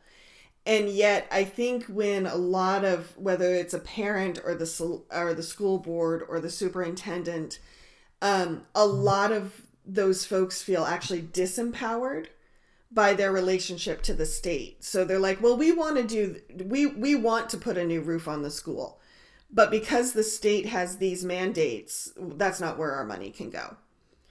And 0.64 0.88
yet, 0.88 1.26
I 1.32 1.42
think 1.42 1.86
when 1.86 2.26
a 2.26 2.36
lot 2.36 2.84
of 2.84 3.18
whether 3.18 3.52
it's 3.52 3.74
a 3.74 3.80
parent 3.80 4.38
or 4.44 4.54
the 4.54 5.02
or 5.10 5.34
the 5.34 5.42
school 5.42 5.78
board 5.78 6.22
or 6.28 6.38
the 6.38 6.48
superintendent, 6.48 7.58
um, 8.22 8.62
a 8.72 8.86
lot 8.86 9.32
of 9.32 9.62
those 9.84 10.24
folks 10.24 10.62
feel 10.62 10.84
actually 10.84 11.22
disempowered 11.22 12.28
by 12.92 13.14
their 13.14 13.32
relationship 13.32 14.02
to 14.02 14.14
the 14.14 14.26
state. 14.26 14.84
So 14.84 15.04
they're 15.04 15.18
like, 15.18 15.40
well, 15.40 15.56
we 15.56 15.72
want 15.72 15.96
to 15.96 16.02
do 16.04 16.40
we 16.64 16.86
we 16.86 17.14
want 17.14 17.48
to 17.50 17.56
put 17.56 17.78
a 17.78 17.84
new 17.84 18.00
roof 18.00 18.28
on 18.28 18.42
the 18.42 18.50
school. 18.50 19.00
But 19.50 19.70
because 19.70 20.12
the 20.12 20.24
state 20.24 20.66
has 20.66 20.96
these 20.96 21.24
mandates, 21.24 22.12
that's 22.16 22.60
not 22.60 22.78
where 22.78 22.92
our 22.92 23.04
money 23.04 23.30
can 23.30 23.50
go. 23.50 23.76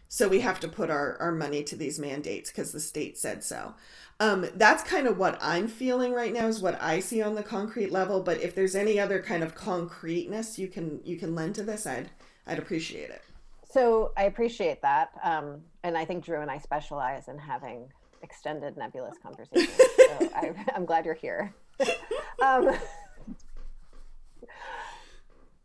So 0.10 0.28
we 0.28 0.42
have 0.42 0.60
to 0.62 0.68
put 0.68 0.90
our, 0.90 1.16
our 1.22 1.32
money 1.32 1.64
to 1.64 1.76
these 1.76 2.00
mandates 2.00 2.50
because 2.50 2.72
the 2.72 2.80
state 2.80 3.18
said 3.18 3.44
so. 3.44 3.76
Um, 4.20 4.46
that's 4.56 4.84
kind 4.84 5.08
of 5.08 5.18
what 5.18 5.38
I'm 5.42 5.68
feeling 5.68 6.14
right 6.14 6.34
now 6.34 6.48
is 6.48 6.62
what 6.62 6.82
I 6.82 7.00
see 7.00 7.22
on 7.22 7.36
the 7.36 7.44
concrete 7.44 7.92
level. 7.92 8.22
But 8.22 8.42
if 8.42 8.54
there's 8.54 8.76
any 8.76 9.00
other 9.00 9.22
kind 9.22 9.42
of 9.42 9.56
concreteness 9.56 10.60
you 10.60 10.68
can 10.68 11.00
you 11.04 11.18
can 11.18 11.34
lend 11.34 11.56
to 11.56 11.64
this, 11.64 11.88
I'd 11.88 12.10
I'd 12.46 12.60
appreciate 12.60 13.10
it. 13.10 13.22
So 13.70 14.12
I 14.18 14.26
appreciate 14.26 14.82
that, 14.82 15.12
um, 15.24 15.62
and 15.84 15.98
I 15.98 16.04
think 16.04 16.26
Dru 16.26 16.42
and 16.42 16.52
I 16.52 16.58
specialize 16.58 17.30
in 17.30 17.38
having 17.38 17.88
extended 18.24 18.78
nebulous 18.78 19.16
conversation. 19.24 19.70
so 19.98 20.30
I, 20.36 20.54
am 20.76 20.86
glad 20.86 21.06
you're 21.06 21.14
here. 21.14 21.54
um, 22.42 22.72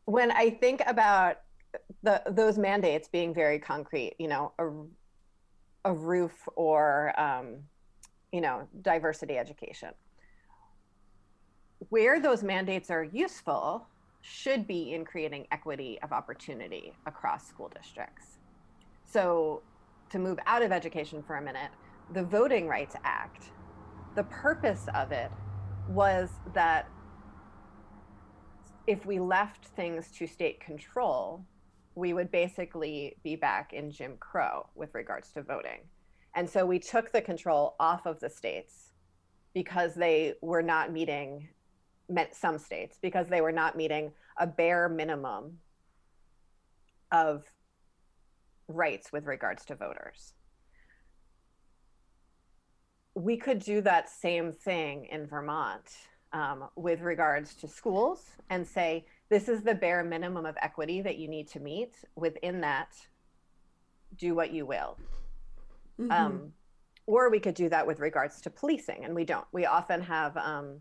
when 0.05 0.31
I 0.31 0.51
think 0.51 0.83
about 0.87 1.39
the 2.03 2.23
those 2.31 2.59
mandates 2.59 3.09
being 3.09 3.35
very 3.35 3.59
concrete, 3.59 4.15
you 4.19 4.29
know, 4.29 4.53
a, 4.59 5.91
a 5.91 5.93
roof 5.93 6.49
or 6.55 7.19
um, 7.21 7.57
you 8.33 8.41
know 8.41 8.69
diversity 8.83 9.37
education, 9.37 9.91
where 11.91 12.21
those 12.21 12.43
mandates 12.43 12.91
are 12.91 13.05
useful 13.05 13.87
should 14.23 14.67
be 14.67 14.93
in 14.93 15.05
creating 15.05 15.47
equity 15.53 15.99
of 16.03 16.13
opportunity 16.13 16.93
across 17.07 17.47
school 17.47 17.71
districts. 17.75 18.39
So 19.05 19.63
to 20.11 20.19
move 20.19 20.39
out 20.47 20.63
of 20.63 20.73
education 20.73 21.23
for 21.23 21.37
a 21.37 21.43
minute, 21.43 21.71
the 22.13 22.23
Voting 22.23 22.69
Rights 22.69 22.95
Act, 23.05 23.51
the 24.15 24.23
purpose 24.25 24.87
of 24.95 25.13
it 25.13 25.31
was 25.89 26.31
that 26.55 26.89
if 28.87 29.05
we 29.05 29.19
left 29.19 29.67
things 29.67 30.11
to 30.13 30.27
state 30.27 30.61
control, 30.61 31.45
we 31.97 32.13
would 32.13 32.31
basically 32.31 33.17
be 33.25 33.35
back 33.35 33.73
in 33.73 33.91
Jim 33.91 34.17
Crow 34.21 34.69
with 34.75 34.95
regards 34.95 35.33
to 35.33 35.43
voting. 35.43 35.81
And 36.35 36.49
so 36.49 36.65
we 36.65 36.79
took 36.79 37.13
the 37.13 37.23
control 37.23 37.75
off 37.81 38.07
of 38.07 38.21
the 38.21 38.31
states 38.31 38.93
because 39.55 39.95
they 39.95 40.35
were 40.43 40.63
not 40.63 40.93
meeting 40.93 41.49
some 42.33 42.59
states 42.59 42.99
because 43.03 43.27
they 43.27 43.41
were 43.41 43.53
not 43.53 43.77
meeting 43.77 44.13
a 44.39 44.47
bare 44.47 44.89
minimum 44.89 45.59
of 47.11 47.45
rights 48.69 49.13
with 49.13 49.25
regards 49.27 49.65
to 49.65 49.75
voters 49.75 50.36
we 53.17 53.37
could 53.37 53.59
do 53.59 53.81
that 53.81 54.11
same 54.11 54.53
thing 54.53 55.07
in 55.07 55.27
Vermont 55.27 55.91
um, 56.35 56.69
with 56.77 57.01
regards 57.01 57.55
to 57.55 57.67
schools 57.67 58.23
and 58.51 58.67
say, 58.67 59.07
this 59.31 59.49
is 59.49 59.63
the 59.63 59.75
bare 59.75 60.05
minimum 60.05 60.45
of 60.45 60.55
equity 60.61 61.01
that 61.01 61.17
you 61.17 61.27
need 61.27 61.49
to 61.49 61.59
meet. 61.59 61.95
Within 62.15 62.61
that, 62.61 62.95
do 64.19 64.35
what 64.35 64.53
you 64.53 64.67
will. 64.67 64.99
Mm-hmm. 65.99 66.13
Um, 66.13 66.53
or 67.07 67.31
we 67.31 67.41
could 67.41 67.55
do 67.55 67.71
that 67.71 67.87
with 67.87 68.01
regards 68.01 68.41
to 68.43 68.51
policing, 68.51 69.05
and 69.05 69.15
we 69.15 69.25
don't. 69.25 69.47
We 69.51 69.65
often 69.65 70.03
have 70.03 70.37
um, 70.37 70.81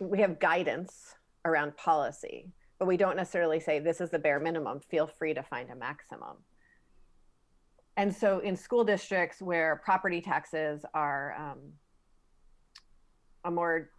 we 0.00 0.18
have 0.20 0.40
guidance 0.40 1.14
around 1.44 1.76
policy, 1.76 2.50
but 2.78 2.88
we 2.88 2.96
don't 2.96 3.16
necessarily 3.16 3.60
say 3.60 3.78
this 3.78 4.00
is 4.00 4.10
the 4.10 4.18
bare 4.18 4.40
minimum. 4.40 4.80
Feel 4.80 5.06
free 5.06 5.34
to 5.34 5.42
find 5.42 5.70
a 5.70 5.76
maximum. 5.76 6.38
And 7.96 8.14
so 8.14 8.38
in 8.38 8.56
school 8.56 8.84
districts 8.84 9.42
where 9.42 9.80
property 9.84 10.20
taxes 10.20 10.84
are 10.94 11.34
um, 11.38 11.58
a 13.44 13.50
more 13.50 13.90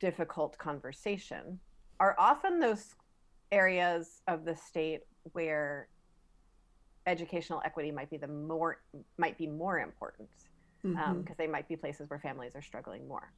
difficult 0.00 0.58
conversation, 0.58 1.58
are 2.00 2.16
often 2.18 2.60
those 2.60 2.94
areas 3.52 4.22
of 4.28 4.44
the 4.44 4.56
state 4.56 5.00
where 5.32 5.88
educational 7.06 7.62
equity 7.64 7.90
might 7.90 8.10
be 8.10 8.16
the 8.16 8.28
more 8.28 8.80
might 9.18 9.36
be 9.38 9.46
more 9.46 9.80
important 9.80 10.28
because 10.82 10.96
mm-hmm. 10.96 11.10
um, 11.10 11.24
they 11.38 11.46
might 11.46 11.68
be 11.68 11.76
places 11.76 12.08
where 12.08 12.18
families 12.18 12.54
are 12.54 12.62
struggling 12.62 13.06
more 13.08 13.32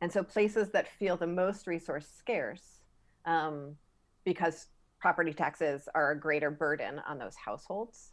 And 0.00 0.12
so 0.12 0.22
places 0.22 0.70
that 0.70 0.88
feel 0.88 1.16
the 1.16 1.26
most 1.26 1.66
resource 1.66 2.06
scarce, 2.18 2.80
um, 3.24 3.76
because 4.24 4.66
property 5.00 5.32
taxes 5.32 5.88
are 5.94 6.12
a 6.12 6.20
greater 6.20 6.50
burden 6.50 7.00
on 7.08 7.18
those 7.18 7.34
households, 7.36 8.12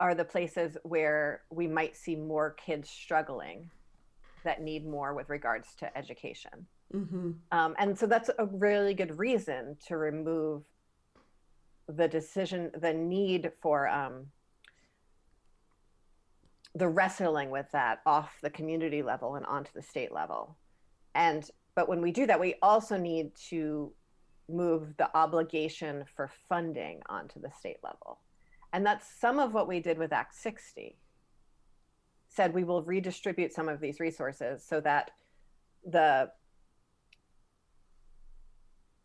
are 0.00 0.14
the 0.14 0.24
places 0.24 0.76
where 0.82 1.42
we 1.50 1.66
might 1.66 1.96
see 1.96 2.16
more 2.16 2.50
kids 2.52 2.90
struggling 2.90 3.70
that 4.44 4.62
need 4.62 4.86
more 4.86 5.14
with 5.14 5.28
regards 5.30 5.74
to 5.76 5.96
education. 5.96 6.66
Mm-hmm. 6.92 7.32
Um, 7.52 7.74
and 7.78 7.98
so 7.98 8.06
that's 8.06 8.30
a 8.38 8.46
really 8.46 8.94
good 8.94 9.18
reason 9.18 9.76
to 9.86 9.96
remove 9.96 10.62
the 11.88 12.08
decision, 12.08 12.70
the 12.78 12.92
need 12.92 13.52
for 13.60 13.88
um, 13.88 14.26
the 16.74 16.88
wrestling 16.88 17.50
with 17.50 17.66
that 17.72 18.00
off 18.04 18.36
the 18.42 18.50
community 18.50 19.02
level 19.02 19.36
and 19.36 19.46
onto 19.46 19.70
the 19.74 19.82
state 19.82 20.12
level. 20.12 20.56
And 21.14 21.48
but 21.74 21.88
when 21.88 22.00
we 22.00 22.12
do 22.12 22.26
that, 22.26 22.38
we 22.38 22.54
also 22.62 22.96
need 22.96 23.34
to 23.48 23.92
move 24.48 24.96
the 24.96 25.14
obligation 25.16 26.04
for 26.14 26.30
funding 26.48 27.02
onto 27.08 27.40
the 27.40 27.50
state 27.50 27.78
level. 27.82 28.18
And 28.74 28.84
that's 28.84 29.06
some 29.20 29.38
of 29.38 29.54
what 29.54 29.68
we 29.68 29.78
did 29.78 29.98
with 29.98 30.12
Act 30.12 30.34
60. 30.34 30.96
Said 32.28 32.52
we 32.52 32.64
will 32.64 32.82
redistribute 32.82 33.54
some 33.54 33.68
of 33.68 33.80
these 33.80 34.00
resources 34.00 34.64
so 34.68 34.80
that 34.80 35.12
the 35.86 36.32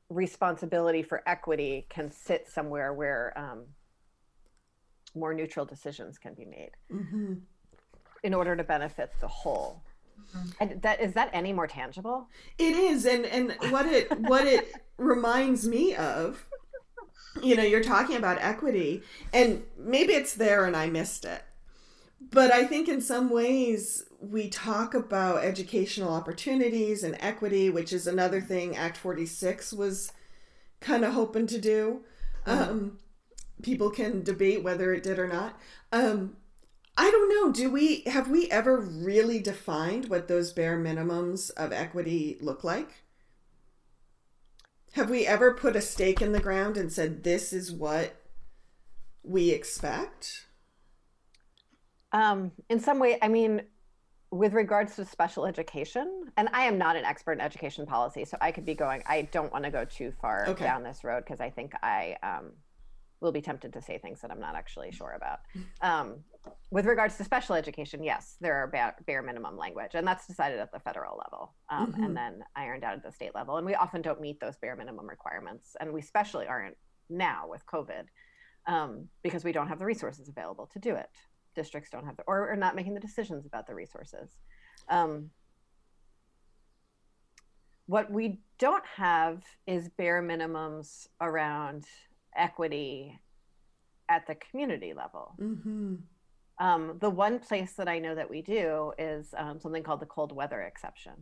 responsibility 0.10 1.04
for 1.04 1.22
equity 1.28 1.86
can 1.88 2.12
sit 2.12 2.48
somewhere 2.50 2.94
where 2.94 3.32
um, 3.38 3.66
more 5.14 5.36
neutral 5.36 5.68
decisions 5.68 6.18
can 6.18 6.34
be 6.34 6.46
made 6.46 6.72
mm-hmm. 6.92 7.34
in 8.24 8.34
order 8.34 8.56
to 8.56 8.64
benefit 8.64 9.12
the 9.22 9.28
whole. 9.28 9.84
Mm-hmm. 10.36 10.50
And 10.60 10.82
that 10.82 11.00
is 11.00 11.14
that 11.14 11.30
any 11.32 11.54
more 11.54 11.68
tangible? 11.68 12.28
It 12.58 12.76
is, 12.76 13.06
and 13.06 13.24
and 13.28 13.56
what 13.72 13.86
it 13.86 14.20
what 14.22 14.48
it 14.48 14.74
reminds 14.98 15.68
me 15.68 15.96
of, 15.96 16.49
you 17.42 17.56
know, 17.56 17.64
you're 17.64 17.84
talking 17.84 18.16
about 18.16 18.40
equity, 18.42 19.04
and 19.34 19.64
maybe 19.78 20.14
it's 20.14 20.34
there 20.34 20.66
and 20.66 20.76
I 20.76 20.88
missed 20.88 21.26
it, 21.26 21.44
but 22.32 22.52
I 22.52 22.66
think 22.66 22.88
in 22.88 23.02
some 23.02 23.30
ways 23.30 24.06
we 24.20 24.50
talk 24.50 24.94
about 24.94 25.44
educational 25.44 26.14
opportunities 26.14 27.04
and 27.04 27.18
equity, 27.20 27.70
which 27.70 27.94
is 27.94 28.08
another 28.08 28.42
thing 28.42 28.76
Act 28.76 28.98
46 28.98 29.74
was 29.74 30.12
kind 30.80 31.06
of 31.06 31.14
hoping 31.14 31.48
to 31.48 31.60
do. 31.60 32.02
Mm-hmm. 32.46 32.72
Um, 32.72 32.98
people 33.62 33.90
can 33.90 34.24
debate 34.24 34.64
whether 34.64 34.94
it 34.94 35.04
did 35.04 35.20
or 35.20 35.28
not. 35.28 35.58
Um, 35.92 36.36
I 36.98 37.10
don't 37.12 37.30
know. 37.30 37.52
Do 37.54 37.72
we 37.72 38.02
have 38.08 38.30
we 38.30 38.52
ever 38.52 38.78
really 38.78 39.40
defined 39.40 40.10
what 40.10 40.28
those 40.28 40.52
bare 40.52 40.78
minimums 40.78 41.50
of 41.52 41.72
equity 41.72 42.38
look 42.42 42.64
like? 42.64 43.04
Have 44.94 45.10
we 45.10 45.26
ever 45.26 45.54
put 45.54 45.76
a 45.76 45.82
stake 45.82 46.22
in 46.22 46.32
the 46.32 46.40
ground 46.40 46.78
and 46.78 46.92
said 46.92 47.24
this 47.24 47.54
is 47.54 47.72
what 47.72 48.16
we 49.24 49.52
expect? 49.52 50.48
Um, 52.12 52.52
in 52.70 52.80
some 52.80 53.00
way, 53.00 53.20
I 53.22 53.28
mean, 53.28 53.62
with 54.32 54.54
regards 54.54 54.96
to 54.96 55.06
special 55.06 55.46
education, 55.46 56.26
and 56.38 56.50
I 56.54 56.64
am 56.64 56.78
not 56.78 56.96
an 56.96 57.06
expert 57.06 57.34
in 57.34 57.42
education 57.42 57.86
policy, 57.86 58.26
so 58.26 58.38
I 58.42 58.52
could 58.52 58.66
be 58.66 58.76
going. 58.76 59.04
I 59.08 59.24
don't 59.32 59.52
want 59.52 59.66
to 59.66 59.72
go 59.72 59.86
too 59.86 60.12
far 60.22 60.48
okay. 60.50 60.64
down 60.64 60.84
this 60.84 61.04
road 61.04 61.24
because 61.26 61.40
I 61.40 61.50
think 61.50 61.74
I 61.82 62.18
um, 62.22 62.52
will 63.22 63.32
be 63.32 63.42
tempted 63.42 63.74
to 63.74 63.82
say 63.82 63.98
things 63.98 64.22
that 64.22 64.32
I'm 64.32 64.40
not 64.40 64.56
actually 64.56 64.92
sure 64.92 65.12
about. 65.12 65.40
Um, 65.82 66.24
with 66.72 66.86
regards 66.86 67.18
to 67.18 67.24
special 67.24 67.56
education, 67.56 68.04
yes, 68.04 68.38
there 68.42 68.56
are 68.56 68.68
bare, 68.68 68.96
bare 69.06 69.22
minimum 69.22 69.58
language, 69.58 69.92
and 69.94 70.06
that's 70.06 70.28
decided 70.28 70.60
at 70.60 70.72
the 70.72 70.80
federal 70.80 71.18
level 71.18 71.54
um, 71.70 71.92
mm-hmm. 71.92 72.04
and 72.04 72.18
then 72.18 72.44
ironed 72.56 72.84
out 72.84 72.94
at 72.94 73.04
the 73.04 73.12
state 73.12 73.34
level. 73.36 73.58
And 73.58 73.66
we 73.66 73.76
often 73.76 74.02
don't 74.02 74.22
meet 74.22 74.40
those 74.40 74.58
bare 74.58 74.76
minimum 74.76 75.08
requirements, 75.08 75.76
and 75.80 75.92
we 75.92 76.02
especially 76.02 76.48
aren't 76.48 76.78
now 77.10 77.48
with 77.50 77.66
COVID 77.66 78.06
um, 78.68 79.08
because 79.24 79.44
we 79.44 79.52
don't 79.52 79.68
have 79.68 79.80
the 79.80 79.86
resources 79.86 80.30
available 80.30 80.70
to 80.74 80.80
do 80.80 80.96
it. 80.96 81.10
Districts 81.56 81.90
don't 81.90 82.06
have 82.06 82.18
the, 82.18 82.24
or 82.28 82.50
are 82.50 82.56
not 82.56 82.76
making 82.76 82.94
the 82.94 83.00
decisions 83.00 83.46
about 83.46 83.68
the 83.68 83.74
resources. 83.74 84.30
Um, 84.90 85.32
what 87.88 88.12
we 88.12 88.40
don't 88.60 88.86
have 88.96 89.42
is 89.66 89.90
bare 89.98 90.22
minimums 90.22 91.08
around 91.20 91.86
equity 92.36 93.20
at 94.10 94.28
the 94.28 94.36
community 94.36 94.94
level. 94.94 95.34
Mm-hmm. 95.40 95.96
Um, 96.60 96.98
the 97.00 97.10
one 97.10 97.40
place 97.40 97.74
that 97.74 97.88
I 97.88 98.00
know 98.00 98.16
that 98.16 98.30
we 98.30 98.42
do 98.42 98.92
is 98.98 99.34
um, 99.38 99.60
something 99.60 99.84
called 99.84 100.02
the 100.02 100.06
cold 100.06 100.34
weather 100.34 100.62
exception. 100.62 101.14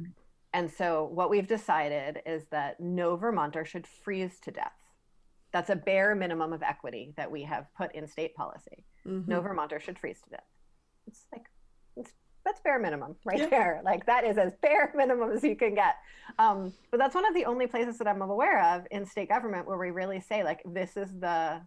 Mm-hmm. 0.00 0.10
And 0.54 0.70
so, 0.70 1.04
what 1.12 1.28
we've 1.28 1.46
decided 1.46 2.22
is 2.24 2.44
that 2.50 2.80
no 2.80 3.16
Vermonter 3.16 3.66
should 3.66 3.86
freeze 3.86 4.40
to 4.44 4.50
death. 4.50 4.72
That's 5.52 5.70
a 5.70 5.76
bare 5.76 6.14
minimum 6.14 6.52
of 6.52 6.62
equity 6.62 7.12
that 7.16 7.30
we 7.30 7.42
have 7.42 7.66
put 7.76 7.94
in 7.94 8.06
state 8.06 8.34
policy. 8.34 8.84
Mm-hmm. 9.06 9.30
No 9.30 9.40
Vermonter 9.40 9.78
should 9.78 9.98
freeze 9.98 10.20
to 10.24 10.30
death. 10.30 10.46
It's 11.06 11.26
like, 11.32 11.44
it's 11.96 12.12
that's 12.48 12.60
bare 12.60 12.78
minimum 12.78 13.16
right 13.24 13.40
yeah. 13.40 13.48
there. 13.50 13.80
Like 13.84 14.06
that 14.06 14.24
is 14.24 14.38
as 14.38 14.52
bare 14.62 14.90
minimum 14.96 15.32
as 15.32 15.44
you 15.44 15.54
can 15.54 15.74
get. 15.74 15.96
Um, 16.38 16.72
but 16.90 16.98
that's 16.98 17.14
one 17.14 17.26
of 17.26 17.34
the 17.34 17.44
only 17.44 17.66
places 17.66 17.98
that 17.98 18.08
I'm 18.08 18.22
aware 18.22 18.74
of 18.74 18.86
in 18.90 19.04
state 19.04 19.28
government 19.28 19.66
where 19.66 19.76
we 19.76 19.90
really 19.90 20.20
say 20.20 20.42
like 20.42 20.62
this 20.64 20.96
is 20.96 21.10
the 21.20 21.60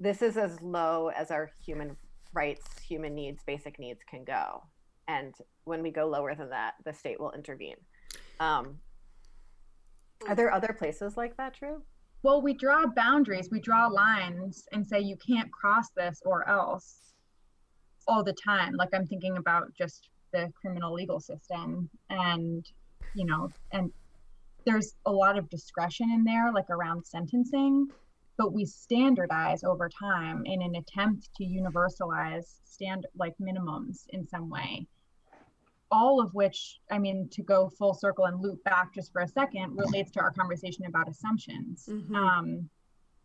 this 0.00 0.22
is 0.22 0.38
as 0.38 0.60
low 0.62 1.08
as 1.08 1.30
our 1.30 1.50
human 1.64 1.94
rights, 2.32 2.66
human 2.80 3.14
needs, 3.14 3.42
basic 3.46 3.78
needs 3.78 4.00
can 4.08 4.24
go. 4.24 4.62
And 5.06 5.34
when 5.64 5.82
we 5.82 5.90
go 5.90 6.06
lower 6.06 6.34
than 6.34 6.48
that, 6.50 6.74
the 6.84 6.92
state 6.92 7.20
will 7.20 7.32
intervene. 7.32 7.76
Um, 8.40 8.78
are 10.26 10.34
there 10.34 10.52
other 10.52 10.74
places 10.76 11.16
like 11.16 11.36
that, 11.36 11.54
Dru? 11.58 11.82
Well, 12.22 12.40
we 12.42 12.54
draw 12.54 12.86
boundaries, 12.86 13.50
we 13.50 13.60
draw 13.60 13.86
lines 13.86 14.66
and 14.72 14.86
say 14.86 15.00
you 15.00 15.16
can't 15.16 15.50
cross 15.52 15.90
this 15.96 16.20
or 16.24 16.48
else 16.48 17.14
all 18.08 18.24
the 18.24 18.32
time. 18.32 18.74
Like 18.74 18.90
I'm 18.94 19.06
thinking 19.06 19.36
about 19.36 19.72
just 19.76 20.08
the 20.32 20.50
criminal 20.60 20.92
legal 20.92 21.20
system 21.20 21.90
and, 22.08 22.64
you 23.14 23.26
know, 23.26 23.48
and 23.72 23.90
there's 24.64 24.94
a 25.06 25.12
lot 25.12 25.38
of 25.38 25.48
discretion 25.48 26.10
in 26.10 26.24
there, 26.24 26.52
like 26.52 26.68
around 26.70 27.06
sentencing, 27.06 27.88
but 28.40 28.54
we 28.54 28.64
standardize 28.64 29.64
over 29.64 29.90
time 29.90 30.46
in 30.46 30.62
an 30.62 30.74
attempt 30.76 31.28
to 31.36 31.44
universalize 31.44 32.54
stand 32.64 33.06
like 33.14 33.34
minimums 33.38 34.04
in 34.14 34.26
some 34.26 34.48
way. 34.48 34.86
All 35.90 36.22
of 36.22 36.32
which, 36.32 36.80
I 36.90 36.98
mean, 36.98 37.28
to 37.32 37.42
go 37.42 37.68
full 37.78 37.92
circle 37.92 38.24
and 38.24 38.40
loop 38.40 38.64
back 38.64 38.94
just 38.94 39.12
for 39.12 39.20
a 39.20 39.28
second, 39.28 39.76
relates 39.76 40.10
to 40.12 40.20
our 40.20 40.30
conversation 40.32 40.86
about 40.86 41.06
assumptions. 41.06 41.86
Mm-hmm. 41.86 42.14
Um, 42.14 42.70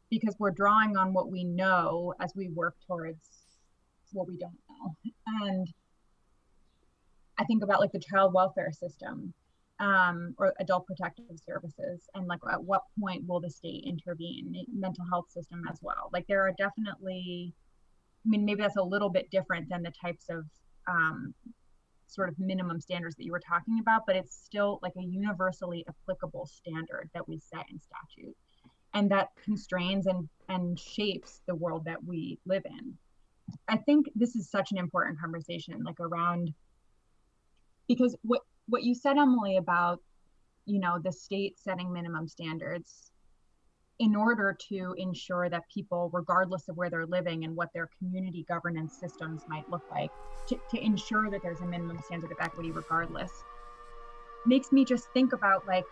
because 0.10 0.36
we're 0.38 0.52
drawing 0.52 0.98
on 0.98 1.14
what 1.14 1.32
we 1.32 1.46
know 1.46 2.14
as 2.20 2.34
we 2.36 2.50
work 2.50 2.76
towards 2.86 3.22
what 4.12 4.28
we 4.28 4.36
don't 4.36 4.60
know. 4.70 4.96
And 5.46 5.66
I 7.38 7.46
think 7.46 7.64
about 7.64 7.80
like 7.80 7.94
the 7.94 8.02
child 8.02 8.34
welfare 8.34 8.74
system 8.74 9.34
um, 9.80 10.34
or 10.38 10.54
adult 10.60 10.86
protective 10.88 11.38
services 11.46 12.08
and 12.14 12.28
like 12.28 12.40
at 12.52 12.64
what 12.64 12.84
point 13.00 13.24
will 13.28 13.40
the 13.40 13.50
state 13.50 13.84
intervene? 13.86 14.66
Mental 14.74 15.06
health 15.12 15.30
system 15.30 15.64
as 15.70 15.80
well. 15.82 16.10
Like 16.14 16.26
there 16.28 16.42
are 16.42 16.54
definitely 16.58 17.54
i 18.26 18.30
mean 18.30 18.46
maybe 18.46 18.62
that's 18.62 18.78
a 18.78 18.84
little 18.84 19.10
bit 19.10 19.30
different 19.30 19.70
than 19.70 19.84
the 19.84 19.92
types 20.02 20.26
of 20.30 20.46
um, 20.88 21.34
sort 22.08 22.30
of 22.30 22.40
minimum 22.40 22.80
standards 22.80 23.16
that 23.16 23.24
you 23.24 23.32
were 23.32 23.40
talking 23.40 23.80
about 23.80 24.04
but 24.08 24.16
it's 24.16 24.36
still 24.36 24.80
like 24.82 24.94
a 24.98 25.04
universally 25.04 25.86
applicable 25.88 26.46
standard 26.46 27.10
that 27.14 27.28
we 27.28 27.40
set 27.40 27.66
in 27.70 27.80
statute 27.80 28.36
and 28.96 29.12
that 29.12 29.30
constrains 29.44 30.08
and 30.08 30.28
and 30.50 30.80
shapes 30.80 31.42
the 31.48 31.54
world 31.54 31.86
that 31.86 32.04
we 32.04 32.40
live 32.46 32.64
in. 32.66 32.98
I 33.68 33.78
think 33.78 34.10
this 34.16 34.36
is 34.36 34.50
such 34.50 34.72
an 34.72 34.78
important 34.78 35.20
conversation, 35.20 35.84
like 35.84 36.00
around 36.00 36.54
because 37.88 38.16
what 38.24 38.42
what 38.68 38.84
you 38.84 38.96
said, 38.96 39.18
Emilie, 39.18 39.58
about 39.58 40.00
you 40.66 40.80
know 40.80 41.00
the 41.04 41.12
state 41.12 41.60
setting 41.60 41.92
minimum 41.92 42.28
standards 42.28 43.12
in 44.00 44.16
order 44.16 44.58
to 44.70 44.94
ensure 44.98 45.50
that 45.50 45.64
people, 45.74 46.10
regardless 46.12 46.68
of 46.68 46.76
where 46.76 46.90
they're 46.90 47.06
living 47.06 47.46
and 47.46 47.56
what 47.56 47.70
their 47.74 47.90
community 47.98 48.44
governance 48.48 48.98
systems 49.00 49.42
might 49.48 49.64
look 49.70 49.84
like, 49.90 50.10
to, 50.50 50.58
to 50.70 50.84
ensure 50.84 51.30
that 51.30 51.42
there's 51.42 51.62
a 51.62 51.66
minimum 51.66 51.98
standard 52.04 52.32
of 52.32 52.38
equity 52.42 52.72
regardless, 52.72 53.32
makes 54.46 54.72
me 54.74 54.84
just 54.84 55.06
think 55.14 55.32
about 55.32 55.66
like 55.68 55.86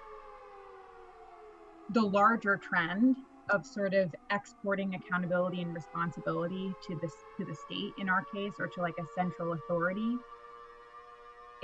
the 1.94 2.02
larger 2.02 2.60
trend 2.62 3.16
of 3.50 3.66
sort 3.66 3.94
of 3.94 4.14
exporting 4.32 4.96
accountability 4.96 5.62
and 5.62 5.74
responsibility 5.74 6.74
to 6.88 6.98
this 7.02 7.14
to 7.38 7.46
the 7.46 7.56
state 7.56 7.92
in 8.00 8.10
our 8.10 8.24
case 8.34 8.54
or 8.60 8.68
to 8.68 8.82
like 8.82 8.96
a 9.00 9.06
central 9.16 9.54
authority 9.54 10.18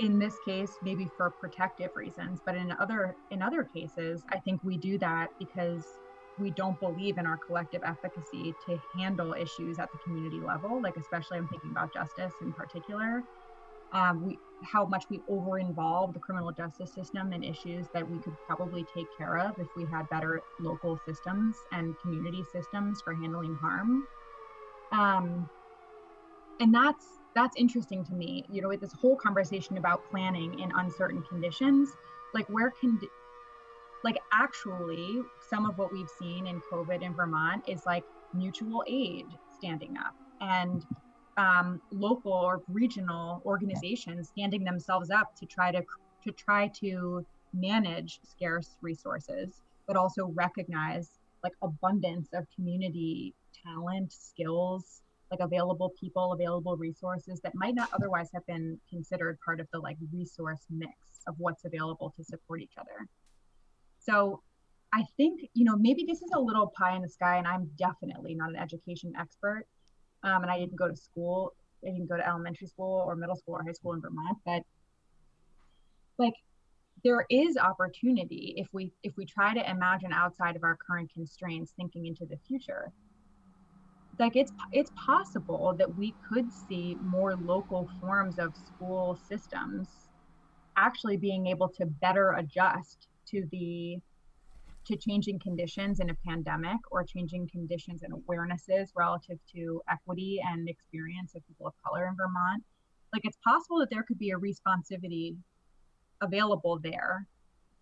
in 0.00 0.18
this 0.18 0.34
case 0.44 0.72
maybe 0.82 1.06
for 1.16 1.30
protective 1.40 1.90
reasons 1.94 2.40
but 2.44 2.56
in 2.56 2.72
other 2.80 3.14
in 3.30 3.42
other 3.42 3.64
cases 3.64 4.24
i 4.32 4.38
think 4.40 4.60
we 4.64 4.76
do 4.78 4.98
that 4.98 5.28
because 5.38 5.84
we 6.38 6.50
don't 6.52 6.80
believe 6.80 7.18
in 7.18 7.26
our 7.26 7.38
collective 7.46 7.82
efficacy 7.84 8.54
to 8.66 8.78
handle 8.98 9.34
issues 9.34 9.78
at 9.78 9.92
the 9.92 9.98
community 9.98 10.40
level 10.40 10.80
like 10.82 10.96
especially 10.96 11.36
i'm 11.38 11.48
thinking 11.48 11.70
about 11.70 11.92
justice 11.92 12.32
in 12.40 12.52
particular 12.54 13.22
um, 13.92 14.24
we, 14.24 14.38
how 14.62 14.86
much 14.86 15.04
we 15.10 15.20
over 15.28 15.58
involve 15.58 16.14
the 16.14 16.20
criminal 16.20 16.52
justice 16.52 16.92
system 16.92 17.32
in 17.32 17.42
issues 17.42 17.86
that 17.92 18.08
we 18.08 18.18
could 18.20 18.36
probably 18.46 18.84
take 18.94 19.06
care 19.18 19.38
of 19.38 19.52
if 19.58 19.66
we 19.76 19.84
had 19.92 20.08
better 20.10 20.40
local 20.60 20.98
systems 21.06 21.56
and 21.72 21.94
community 22.02 22.44
systems 22.52 23.00
for 23.02 23.14
handling 23.14 23.56
harm. 23.60 24.04
Um, 24.92 25.48
and 26.60 26.74
that's 26.74 27.19
that's 27.34 27.56
interesting 27.56 28.04
to 28.04 28.14
me. 28.14 28.44
You 28.48 28.62
know, 28.62 28.68
with 28.68 28.80
this 28.80 28.92
whole 29.00 29.16
conversation 29.16 29.78
about 29.78 30.02
planning 30.10 30.58
in 30.58 30.70
uncertain 30.76 31.22
conditions, 31.30 31.90
like 32.34 32.46
where 32.48 32.72
can 32.80 32.98
like 34.02 34.16
actually 34.32 35.20
some 35.38 35.66
of 35.66 35.76
what 35.76 35.92
we've 35.92 36.08
seen 36.08 36.46
in 36.46 36.60
covid 36.72 37.02
in 37.02 37.14
vermont 37.14 37.62
is 37.68 37.82
like 37.86 38.04
mutual 38.32 38.82
aid 38.88 39.26
standing 39.50 39.94
up 39.98 40.14
and 40.40 40.84
um, 41.36 41.80
local 41.92 42.32
or 42.32 42.60
regional 42.68 43.40
organizations 43.46 44.28
standing 44.28 44.64
themselves 44.64 45.10
up 45.10 45.28
to 45.38 45.46
try 45.46 45.70
to 45.72 45.82
to 46.24 46.32
try 46.32 46.70
to 46.80 47.24
manage 47.54 48.20
scarce 48.24 48.76
resources 48.82 49.60
but 49.86 49.96
also 49.96 50.32
recognize 50.34 51.10
like 51.42 51.52
abundance 51.62 52.28
of 52.34 52.44
community 52.54 53.34
talent 53.64 54.12
skills 54.12 55.02
like 55.30 55.40
available 55.40 55.92
people 56.00 56.32
available 56.32 56.76
resources 56.76 57.40
that 57.40 57.54
might 57.54 57.74
not 57.74 57.88
otherwise 57.92 58.28
have 58.34 58.44
been 58.46 58.78
considered 58.88 59.38
part 59.44 59.60
of 59.60 59.66
the 59.72 59.78
like 59.78 59.96
resource 60.12 60.66
mix 60.70 60.92
of 61.26 61.34
what's 61.38 61.64
available 61.64 62.12
to 62.16 62.24
support 62.24 62.60
each 62.60 62.74
other 62.78 63.08
so 64.00 64.42
I 64.92 65.04
think, 65.16 65.42
you 65.54 65.64
know, 65.64 65.76
maybe 65.76 66.04
this 66.04 66.20
is 66.20 66.30
a 66.34 66.40
little 66.40 66.72
pie 66.76 66.96
in 66.96 67.02
the 67.02 67.08
sky, 67.08 67.36
and 67.36 67.46
I'm 67.46 67.70
definitely 67.78 68.34
not 68.34 68.50
an 68.50 68.56
education 68.56 69.12
expert. 69.18 69.66
Um, 70.24 70.42
and 70.42 70.50
I 70.50 70.58
didn't 70.58 70.76
go 70.76 70.88
to 70.88 70.96
school, 70.96 71.54
I 71.84 71.90
didn't 71.90 72.08
go 72.08 72.16
to 72.16 72.26
elementary 72.26 72.66
school 72.66 73.04
or 73.06 73.14
middle 73.16 73.36
school 73.36 73.54
or 73.54 73.62
high 73.62 73.72
school 73.72 73.94
in 73.94 74.00
Vermont, 74.00 74.36
but 74.44 74.62
like 76.18 76.34
there 77.02 77.24
is 77.30 77.56
opportunity 77.56 78.54
if 78.58 78.68
we 78.72 78.92
if 79.02 79.16
we 79.16 79.24
try 79.24 79.54
to 79.54 79.70
imagine 79.70 80.12
outside 80.12 80.56
of 80.56 80.64
our 80.64 80.76
current 80.76 81.10
constraints 81.14 81.72
thinking 81.74 82.04
into 82.04 82.26
the 82.26 82.36
future 82.46 82.92
like 84.20 84.36
it's 84.36 84.52
it's 84.70 84.92
possible 84.94 85.74
that 85.78 85.96
we 85.96 86.14
could 86.28 86.52
see 86.52 86.96
more 87.02 87.34
local 87.36 87.88
forms 88.00 88.38
of 88.38 88.54
school 88.54 89.18
systems 89.28 89.88
actually 90.76 91.16
being 91.16 91.46
able 91.46 91.68
to 91.68 91.86
better 91.86 92.32
adjust 92.32 93.08
to 93.26 93.46
the 93.50 93.98
to 94.86 94.96
changing 94.96 95.38
conditions 95.38 96.00
in 96.00 96.10
a 96.10 96.14
pandemic 96.26 96.78
or 96.90 97.02
changing 97.02 97.48
conditions 97.48 98.02
and 98.02 98.12
awarenesses 98.12 98.88
relative 98.94 99.38
to 99.54 99.80
equity 99.90 100.40
and 100.46 100.68
experience 100.68 101.34
of 101.34 101.46
people 101.46 101.66
of 101.66 101.74
color 101.84 102.06
in 102.06 102.16
Vermont. 102.16 102.62
Like 103.12 103.22
it's 103.24 103.38
possible 103.46 103.78
that 103.80 103.90
there 103.90 104.02
could 104.02 104.18
be 104.18 104.30
a 104.30 104.36
responsivity 104.36 105.36
available 106.22 106.78
there 106.78 107.26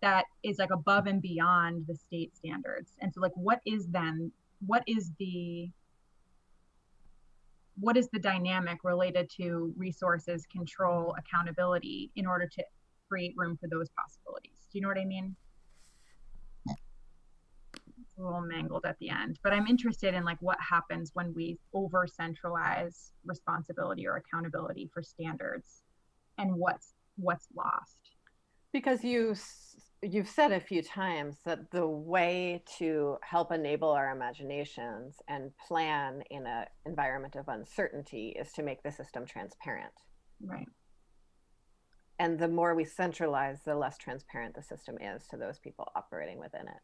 that 0.01 0.25
is 0.43 0.57
like 0.57 0.71
above 0.71 1.07
and 1.07 1.21
beyond 1.21 1.85
the 1.87 1.95
state 1.95 2.35
standards. 2.35 2.91
And 2.99 3.13
so 3.13 3.21
like 3.21 3.35
what 3.35 3.59
is 3.65 3.87
then 3.87 4.31
what 4.65 4.83
is 4.87 5.11
the 5.19 5.69
what 7.79 7.97
is 7.97 8.09
the 8.11 8.19
dynamic 8.19 8.79
related 8.83 9.29
to 9.37 9.73
resources, 9.77 10.45
control, 10.51 11.15
accountability 11.17 12.11
in 12.15 12.25
order 12.25 12.47
to 12.47 12.63
create 13.07 13.33
room 13.37 13.57
for 13.59 13.67
those 13.69 13.89
possibilities? 13.97 14.67
Do 14.71 14.77
you 14.77 14.81
know 14.81 14.89
what 14.89 14.97
I 14.97 15.05
mean? 15.05 15.35
It's 16.67 18.17
a 18.17 18.23
little 18.23 18.41
mangled 18.41 18.85
at 18.85 18.97
the 18.99 19.09
end 19.09 19.39
but 19.43 19.53
i'm 19.53 19.67
interested 19.67 20.13
in 20.13 20.25
like 20.25 20.41
what 20.41 20.57
happens 20.59 21.11
when 21.13 21.33
we 21.33 21.57
over 21.73 22.05
centralize 22.07 23.13
responsibility 23.23 24.07
or 24.07 24.17
accountability 24.17 24.89
for 24.93 25.01
standards 25.03 25.83
and 26.37 26.55
what's 26.55 26.93
what's 27.17 27.47
lost 27.55 27.97
because 28.73 29.03
you 29.03 29.35
you've 30.01 30.29
said 30.29 30.51
a 30.51 30.59
few 30.59 30.81
times 30.81 31.37
that 31.45 31.71
the 31.71 31.85
way 31.85 32.63
to 32.77 33.17
help 33.21 33.51
enable 33.51 33.89
our 33.89 34.11
imaginations 34.11 35.15
and 35.27 35.51
plan 35.67 36.23
in 36.29 36.45
an 36.47 36.65
environment 36.85 37.35
of 37.35 37.47
uncertainty 37.47 38.29
is 38.39 38.51
to 38.53 38.63
make 38.63 38.81
the 38.83 38.91
system 38.91 39.25
transparent. 39.25 39.93
Right. 40.41 40.67
And 42.19 42.37
the 42.37 42.47
more 42.47 42.75
we 42.75 42.85
centralize 42.85 43.59
the 43.63 43.75
less 43.75 43.97
transparent 43.97 44.55
the 44.55 44.63
system 44.63 44.97
is 44.99 45.25
to 45.27 45.37
those 45.37 45.59
people 45.59 45.89
operating 45.95 46.39
within 46.39 46.67
it. 46.67 46.81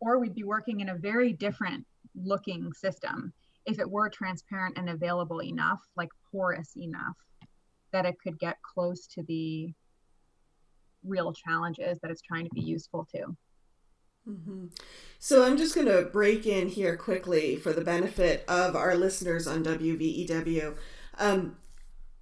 Or 0.00 0.18
we'd 0.18 0.34
be 0.34 0.44
working 0.44 0.80
in 0.80 0.88
a 0.88 0.96
very 0.96 1.32
different 1.32 1.86
looking 2.14 2.72
system 2.72 3.32
if 3.66 3.78
it 3.78 3.90
were 3.90 4.10
transparent 4.10 4.76
and 4.76 4.90
available 4.90 5.42
enough, 5.42 5.80
like 5.96 6.10
porous 6.30 6.76
enough, 6.76 7.16
that 7.92 8.04
it 8.04 8.16
could 8.22 8.38
get 8.38 8.56
close 8.62 9.06
to 9.06 9.22
the 9.22 9.72
real 11.04 11.32
challenges 11.32 11.98
that 12.00 12.10
it's 12.10 12.22
trying 12.22 12.44
to 12.44 12.54
be 12.54 12.60
useful 12.60 13.06
to. 13.14 13.36
Mm-hmm. 14.28 14.66
So 15.18 15.44
I'm 15.44 15.56
just 15.56 15.74
going 15.74 15.86
to 15.86 16.08
break 16.10 16.46
in 16.46 16.68
here 16.68 16.96
quickly 16.96 17.56
for 17.56 17.72
the 17.72 17.82
benefit 17.82 18.44
of 18.48 18.74
our 18.74 18.94
listeners 18.94 19.46
on 19.46 19.64
WVEW. 19.64 20.76
Um, 21.18 21.56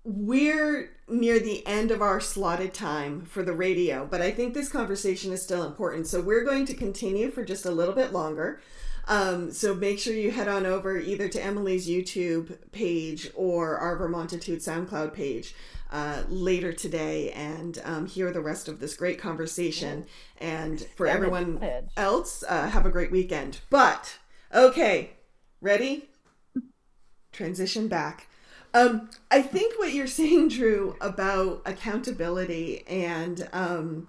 we're 0.05 0.91
near 1.09 1.39
the 1.39 1.65
end 1.67 1.93
of 1.93 2.03
our 2.03 2.19
slotted 2.19 2.75
time 2.75 3.25
for 3.25 3.45
the 3.45 3.53
radio, 3.53 4.05
but 4.05 4.21
I 4.21 4.33
think 4.33 4.53
this 4.53 4.69
conversation 4.69 5.33
is 5.33 5.43
still 5.43 5.63
important. 5.63 6.09
So 6.09 6.21
we're 6.21 6.45
going 6.45 6.67
to 6.67 6.75
continue 6.75 7.31
for 7.31 7.45
just 7.45 7.67
a 7.67 7.71
little 7.71 7.95
bit 7.95 8.13
longer. 8.13 8.61
Um, 9.07 9.53
so 9.53 9.75
make 9.75 9.99
sure 9.99 10.15
you 10.15 10.31
head 10.31 10.49
on 10.49 10.67
over 10.67 10.97
either 10.97 11.29
to 11.29 11.39
Emilie's 11.39 11.89
YouTube 11.89 12.57
page 12.73 13.31
or 13.35 13.77
our 13.79 13.97
Vermontitude 13.97 14.59
SoundCloud 14.59 15.13
page 15.13 15.55
uh, 15.93 16.23
later 16.29 16.73
today 16.73 17.31
and 17.33 17.81
um, 17.85 18.07
hear 18.07 18.33
the 18.33 18.41
rest 18.41 18.67
of 18.67 18.81
this 18.81 18.97
great 18.97 19.21
conversation. 19.21 20.07
And 20.39 20.81
for 20.97 21.07
everyone 21.07 21.63
else, 21.97 22.43
uh, 22.49 22.69
have 22.69 22.87
a 22.87 22.91
great 22.91 23.13
weekend. 23.13 23.61
But 23.71 24.19
okay, 24.53 25.11
ready? 25.61 26.09
Transition 27.31 27.89
back. 27.89 28.29
Um, 28.75 29.11
I 29.31 29.43
think 29.43 29.79
what 29.79 29.93
you're 29.93 30.07
saying, 30.07 30.49
Dru, 30.49 30.97
about 31.01 31.63
accountability 31.67 32.87
and 32.89 33.49
um, 33.53 34.09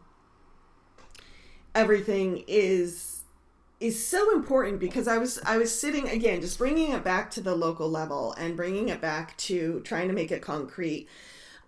everything 1.76 2.44
is 2.48 3.24
is 3.80 4.06
so 4.06 4.32
important 4.34 4.80
because 4.80 5.10
I 5.10 5.18
was 5.18 5.40
I 5.46 5.58
was 5.58 5.78
sitting 5.78 6.08
again, 6.08 6.40
just 6.40 6.58
bringing 6.58 6.94
it 6.94 7.04
back 7.04 7.30
to 7.32 7.42
the 7.42 7.54
local 7.54 7.90
level 7.90 8.34
and 8.38 8.56
bringing 8.56 8.88
it 8.88 9.02
back 9.02 9.36
to 9.40 9.82
trying 9.82 10.08
to 10.08 10.14
make 10.14 10.32
it 10.32 10.42
concrete. 10.42 11.10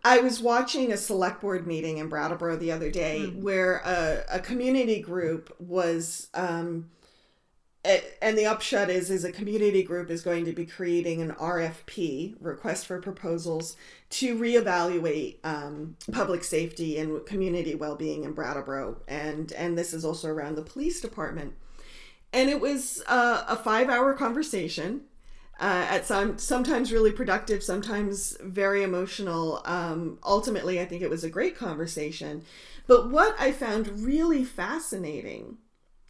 I 0.05 0.19
was 0.19 0.39
watching 0.39 0.93
a 0.93 0.97
select 0.97 1.41
board 1.41 1.65
meeting 1.65 1.97
in 1.97 2.09
Brattleboro 2.09 2.57
the 2.57 2.71
other 2.71 2.91
day 2.91 3.21
mm. 3.25 3.41
where 3.41 3.77
a, 3.77 4.35
a 4.35 4.39
community 4.39 5.01
group 5.01 5.53
was 5.59 6.29
um, 6.35 6.91
and 8.21 8.37
the 8.37 8.45
upshot 8.45 8.89
is 8.91 9.09
is 9.09 9.23
a 9.23 9.31
community 9.31 9.81
group 9.81 10.11
is 10.11 10.21
going 10.21 10.45
to 10.45 10.53
be 10.53 10.65
creating 10.65 11.21
an 11.21 11.31
RFP 11.31 12.35
request 12.39 12.85
for 12.85 13.01
proposals 13.01 13.75
to 14.11 14.37
reevaluate 14.37 15.37
um, 15.43 15.97
public 16.11 16.43
safety 16.43 16.99
and 16.99 17.25
community 17.25 17.73
well-being 17.73 18.23
in 18.23 18.33
Brattleboro. 18.33 18.97
And 19.07 19.51
and 19.53 19.75
this 19.75 19.91
is 19.91 20.05
also 20.05 20.29
around 20.29 20.55
the 20.55 20.61
police 20.61 21.01
department. 21.01 21.55
And 22.31 22.49
it 22.49 22.61
was 22.61 23.03
uh, 23.07 23.43
a 23.47 23.55
five-hour 23.55 24.13
conversation 24.13 25.01
uh, 25.59 25.87
at 25.89 26.05
some 26.05 26.37
sometimes 26.37 26.91
really 26.91 27.11
productive 27.11 27.63
sometimes 27.63 28.37
very 28.41 28.83
emotional. 28.83 29.61
Um, 29.65 30.19
ultimately 30.23 30.79
I 30.81 30.85
think 30.85 31.01
it 31.01 31.09
was 31.09 31.23
a 31.23 31.29
great 31.29 31.55
conversation. 31.55 32.43
But 32.87 33.09
what 33.09 33.35
I 33.39 33.51
found 33.51 34.01
really 34.01 34.43
fascinating 34.43 35.57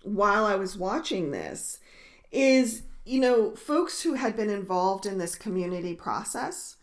while 0.04 0.46
I 0.46 0.56
was 0.56 0.78
watching 0.78 1.32
this 1.32 1.80
is, 2.32 2.84
you 3.06 3.20
know, 3.20 3.56
folks 3.56 4.02
who 4.02 4.14
had 4.16 4.36
been 4.36 4.50
involved 4.50 5.06
in 5.06 5.18
this 5.18 5.36
community 5.36 5.96
process, 5.96 6.76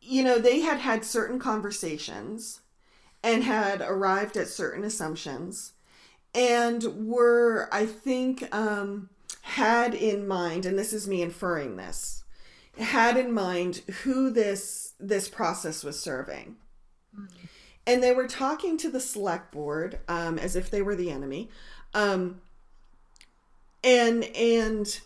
you 0.00 0.22
know, 0.22 0.38
they 0.38 0.60
had 0.60 0.78
had 0.78 1.04
certain 1.04 1.38
conversations 1.38 2.60
and 3.22 3.44
had 3.44 3.80
arrived 3.82 4.36
at 4.36 4.48
certain 4.48 4.82
assumptions 4.82 5.72
and 6.34 6.82
were, 7.06 7.68
I 7.70 7.86
think, 7.86 8.52
um, 8.54 9.10
had 9.50 9.94
in 9.94 10.26
mind, 10.26 10.66
and 10.66 10.78
this 10.78 10.92
is 10.92 11.08
me 11.08 11.22
inferring 11.22 11.76
this, 11.76 12.24
had 12.78 13.16
in 13.16 13.32
mind 13.32 13.82
who 14.02 14.30
this 14.30 14.92
this 14.98 15.28
process 15.28 15.84
was 15.84 16.00
serving. 16.00 16.56
Mm-hmm. 17.14 17.46
And 17.86 18.02
they 18.02 18.12
were 18.12 18.28
talking 18.28 18.76
to 18.78 18.90
the 18.90 19.00
select 19.00 19.50
board 19.50 20.00
um, 20.06 20.38
as 20.38 20.54
if 20.54 20.70
they 20.70 20.82
were 20.82 20.94
the 20.94 21.10
enemy 21.10 21.50
um, 21.94 22.40
and 23.82 24.24
and 24.36 25.00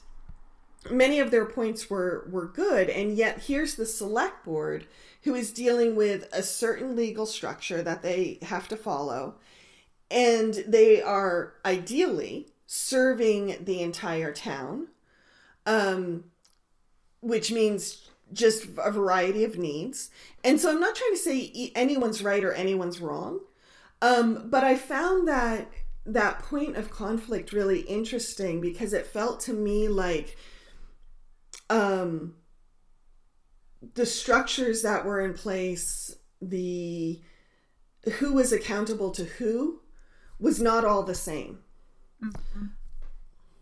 many 0.90 1.18
of 1.18 1.30
their 1.30 1.46
points 1.46 1.88
were 1.88 2.28
were 2.30 2.46
good, 2.46 2.90
and 2.90 3.16
yet 3.16 3.44
here's 3.44 3.76
the 3.76 3.86
select 3.86 4.44
board 4.44 4.86
who 5.22 5.34
is 5.34 5.52
dealing 5.52 5.96
with 5.96 6.28
a 6.32 6.42
certain 6.42 6.94
legal 6.94 7.24
structure 7.24 7.82
that 7.82 8.02
they 8.02 8.38
have 8.42 8.68
to 8.68 8.76
follow, 8.76 9.36
and 10.10 10.64
they 10.66 11.00
are 11.00 11.54
ideally 11.64 12.48
serving 12.66 13.64
the 13.64 13.82
entire 13.82 14.32
town, 14.32 14.88
um, 15.66 16.24
which 17.20 17.52
means 17.52 18.10
just 18.32 18.66
a 18.78 18.90
variety 18.90 19.44
of 19.44 19.58
needs. 19.58 20.10
And 20.42 20.60
so 20.60 20.70
I'm 20.70 20.80
not 20.80 20.94
trying 20.94 21.12
to 21.12 21.18
say 21.18 21.72
anyone's 21.74 22.22
right 22.22 22.42
or 22.42 22.52
anyone's 22.52 23.00
wrong. 23.00 23.40
Um, 24.02 24.48
but 24.50 24.64
I 24.64 24.76
found 24.76 25.28
that 25.28 25.70
that 26.06 26.40
point 26.40 26.76
of 26.76 26.90
conflict 26.90 27.52
really 27.52 27.80
interesting 27.80 28.60
because 28.60 28.92
it 28.92 29.06
felt 29.06 29.40
to 29.40 29.52
me 29.52 29.88
like 29.88 30.36
um, 31.70 32.34
the 33.94 34.04
structures 34.04 34.82
that 34.82 35.04
were 35.04 35.20
in 35.20 35.34
place, 35.34 36.16
the 36.42 37.20
who 38.18 38.34
was 38.34 38.52
accountable 38.52 39.10
to 39.12 39.24
who, 39.24 39.80
was 40.38 40.60
not 40.60 40.84
all 40.84 41.02
the 41.02 41.14
same. 41.14 41.60
Mm-hmm. 42.24 42.66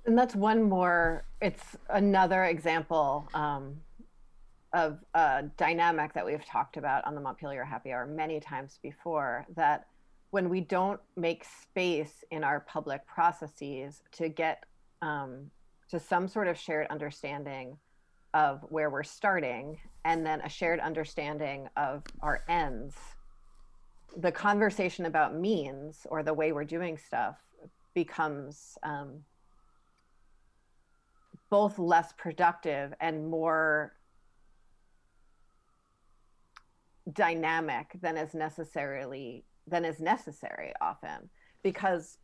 And 0.06 0.18
that's 0.18 0.34
one 0.34 0.62
more. 0.62 1.24
It's 1.40 1.76
another 1.90 2.44
example 2.44 3.28
um, 3.34 3.76
of 4.72 4.98
a 5.14 5.44
dynamic 5.56 6.12
that 6.14 6.26
we've 6.26 6.44
talked 6.44 6.76
about 6.76 7.04
on 7.06 7.14
the 7.14 7.20
Montpelier 7.20 7.64
Happy 7.64 7.92
Hour 7.92 8.06
many 8.06 8.40
times 8.40 8.78
before. 8.82 9.46
That 9.54 9.86
when 10.30 10.48
we 10.48 10.60
don't 10.60 11.00
make 11.16 11.44
space 11.44 12.24
in 12.30 12.42
our 12.42 12.60
public 12.60 13.06
processes 13.06 14.02
to 14.12 14.28
get 14.28 14.64
um, 15.02 15.50
to 15.90 16.00
some 16.00 16.26
sort 16.26 16.48
of 16.48 16.58
shared 16.58 16.86
understanding 16.88 17.76
of 18.34 18.64
where 18.70 18.88
we're 18.88 19.02
starting 19.02 19.78
and 20.04 20.24
then 20.24 20.40
a 20.40 20.48
shared 20.48 20.80
understanding 20.80 21.68
of 21.76 22.02
our 22.22 22.42
ends 22.48 22.96
the 24.16 24.32
conversation 24.32 25.06
about 25.06 25.34
means 25.34 26.06
or 26.10 26.22
the 26.22 26.34
way 26.34 26.52
we're 26.52 26.64
doing 26.64 26.98
stuff 26.98 27.36
becomes 27.94 28.76
um, 28.82 29.20
both 31.50 31.78
less 31.78 32.12
productive 32.16 32.94
and 33.00 33.28
more 33.28 33.92
dynamic 37.12 37.98
than 38.00 38.16
is 38.16 38.34
necessarily 38.34 39.44
than 39.66 39.84
is 39.84 40.00
necessary 40.00 40.72
often. 40.80 41.28
Because 41.62 42.18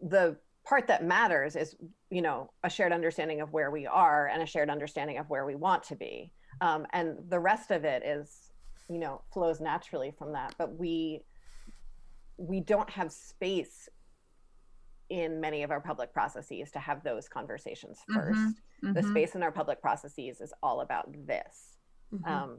the 0.00 0.36
part 0.64 0.86
that 0.86 1.04
matters 1.04 1.56
is 1.56 1.76
you 2.10 2.22
know 2.22 2.50
a 2.64 2.70
shared 2.70 2.92
understanding 2.92 3.40
of 3.40 3.52
where 3.52 3.70
we 3.70 3.86
are 3.86 4.28
and 4.28 4.42
a 4.42 4.46
shared 4.46 4.70
understanding 4.70 5.18
of 5.18 5.28
where 5.28 5.44
we 5.44 5.54
want 5.54 5.82
to 5.84 5.96
be. 5.96 6.30
Um, 6.60 6.86
and 6.92 7.18
the 7.28 7.40
rest 7.40 7.70
of 7.70 7.84
it 7.84 8.02
is 8.04 8.52
you 8.88 8.98
know 8.98 9.22
flows 9.32 9.60
naturally 9.60 10.12
from 10.16 10.32
that. 10.32 10.54
But 10.58 10.78
we 10.78 11.20
we 12.36 12.60
don't 12.60 12.90
have 12.90 13.12
space 13.12 13.88
in 15.12 15.40
many 15.40 15.62
of 15.62 15.70
our 15.70 15.80
public 15.80 16.12
processes 16.12 16.70
to 16.70 16.78
have 16.78 17.02
those 17.04 17.28
conversations 17.28 17.98
1st 18.10 18.30
mm-hmm, 18.30 18.88
mm-hmm. 18.88 18.92
the 18.94 19.02
space 19.02 19.34
in 19.34 19.42
our 19.42 19.52
public 19.52 19.80
processes 19.80 20.40
is 20.40 20.52
all 20.62 20.80
about 20.80 21.06
this 21.26 21.76
mm-hmm. 22.12 22.32
um, 22.32 22.58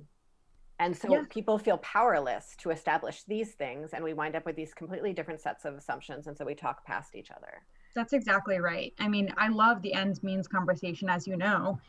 and 0.80 0.98
so 0.98 1.14
yeah. 1.14 1.24
people 1.30 1.58
feel 1.58 1.78
powerless 1.78 2.56
to 2.58 2.72
establish 2.72 3.24
these 3.24 3.52
things, 3.52 3.92
and 3.94 4.04
we 4.04 4.14
wind 4.14 4.36
up 4.36 4.46
with 4.46 4.56
these 4.56 4.74
completely 4.74 5.14
different 5.14 5.40
sets 5.40 5.66
of 5.66 5.76
assumptions. 5.76 6.28
And 6.28 6.36
so 6.36 6.46
we 6.46 6.56
talk 6.56 6.84
past 6.84 7.16
each 7.16 7.30
other. 7.32 7.62
That's 7.96 8.14
exactly 8.14 8.58
right. 8.60 8.92
I 9.00 9.08
mean, 9.08 9.32
I 9.38 9.50
love 9.50 9.82
the 9.82 9.94
ends 9.94 10.24
means 10.24 10.48
conversation, 10.48 11.10
as 11.10 11.28
you 11.28 11.38
know, 11.38 11.80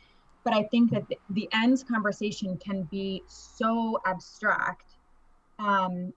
but 0.43 0.53
I 0.53 0.63
think 0.65 0.91
that 0.91 1.09
the, 1.09 1.17
the 1.31 1.49
ends 1.51 1.83
conversation 1.83 2.57
can 2.57 2.83
be 2.83 3.23
so 3.27 3.99
abstract 4.05 4.95
um, 5.57 6.13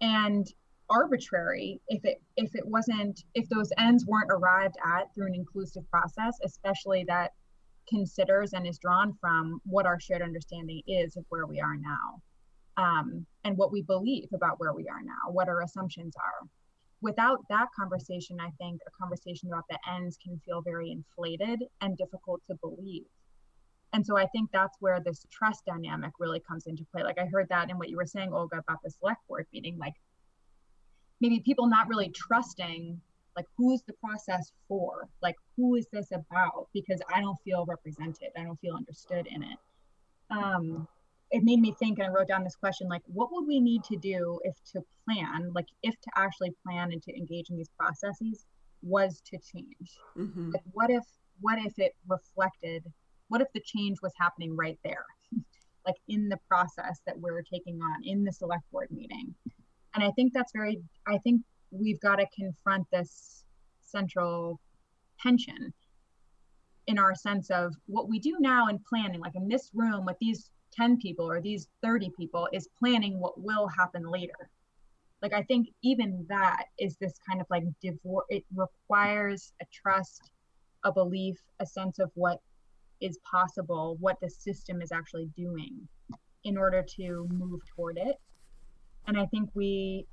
and 0.00 0.46
arbitrary 0.90 1.80
if 1.88 2.04
it 2.04 2.22
if 2.36 2.54
it 2.54 2.66
wasn't 2.66 3.24
if 3.34 3.48
those 3.48 3.70
ends 3.78 4.04
weren't 4.06 4.30
arrived 4.30 4.76
at 4.84 5.12
through 5.14 5.26
an 5.26 5.34
inclusive 5.34 5.88
process, 5.90 6.38
especially 6.44 7.04
that 7.04 7.32
considers 7.88 8.52
and 8.52 8.66
is 8.66 8.78
drawn 8.78 9.12
from 9.20 9.60
what 9.64 9.86
our 9.86 10.00
shared 10.00 10.22
understanding 10.22 10.82
is 10.86 11.16
of 11.16 11.24
where 11.28 11.46
we 11.46 11.60
are 11.60 11.76
now 11.76 12.20
um, 12.76 13.26
and 13.44 13.56
what 13.56 13.72
we 13.72 13.82
believe 13.82 14.28
about 14.34 14.58
where 14.58 14.72
we 14.72 14.88
are 14.88 15.02
now, 15.02 15.30
what 15.30 15.48
our 15.48 15.62
assumptions 15.62 16.14
are. 16.16 16.48
Without 17.02 17.40
that 17.50 17.68
conversation, 17.78 18.38
I 18.40 18.50
think 18.58 18.80
a 18.86 18.90
conversation 18.98 19.48
about 19.48 19.64
the 19.68 19.78
ends 19.90 20.16
can 20.22 20.40
feel 20.44 20.62
very 20.62 20.90
inflated 20.90 21.62
and 21.82 21.98
difficult 21.98 22.40
to 22.48 22.54
believe. 22.56 23.04
And 23.92 24.04
so 24.04 24.16
I 24.16 24.26
think 24.28 24.50
that's 24.52 24.76
where 24.80 25.00
this 25.00 25.24
trust 25.30 25.64
dynamic 25.66 26.12
really 26.18 26.40
comes 26.40 26.66
into 26.66 26.84
play. 26.90 27.02
Like 27.02 27.18
I 27.18 27.26
heard 27.26 27.48
that 27.50 27.70
in 27.70 27.78
what 27.78 27.90
you 27.90 27.96
were 27.96 28.06
saying, 28.06 28.32
Olga, 28.32 28.58
about 28.58 28.78
the 28.82 28.90
select 28.90 29.20
board 29.28 29.46
meeting, 29.52 29.78
like 29.78 29.94
maybe 31.24 31.40
people 31.40 31.66
not 31.66 31.88
really 31.88 32.10
trusting 32.10 33.00
like 33.34 33.46
who's 33.56 33.82
the 33.82 33.94
process 33.94 34.52
for? 34.68 35.08
Like 35.22 35.36
who 35.56 35.74
is 35.74 35.86
this 35.90 36.12
about? 36.12 36.68
Because 36.72 37.00
i 37.12 37.20
don't 37.20 37.38
feel 37.44 37.64
represented. 37.66 38.28
I 38.38 38.44
don't 38.44 38.60
feel 38.60 38.76
understood 38.76 39.26
in 39.26 39.42
it. 39.42 39.58
Um 40.30 40.86
it 41.30 41.42
made 41.42 41.58
me 41.58 41.72
think 41.78 41.98
and 41.98 42.06
i 42.06 42.10
wrote 42.10 42.28
down 42.28 42.44
this 42.44 42.54
question 42.54 42.86
like 42.86 43.00
what 43.06 43.32
would 43.32 43.46
we 43.46 43.58
need 43.58 43.82
to 43.82 43.96
do 43.96 44.38
if 44.44 44.54
to 44.72 44.80
plan 45.04 45.50
like 45.54 45.66
if 45.82 45.98
to 46.02 46.10
actually 46.14 46.52
plan 46.62 46.92
and 46.92 47.02
to 47.02 47.16
engage 47.16 47.48
in 47.48 47.56
these 47.56 47.70
processes 47.78 48.44
was 48.82 49.22
to 49.30 49.38
change? 49.38 49.88
Mm-hmm. 50.16 50.50
like 50.52 50.62
what 50.72 50.90
if 50.90 51.04
what 51.40 51.58
if 51.58 51.78
it 51.78 51.92
reflected 52.06 52.84
what 53.28 53.40
if 53.40 53.48
the 53.54 53.62
change 53.64 53.98
was 54.02 54.12
happening 54.20 54.54
right 54.56 54.78
there? 54.84 55.06
Like 55.86 56.00
in 56.08 56.30
the 56.30 56.38
process 56.48 57.00
that 57.04 57.20
we're 57.20 57.42
taking 57.42 57.78
on 57.82 58.04
in 58.04 58.24
the 58.24 58.32
select 58.32 58.64
board 58.72 58.88
meeting 58.90 59.34
and 59.94 60.02
i 60.02 60.10
think 60.12 60.32
that's 60.32 60.52
very 60.52 60.80
i 61.06 61.18
think 61.18 61.42
we've 61.70 62.00
got 62.00 62.16
to 62.16 62.26
confront 62.36 62.86
this 62.92 63.44
central 63.82 64.60
tension 65.20 65.72
in 66.86 66.98
our 66.98 67.14
sense 67.14 67.50
of 67.50 67.74
what 67.86 68.08
we 68.08 68.18
do 68.18 68.36
now 68.40 68.68
in 68.68 68.78
planning 68.88 69.20
like 69.20 69.34
in 69.34 69.48
this 69.48 69.70
room 69.74 70.04
with 70.04 70.16
these 70.20 70.50
10 70.72 70.98
people 70.98 71.28
or 71.28 71.40
these 71.40 71.68
30 71.82 72.10
people 72.18 72.48
is 72.52 72.68
planning 72.78 73.20
what 73.20 73.40
will 73.40 73.68
happen 73.68 74.02
later. 74.10 74.50
Like 75.22 75.32
i 75.32 75.42
think 75.42 75.68
even 75.82 76.26
that 76.28 76.66
is 76.78 76.96
this 76.96 77.14
kind 77.26 77.40
of 77.40 77.46
like 77.48 77.62
divorce 77.80 78.26
it 78.28 78.44
requires 78.54 79.54
a 79.62 79.64
trust 79.72 80.30
a 80.84 80.92
belief 80.92 81.38
a 81.60 81.66
sense 81.66 81.98
of 81.98 82.10
what 82.14 82.40
is 83.00 83.18
possible 83.30 83.96
what 84.00 84.18
the 84.20 84.28
system 84.28 84.82
is 84.82 84.92
actually 84.92 85.30
doing 85.34 85.88
in 86.44 86.58
order 86.58 86.84
to 86.96 87.26
move 87.30 87.60
toward 87.74 87.96
it 87.96 88.16
and 89.06 89.18
i 89.18 89.26
think 89.26 89.48
we 89.54 90.06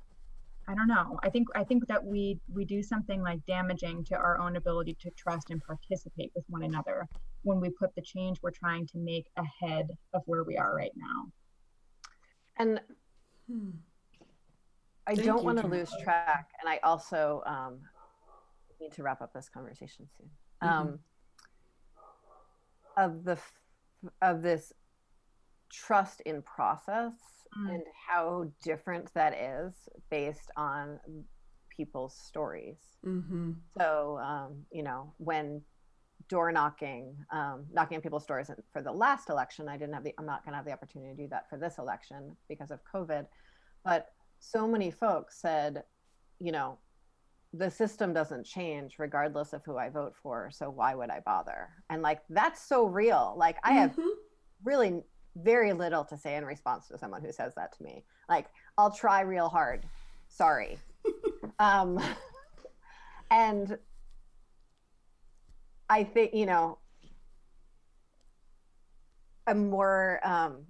I 0.68 0.74
don't 0.74 0.86
know. 0.86 1.18
I 1.22 1.28
think 1.28 1.48
I 1.54 1.64
think 1.64 1.86
that 1.88 2.04
we 2.04 2.38
we 2.52 2.64
do 2.64 2.82
something 2.82 3.20
like 3.20 3.44
damaging 3.46 4.04
to 4.06 4.14
our 4.14 4.38
own 4.38 4.56
ability 4.56 4.96
to 5.00 5.10
trust 5.10 5.50
and 5.50 5.60
participate 5.62 6.30
with 6.36 6.44
one 6.48 6.62
another 6.62 7.08
when 7.42 7.60
we 7.60 7.70
put 7.70 7.94
the 7.96 8.02
change 8.02 8.38
we're 8.42 8.52
trying 8.52 8.86
to 8.88 8.98
make 8.98 9.26
ahead 9.36 9.88
of 10.14 10.22
where 10.26 10.44
we 10.44 10.56
are 10.56 10.74
right 10.74 10.92
now. 10.94 11.32
And 12.58 12.80
hmm. 13.50 13.70
I 15.06 15.14
Thank 15.16 15.26
don't 15.26 15.44
want 15.44 15.58
to 15.58 15.66
lose 15.66 15.90
track, 16.02 16.50
and 16.60 16.68
I 16.68 16.78
also 16.84 17.42
um, 17.44 17.80
need 18.80 18.92
to 18.92 19.02
wrap 19.02 19.20
up 19.20 19.32
this 19.32 19.48
conversation 19.48 20.06
soon. 20.16 20.30
Mm-hmm. 20.62 20.78
Um, 20.78 20.98
of 22.96 23.24
the 23.24 23.38
of 24.20 24.42
this 24.42 24.72
trust 25.72 26.20
in 26.20 26.42
process 26.42 27.12
mm. 27.58 27.74
and 27.74 27.82
how 28.08 28.50
different 28.62 29.12
that 29.14 29.34
is 29.34 29.72
based 30.10 30.50
on 30.56 30.98
people's 31.76 32.14
stories. 32.14 32.78
Mm-hmm. 33.04 33.52
So, 33.78 34.18
um, 34.22 34.64
you 34.70 34.82
know, 34.82 35.12
when 35.18 35.62
door 36.28 36.52
knocking, 36.52 37.16
um, 37.32 37.64
knocking 37.72 37.96
on 37.96 38.02
people's 38.02 38.26
doors 38.26 38.50
for 38.72 38.82
the 38.82 38.92
last 38.92 39.28
election, 39.30 39.68
I 39.68 39.76
didn't 39.76 39.94
have 39.94 40.04
the, 40.04 40.14
I'm 40.18 40.26
not 40.26 40.44
going 40.44 40.52
to 40.52 40.56
have 40.56 40.66
the 40.66 40.72
opportunity 40.72 41.14
to 41.14 41.22
do 41.22 41.28
that 41.28 41.48
for 41.48 41.58
this 41.58 41.78
election 41.78 42.36
because 42.48 42.70
of 42.70 42.80
COVID. 42.92 43.26
But 43.84 44.08
so 44.38 44.66
many 44.66 44.90
folks 44.90 45.40
said, 45.40 45.82
you 46.38 46.52
know, 46.52 46.78
the 47.54 47.70
system 47.70 48.14
doesn't 48.14 48.44
change 48.44 48.94
regardless 48.98 49.52
of 49.52 49.62
who 49.64 49.76
I 49.76 49.90
vote 49.90 50.14
for. 50.22 50.50
So 50.52 50.70
why 50.70 50.94
would 50.94 51.10
I 51.10 51.20
bother? 51.20 51.68
And 51.90 52.00
like, 52.02 52.20
that's 52.30 52.66
so 52.66 52.86
real. 52.86 53.34
Like, 53.36 53.56
I 53.62 53.72
have 53.72 53.92
mm-hmm. 53.92 54.08
really 54.64 55.02
very 55.36 55.72
little 55.72 56.04
to 56.04 56.16
say 56.16 56.36
in 56.36 56.44
response 56.44 56.88
to 56.88 56.98
someone 56.98 57.22
who 57.22 57.32
says 57.32 57.54
that 57.54 57.76
to 57.76 57.82
me. 57.82 58.04
Like, 58.28 58.46
I'll 58.76 58.92
try 58.92 59.20
real 59.22 59.48
hard. 59.48 59.86
Sorry. 60.28 60.78
um, 61.58 62.02
and 63.30 63.78
I 65.88 66.04
think, 66.04 66.34
you 66.34 66.46
know, 66.46 66.78
a 69.46 69.54
more 69.54 70.20
um, 70.22 70.66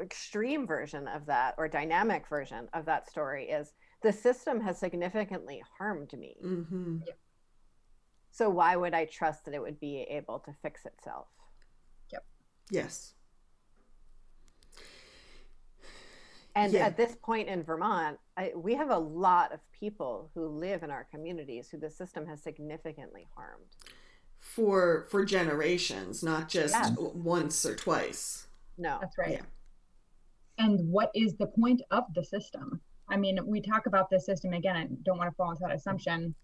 extreme 0.00 0.66
version 0.66 1.06
of 1.08 1.26
that 1.26 1.54
or 1.58 1.68
dynamic 1.68 2.26
version 2.28 2.68
of 2.72 2.84
that 2.86 3.08
story 3.08 3.48
is 3.48 3.74
the 4.02 4.12
system 4.12 4.60
has 4.60 4.78
significantly 4.78 5.62
harmed 5.78 6.12
me. 6.18 6.36
Mm-hmm. 6.44 6.98
So 8.30 8.50
why 8.50 8.76
would 8.76 8.94
I 8.94 9.06
trust 9.06 9.44
that 9.44 9.54
it 9.54 9.62
would 9.62 9.80
be 9.80 10.02
able 10.10 10.38
to 10.40 10.52
fix 10.62 10.84
itself? 10.84 11.28
Yes. 12.70 13.14
And 16.54 16.72
yeah. 16.72 16.86
at 16.86 16.96
this 16.96 17.16
point 17.22 17.48
in 17.48 17.62
Vermont, 17.62 18.18
I, 18.36 18.52
we 18.56 18.74
have 18.74 18.90
a 18.90 18.98
lot 18.98 19.52
of 19.52 19.60
people 19.72 20.30
who 20.34 20.46
live 20.46 20.82
in 20.82 20.90
our 20.90 21.04
communities 21.10 21.68
who 21.70 21.78
the 21.78 21.90
system 21.90 22.26
has 22.26 22.42
significantly 22.42 23.28
harmed. 23.36 23.66
for 24.38 25.06
for 25.10 25.24
generations, 25.24 26.22
not 26.22 26.48
just 26.48 26.74
yes. 26.74 26.94
once 26.96 27.66
or 27.66 27.74
twice. 27.74 28.46
No. 28.78 28.98
That's 29.00 29.18
right. 29.18 29.32
Yeah. 29.32 29.42
And 30.58 30.88
what 30.88 31.10
is 31.14 31.34
the 31.36 31.46
point 31.46 31.82
of 31.90 32.04
the 32.14 32.24
system? 32.24 32.80
I 33.08 33.16
mean, 33.16 33.38
we 33.44 33.60
talk 33.60 33.86
about 33.86 34.08
the 34.10 34.20
system 34.20 34.52
again, 34.52 34.76
I 34.76 34.86
don't 35.04 35.18
want 35.18 35.30
to 35.30 35.34
fall 35.36 35.50
into 35.50 35.62
that 35.66 35.74
assumption 35.74 36.34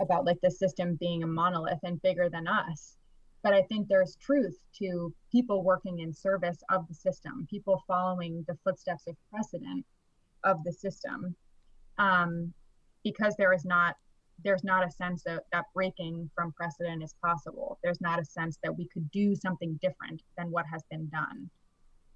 about 0.00 0.24
like 0.24 0.40
the 0.42 0.50
system 0.50 0.96
being 0.98 1.22
a 1.22 1.26
monolith 1.26 1.80
and 1.82 2.00
bigger 2.02 2.28
than 2.30 2.48
us. 2.48 2.96
But 3.42 3.54
I 3.54 3.62
think 3.62 3.88
there's 3.88 4.16
truth 4.16 4.58
to 4.78 5.14
people 5.32 5.62
working 5.62 6.00
in 6.00 6.12
service 6.12 6.58
of 6.70 6.86
the 6.88 6.94
system, 6.94 7.46
people 7.48 7.82
following 7.86 8.44
the 8.46 8.56
footsteps 8.64 9.06
of 9.06 9.16
precedent 9.30 9.86
of 10.44 10.62
the 10.64 10.72
system. 10.72 11.34
Um, 11.98 12.52
because 13.02 13.34
there 13.36 13.52
is 13.52 13.64
not 13.64 13.96
there's 14.42 14.64
not 14.64 14.86
a 14.86 14.90
sense 14.90 15.22
that, 15.24 15.44
that 15.52 15.66
breaking 15.74 16.30
from 16.34 16.52
precedent 16.52 17.02
is 17.02 17.14
possible. 17.22 17.78
There's 17.82 18.00
not 18.00 18.20
a 18.20 18.24
sense 18.24 18.58
that 18.62 18.76
we 18.76 18.88
could 18.88 19.10
do 19.10 19.34
something 19.34 19.78
different 19.82 20.22
than 20.38 20.50
what 20.50 20.64
has 20.70 20.82
been 20.90 21.08
done. 21.10 21.50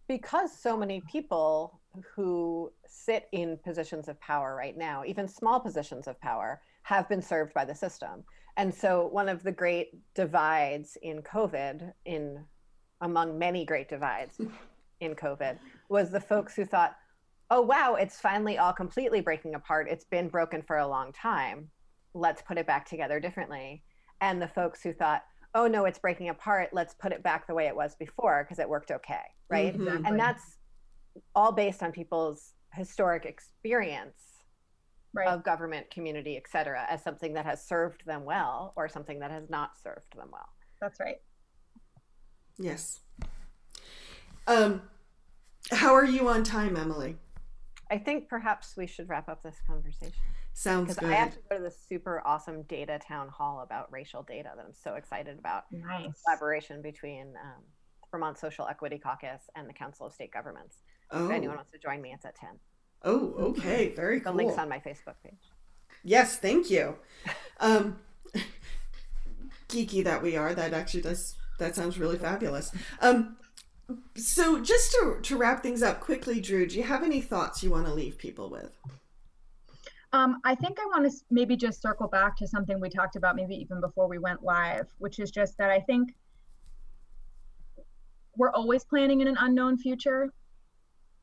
Because 0.09 0.51
so 0.53 0.77
many 0.77 1.03
people 1.03 1.81
who 2.15 2.73
sit 2.87 3.29
in 3.33 3.59
positions 3.65 4.09
of 4.09 4.21
power 4.21 4.55
right 4.55 4.77
now, 4.77 5.03
even 5.07 5.29
small 5.29 5.61
positions 5.61 6.07
of 6.07 6.21
power, 6.21 6.61
have 6.83 7.09
been 7.09 7.23
served 7.23 7.55
by 7.55 7.65
the 7.65 7.75
system. 7.75 8.25
And 8.57 8.73
so 8.73 9.09
one 9.09 9.29
of 9.29 9.43
the 9.43 9.53
great 9.53 9.89
divides 10.15 10.97
in 11.03 11.23
COVID, 11.23 11.93
in 12.05 12.45
among 13.01 13.39
many 13.39 13.65
great 13.65 13.89
divides 13.89 14.41
in 15.01 15.15
COVID, 15.15 15.59
was 15.89 16.11
the 16.11 16.21
folks 16.21 16.55
who 16.55 16.65
thought, 16.65 16.95
oh 17.51 17.61
wow, 17.61 17.95
it's 17.95 18.21
finally 18.21 18.59
all 18.59 18.73
completely 18.73 19.21
breaking 19.21 19.55
apart. 19.55 19.89
It's 19.91 20.05
been 20.05 20.29
broken 20.29 20.63
for 20.63 20.79
a 20.79 20.87
long 20.87 21.13
time. 21.13 21.69
Let's 22.15 22.43
put 22.43 22.59
it 22.59 22.67
back 22.67 22.89
together 22.89 23.19
differently. 23.19 23.83
And 24.21 24.41
the 24.41 24.49
folks 24.49 24.83
who 24.83 24.93
thought, 24.93 25.23
oh 25.55 25.67
no, 25.67 25.85
it's 25.85 25.99
breaking 25.99 26.29
apart. 26.29 26.71
Let's 26.73 26.95
put 26.95 27.13
it 27.13 27.23
back 27.23 27.47
the 27.47 27.55
way 27.55 27.67
it 27.67 27.77
was 27.77 27.97
before 27.97 28.45
because 28.45 28.59
it 28.59 28.69
worked 28.69 28.91
okay. 28.91 29.23
Right. 29.51 29.77
Mm-hmm. 29.77 30.07
And 30.07 30.19
that's 30.19 30.59
all 31.35 31.53
based 31.53 31.83
on 31.83 31.93
people's 31.93 32.55
historic 32.73 33.25
experience 33.25 34.34
right. 35.15 35.29
of 35.29 35.45
government, 35.45 35.91
community, 35.91 36.37
et 36.37 36.45
cetera, 36.51 36.85
as 36.89 37.03
something 37.03 37.35
that 37.35 37.47
has 37.47 37.65
served 37.65 38.05
them 38.05 38.25
well 38.25 38.73
or 38.77 38.89
something 38.89 39.21
that 39.21 39.31
has 39.31 39.49
not 39.49 39.71
served 39.83 40.17
them 40.17 40.29
well. 40.33 40.49
That's 40.81 41.01
right. 41.01 41.21
Yes. 42.59 43.01
Um, 44.47 44.83
how 45.71 45.95
are 45.95 46.05
you 46.05 46.29
on 46.29 46.45
time, 46.45 46.77
Emilie? 46.77 47.17
I 47.91 47.99
think 47.99 48.29
perhaps 48.29 48.77
we 48.77 48.87
should 48.87 49.09
wrap 49.09 49.29
up 49.29 49.43
this 49.43 49.57
conversation. 49.67 50.13
Sounds 50.53 50.95
good. 50.95 51.01
Because 51.01 51.11
I 51.11 51.15
have 51.17 51.33
to 51.33 51.39
go 51.51 51.57
to 51.57 51.63
this 51.63 51.79
super 51.89 52.23
awesome 52.25 52.63
data 52.63 52.99
town 53.07 53.29
hall 53.29 53.61
about 53.63 53.93
racial 53.93 54.23
data 54.23 54.51
that 54.57 54.65
I'm 54.65 54.73
so 54.73 54.95
excited 54.95 55.39
about. 55.39 55.65
Nice 55.73 56.23
collaboration 56.25 56.81
between 56.81 57.35
um, 57.43 57.63
Vermont 58.11 58.39
Social 58.39 58.67
Equity 58.69 58.99
Caucus 58.99 59.43
and 59.57 59.69
the 59.69 59.73
Council 59.73 60.07
of 60.07 60.13
State 60.13 60.33
Governments. 60.33 60.79
Oh. 61.11 61.27
If 61.27 61.33
anyone 61.33 61.57
wants 61.57 61.73
to 61.73 61.79
join 61.79 62.01
me, 62.01 62.13
it's 62.15 62.25
at 62.25 62.37
ten. 62.37 62.51
Oh, 63.05 63.35
okay, 63.39 63.91
very 63.91 64.19
the 64.19 64.25
cool. 64.25 64.33
The 64.33 64.39
link's 64.39 64.59
on 64.59 64.69
my 64.69 64.79
Facebook 64.79 65.15
page. 65.23 65.35
Yes, 66.03 66.39
thank 66.39 66.71
you. 66.71 66.97
Um, 67.61 67.99
geeky 69.69 70.03
that 70.05 70.23
we 70.23 70.37
are, 70.37 70.55
that 70.55 70.73
actually 70.73 71.03
does 71.03 71.37
that 71.59 71.77
sounds 71.77 71.99
really 71.99 72.19
fabulous. 72.19 72.73
Um, 73.01 73.37
so 74.17 74.61
just 74.61 74.93
to 74.93 75.19
to 75.23 75.37
wrap 75.37 75.63
things 75.63 75.83
up 75.83 76.01
quickly, 76.01 76.41
Dru, 76.41 76.67
do 76.67 76.77
you 76.77 76.83
have 76.83 77.03
any 77.03 77.21
thoughts 77.21 77.63
you 77.63 77.71
want 77.71 77.87
to 77.87 77.93
leave 77.93 78.17
people 78.17 78.49
with? 78.49 78.77
Um, 80.13 80.41
I 80.45 80.55
think 80.55 80.79
I 80.81 80.85
want 80.87 81.11
to 81.11 81.19
maybe 81.31 81.57
just 81.57 81.83
circle 81.83 82.07
back 82.07 82.37
to 82.37 82.47
something 82.47 82.79
we 82.81 82.89
talked 82.89 83.17
about 83.17 83.35
maybe 83.35 83.57
even 83.57 83.81
before 83.81 84.07
we 84.07 84.19
went 84.19 84.45
live, 84.45 84.87
which 84.99 85.19
is 85.19 85.31
just 85.31 85.59
that 85.59 85.71
I 85.71 85.81
think 85.81 86.15
we're 88.37 88.53
always 88.53 88.85
planning 88.85 89.21
in 89.21 89.29
an 89.29 89.37
unknown 89.41 89.77
future 89.77 90.33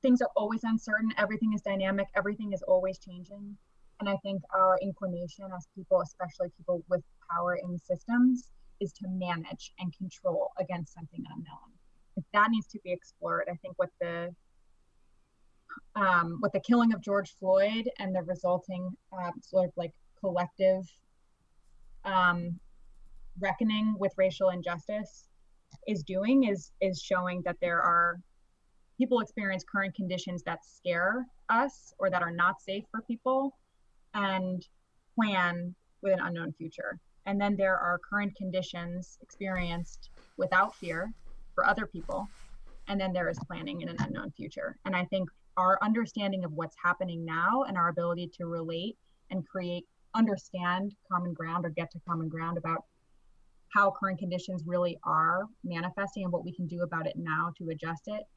things 0.02 0.22
are 0.22 0.30
always 0.36 0.64
uncertain 0.64 1.12
everything 1.18 1.54
is 1.54 1.62
dynamic 1.62 2.08
everything 2.16 2.54
is 2.54 2.62
always 2.64 2.98
changing. 3.00 3.56
And 4.00 4.10
i 4.10 4.18
think 4.18 4.42
our 4.54 4.78
inclination 4.82 5.46
as 5.56 5.68
people 5.76 6.02
especially 6.02 6.50
people 6.58 6.84
with 6.90 7.02
power 7.30 7.56
in 7.56 7.78
systems 7.80 8.50
is 8.80 8.94
to 8.94 9.08
manage 9.08 9.74
and 9.80 9.96
control 9.96 10.50
against 10.60 10.94
something 10.96 11.24
unknown. 11.30 12.26
That 12.34 12.50
needs 12.50 12.68
to 12.68 12.80
be 12.84 12.92
explored 12.92 13.48
i 13.50 13.56
think 13.62 13.76
what 13.78 13.90
the 14.00 14.34
um, 15.96 16.40
with 16.42 16.52
the 16.52 16.60
killing 16.60 16.94
of 16.94 17.02
george 17.02 17.34
floyd 17.40 17.90
and 18.00 18.16
the 18.16 18.24
resulting 18.24 18.90
uh, 19.14 19.32
sort 19.42 19.68
of 19.68 19.72
like 19.76 19.94
collective 20.20 20.84
um, 22.06 22.60
reckoning 23.40 23.96
with 23.98 24.12
racial 24.18 24.50
injustice 24.50 25.28
is 25.88 26.04
doing 26.04 26.44
is 26.46 26.72
is 26.82 27.02
showing 27.02 27.42
that 27.46 27.58
there 27.62 27.82
are 27.82 28.20
people 29.02 29.20
experience 29.20 29.64
current 29.64 29.96
conditions 29.96 30.44
that 30.44 30.64
scare 30.64 31.26
us 31.50 31.92
or 31.98 32.12
that 32.12 32.22
are 32.22 32.30
not 32.30 32.62
safe 32.62 32.84
for 32.92 33.02
people 33.02 33.58
and 34.14 34.68
plan 35.16 35.74
with 36.04 36.14
an 36.14 36.20
unknown 36.20 36.54
future. 36.54 37.00
And 37.26 37.42
then 37.42 37.56
there 37.56 37.76
are 37.76 38.00
current 38.08 38.36
conditions 38.36 39.18
experienced 39.24 40.12
without 40.38 40.76
fear 40.76 41.12
for 41.56 41.66
other 41.66 41.88
people. 41.88 42.28
And 42.90 43.02
then 43.02 43.12
there 43.12 43.28
is 43.28 43.40
planning 43.48 43.82
in 43.82 43.90
an 43.90 43.96
unknown 44.02 44.30
future. 44.38 44.78
And 44.86 44.96
I 44.96 45.06
think 45.06 45.30
our 45.58 45.80
understanding 45.82 46.44
of 46.44 46.52
what's 46.52 46.76
happening 46.84 47.26
now 47.26 47.64
and 47.68 47.78
our 47.78 47.90
ability 47.90 48.30
to 48.38 48.46
relate 48.46 48.98
and 49.32 49.48
create, 49.48 49.88
understand 50.14 50.94
common 51.12 51.34
ground 51.34 51.66
or 51.66 51.70
get 51.70 51.90
to 51.94 52.00
common 52.08 52.30
ground 52.30 52.60
about 52.60 52.84
how 53.70 53.90
current 54.00 54.20
conditions 54.20 54.62
really 54.68 55.00
are 55.04 55.46
manifesting 55.64 56.24
and 56.24 56.32
what 56.32 56.46
we 56.46 56.54
can 56.54 56.68
do 56.68 56.84
about 56.84 57.08
it 57.08 57.16
now 57.16 57.52
to 57.58 57.70
adjust 57.70 58.04
it 58.06 58.28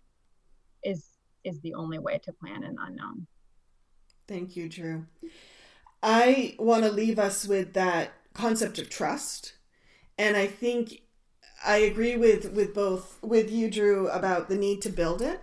is 0.85 1.05
is 1.45 1.61
the 1.61 1.74
only 1.74 1.99
way 1.99 2.18
to 2.18 2.32
plan 2.32 2.64
an 2.64 2.76
unknown. 2.80 3.26
Thank 4.26 4.57
you, 4.57 4.68
Dru. 4.68 5.07
I 6.03 6.55
want 6.59 6.85
to 6.85 6.91
leave 6.91 7.18
us 7.18 7.47
with 7.47 7.74
that 7.74 8.12
concept 8.32 8.78
of 8.78 8.89
trust. 8.89 9.55
And 10.18 10.37
I 10.37 10.47
think 10.47 11.03
I 11.64 11.78
agree 11.78 12.16
with 12.16 12.53
with 12.53 12.74
both 12.74 13.18
with 13.22 13.51
you 13.51 13.70
Dru 13.70 14.09
about 14.09 14.49
the 14.49 14.57
need 14.57 14.82
to 14.82 14.91
build 14.91 15.22
it. 15.22 15.41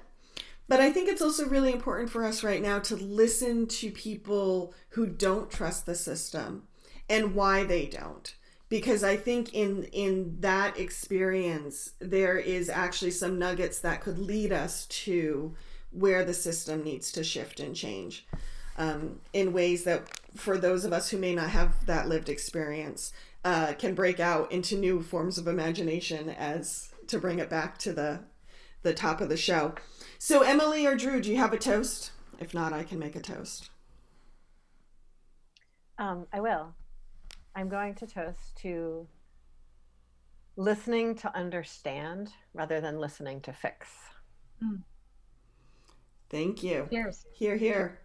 But 0.67 0.79
I 0.79 0.91
think 0.91 1.09
it's 1.09 1.21
also 1.21 1.49
really 1.49 1.73
important 1.73 2.09
for 2.09 2.23
us 2.23 2.43
right 2.43 2.61
now 2.61 2.79
to 2.79 2.95
listen 2.95 3.67
to 3.67 3.91
people 3.91 4.73
who 4.91 5.05
don't 5.05 5.51
trust 5.51 5.85
the 5.85 5.95
system 5.95 6.63
and 7.09 7.35
why 7.35 7.65
they 7.65 7.85
don't 7.87 8.33
because 8.71 9.03
I 9.03 9.17
think 9.17 9.53
in 9.53 9.83
in 9.91 10.37
that 10.39 10.79
experience 10.79 11.91
there 11.99 12.37
is 12.37 12.69
actually 12.69 13.11
some 13.11 13.37
nuggets 13.37 13.79
that 13.79 13.99
could 14.01 14.17
lead 14.17 14.53
us 14.53 14.85
to 14.87 15.53
where 15.91 16.23
the 16.23 16.33
system 16.33 16.81
needs 16.81 17.11
to 17.11 17.23
shift 17.23 17.59
and 17.59 17.75
change 17.75 18.25
um, 18.77 19.19
in 19.33 19.51
ways 19.51 19.83
that 19.83 20.07
for 20.35 20.57
those 20.57 20.85
of 20.85 20.93
us 20.93 21.09
who 21.09 21.17
may 21.17 21.35
not 21.35 21.49
have 21.49 21.85
that 21.85 22.07
lived 22.07 22.29
experience 22.29 23.11
uh, 23.43 23.73
can 23.73 23.93
break 23.93 24.21
out 24.21 24.49
into 24.53 24.77
new 24.77 25.01
forms 25.01 25.37
of 25.37 25.47
imagination 25.47 26.29
as 26.29 26.93
to 27.07 27.19
bring 27.19 27.39
it 27.39 27.49
back 27.49 27.77
to 27.77 27.91
the 27.91 28.21
the 28.83 28.93
top 28.93 29.19
of 29.19 29.27
the 29.27 29.37
show. 29.37 29.75
So 30.17 30.43
Emilie 30.43 30.87
or 30.87 30.95
Dru, 30.95 31.19
do 31.19 31.29
you 31.29 31.37
have 31.37 31.53
a 31.53 31.57
toast? 31.57 32.11
If 32.39 32.53
not, 32.53 32.71
I 32.71 32.83
can 32.83 32.97
make 32.97 33.17
a 33.17 33.19
toast. 33.19 33.69
Um, 35.99 36.25
I 36.33 36.39
will. 36.39 36.73
I'm 37.55 37.69
going 37.69 37.95
to 37.95 38.07
toast 38.07 38.55
to 38.57 39.07
listening 40.55 41.15
to 41.15 41.35
understand 41.35 42.31
rather 42.53 42.81
than 42.81 42.99
listening 42.99 43.41
to 43.41 43.53
fix. 43.53 43.87
Mm. 44.63 44.83
Thank 46.29 46.63
you. 46.63 46.87
Cheers. 46.89 47.25
Here, 47.33 47.57
here. 47.57 47.99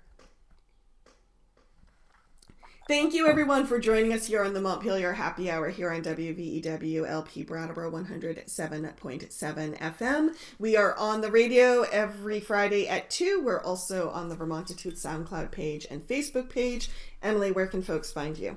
Thank 2.89 3.15
you, 3.15 3.27
everyone, 3.27 3.67
for 3.67 3.81
joining 3.81 4.13
us 4.13 4.27
here 4.27 4.45
on 4.45 4.55
the 4.55 4.61
Montpelier 4.61 5.13
Happy 5.13 5.51
Hour 5.51 5.71
here 5.71 5.91
on 5.91 6.03
WVEW 6.03 7.09
LP 7.09 7.43
Brattleboro 7.43 7.91
107.7 7.91 9.79
FM. 9.79 10.37
We 10.61 10.77
are 10.77 10.97
on 10.97 11.21
the 11.21 11.31
radio 11.33 11.83
every 11.83 12.39
Friday 12.39 12.87
at 12.87 13.11
2. 13.11 13.43
We're 13.45 13.61
also 13.61 14.11
on 14.11 14.29
the 14.29 14.37
Vermontitude 14.37 14.95
SoundCloud 14.95 15.51
page 15.51 15.89
and 15.91 16.07
Facebook 16.07 16.49
page. 16.49 16.89
Emilie, 17.25 17.51
where 17.51 17.67
can 17.67 17.83
folks 17.83 18.13
find 18.13 18.39
you? 18.39 18.57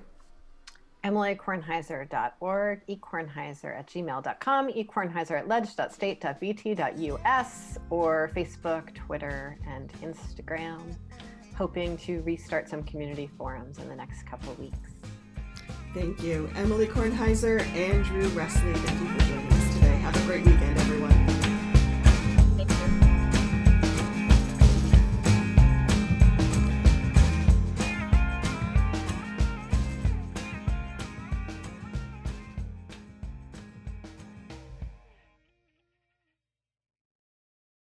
emilykornheiser.org, 1.04 2.82
ekornheiser 2.88 3.78
at 3.78 3.88
gmail.com, 3.88 4.70
ekornheiser 4.70 5.40
at 5.40 5.48
leg.state.vt.us, 5.48 7.78
or 7.90 8.30
Facebook, 8.36 8.94
Twitter, 8.96 9.58
and 9.68 9.92
Instagram. 10.02 10.96
Hoping 11.56 11.98
to 11.98 12.22
restart 12.22 12.70
some 12.70 12.84
community 12.84 13.30
forums 13.38 13.80
in 13.80 13.90
the 13.90 13.96
next 13.96 14.24
couple 14.24 14.54
weeks. 14.54 14.78
Thank 15.94 16.22
you. 16.22 16.50
Emilie 16.56 16.88
Kornheiser, 16.88 17.62
and 17.76 18.06
Dru 18.06 18.30
Roessle, 18.30 18.74
thank 18.76 19.02
you 19.02 19.08
for 19.08 19.20
joining 19.26 19.48
us 19.48 19.74
today. 19.76 19.98
Have 19.98 20.16
a 20.16 20.22
great 20.26 20.46
weekend, 20.46 20.78
everyone. 20.78 21.29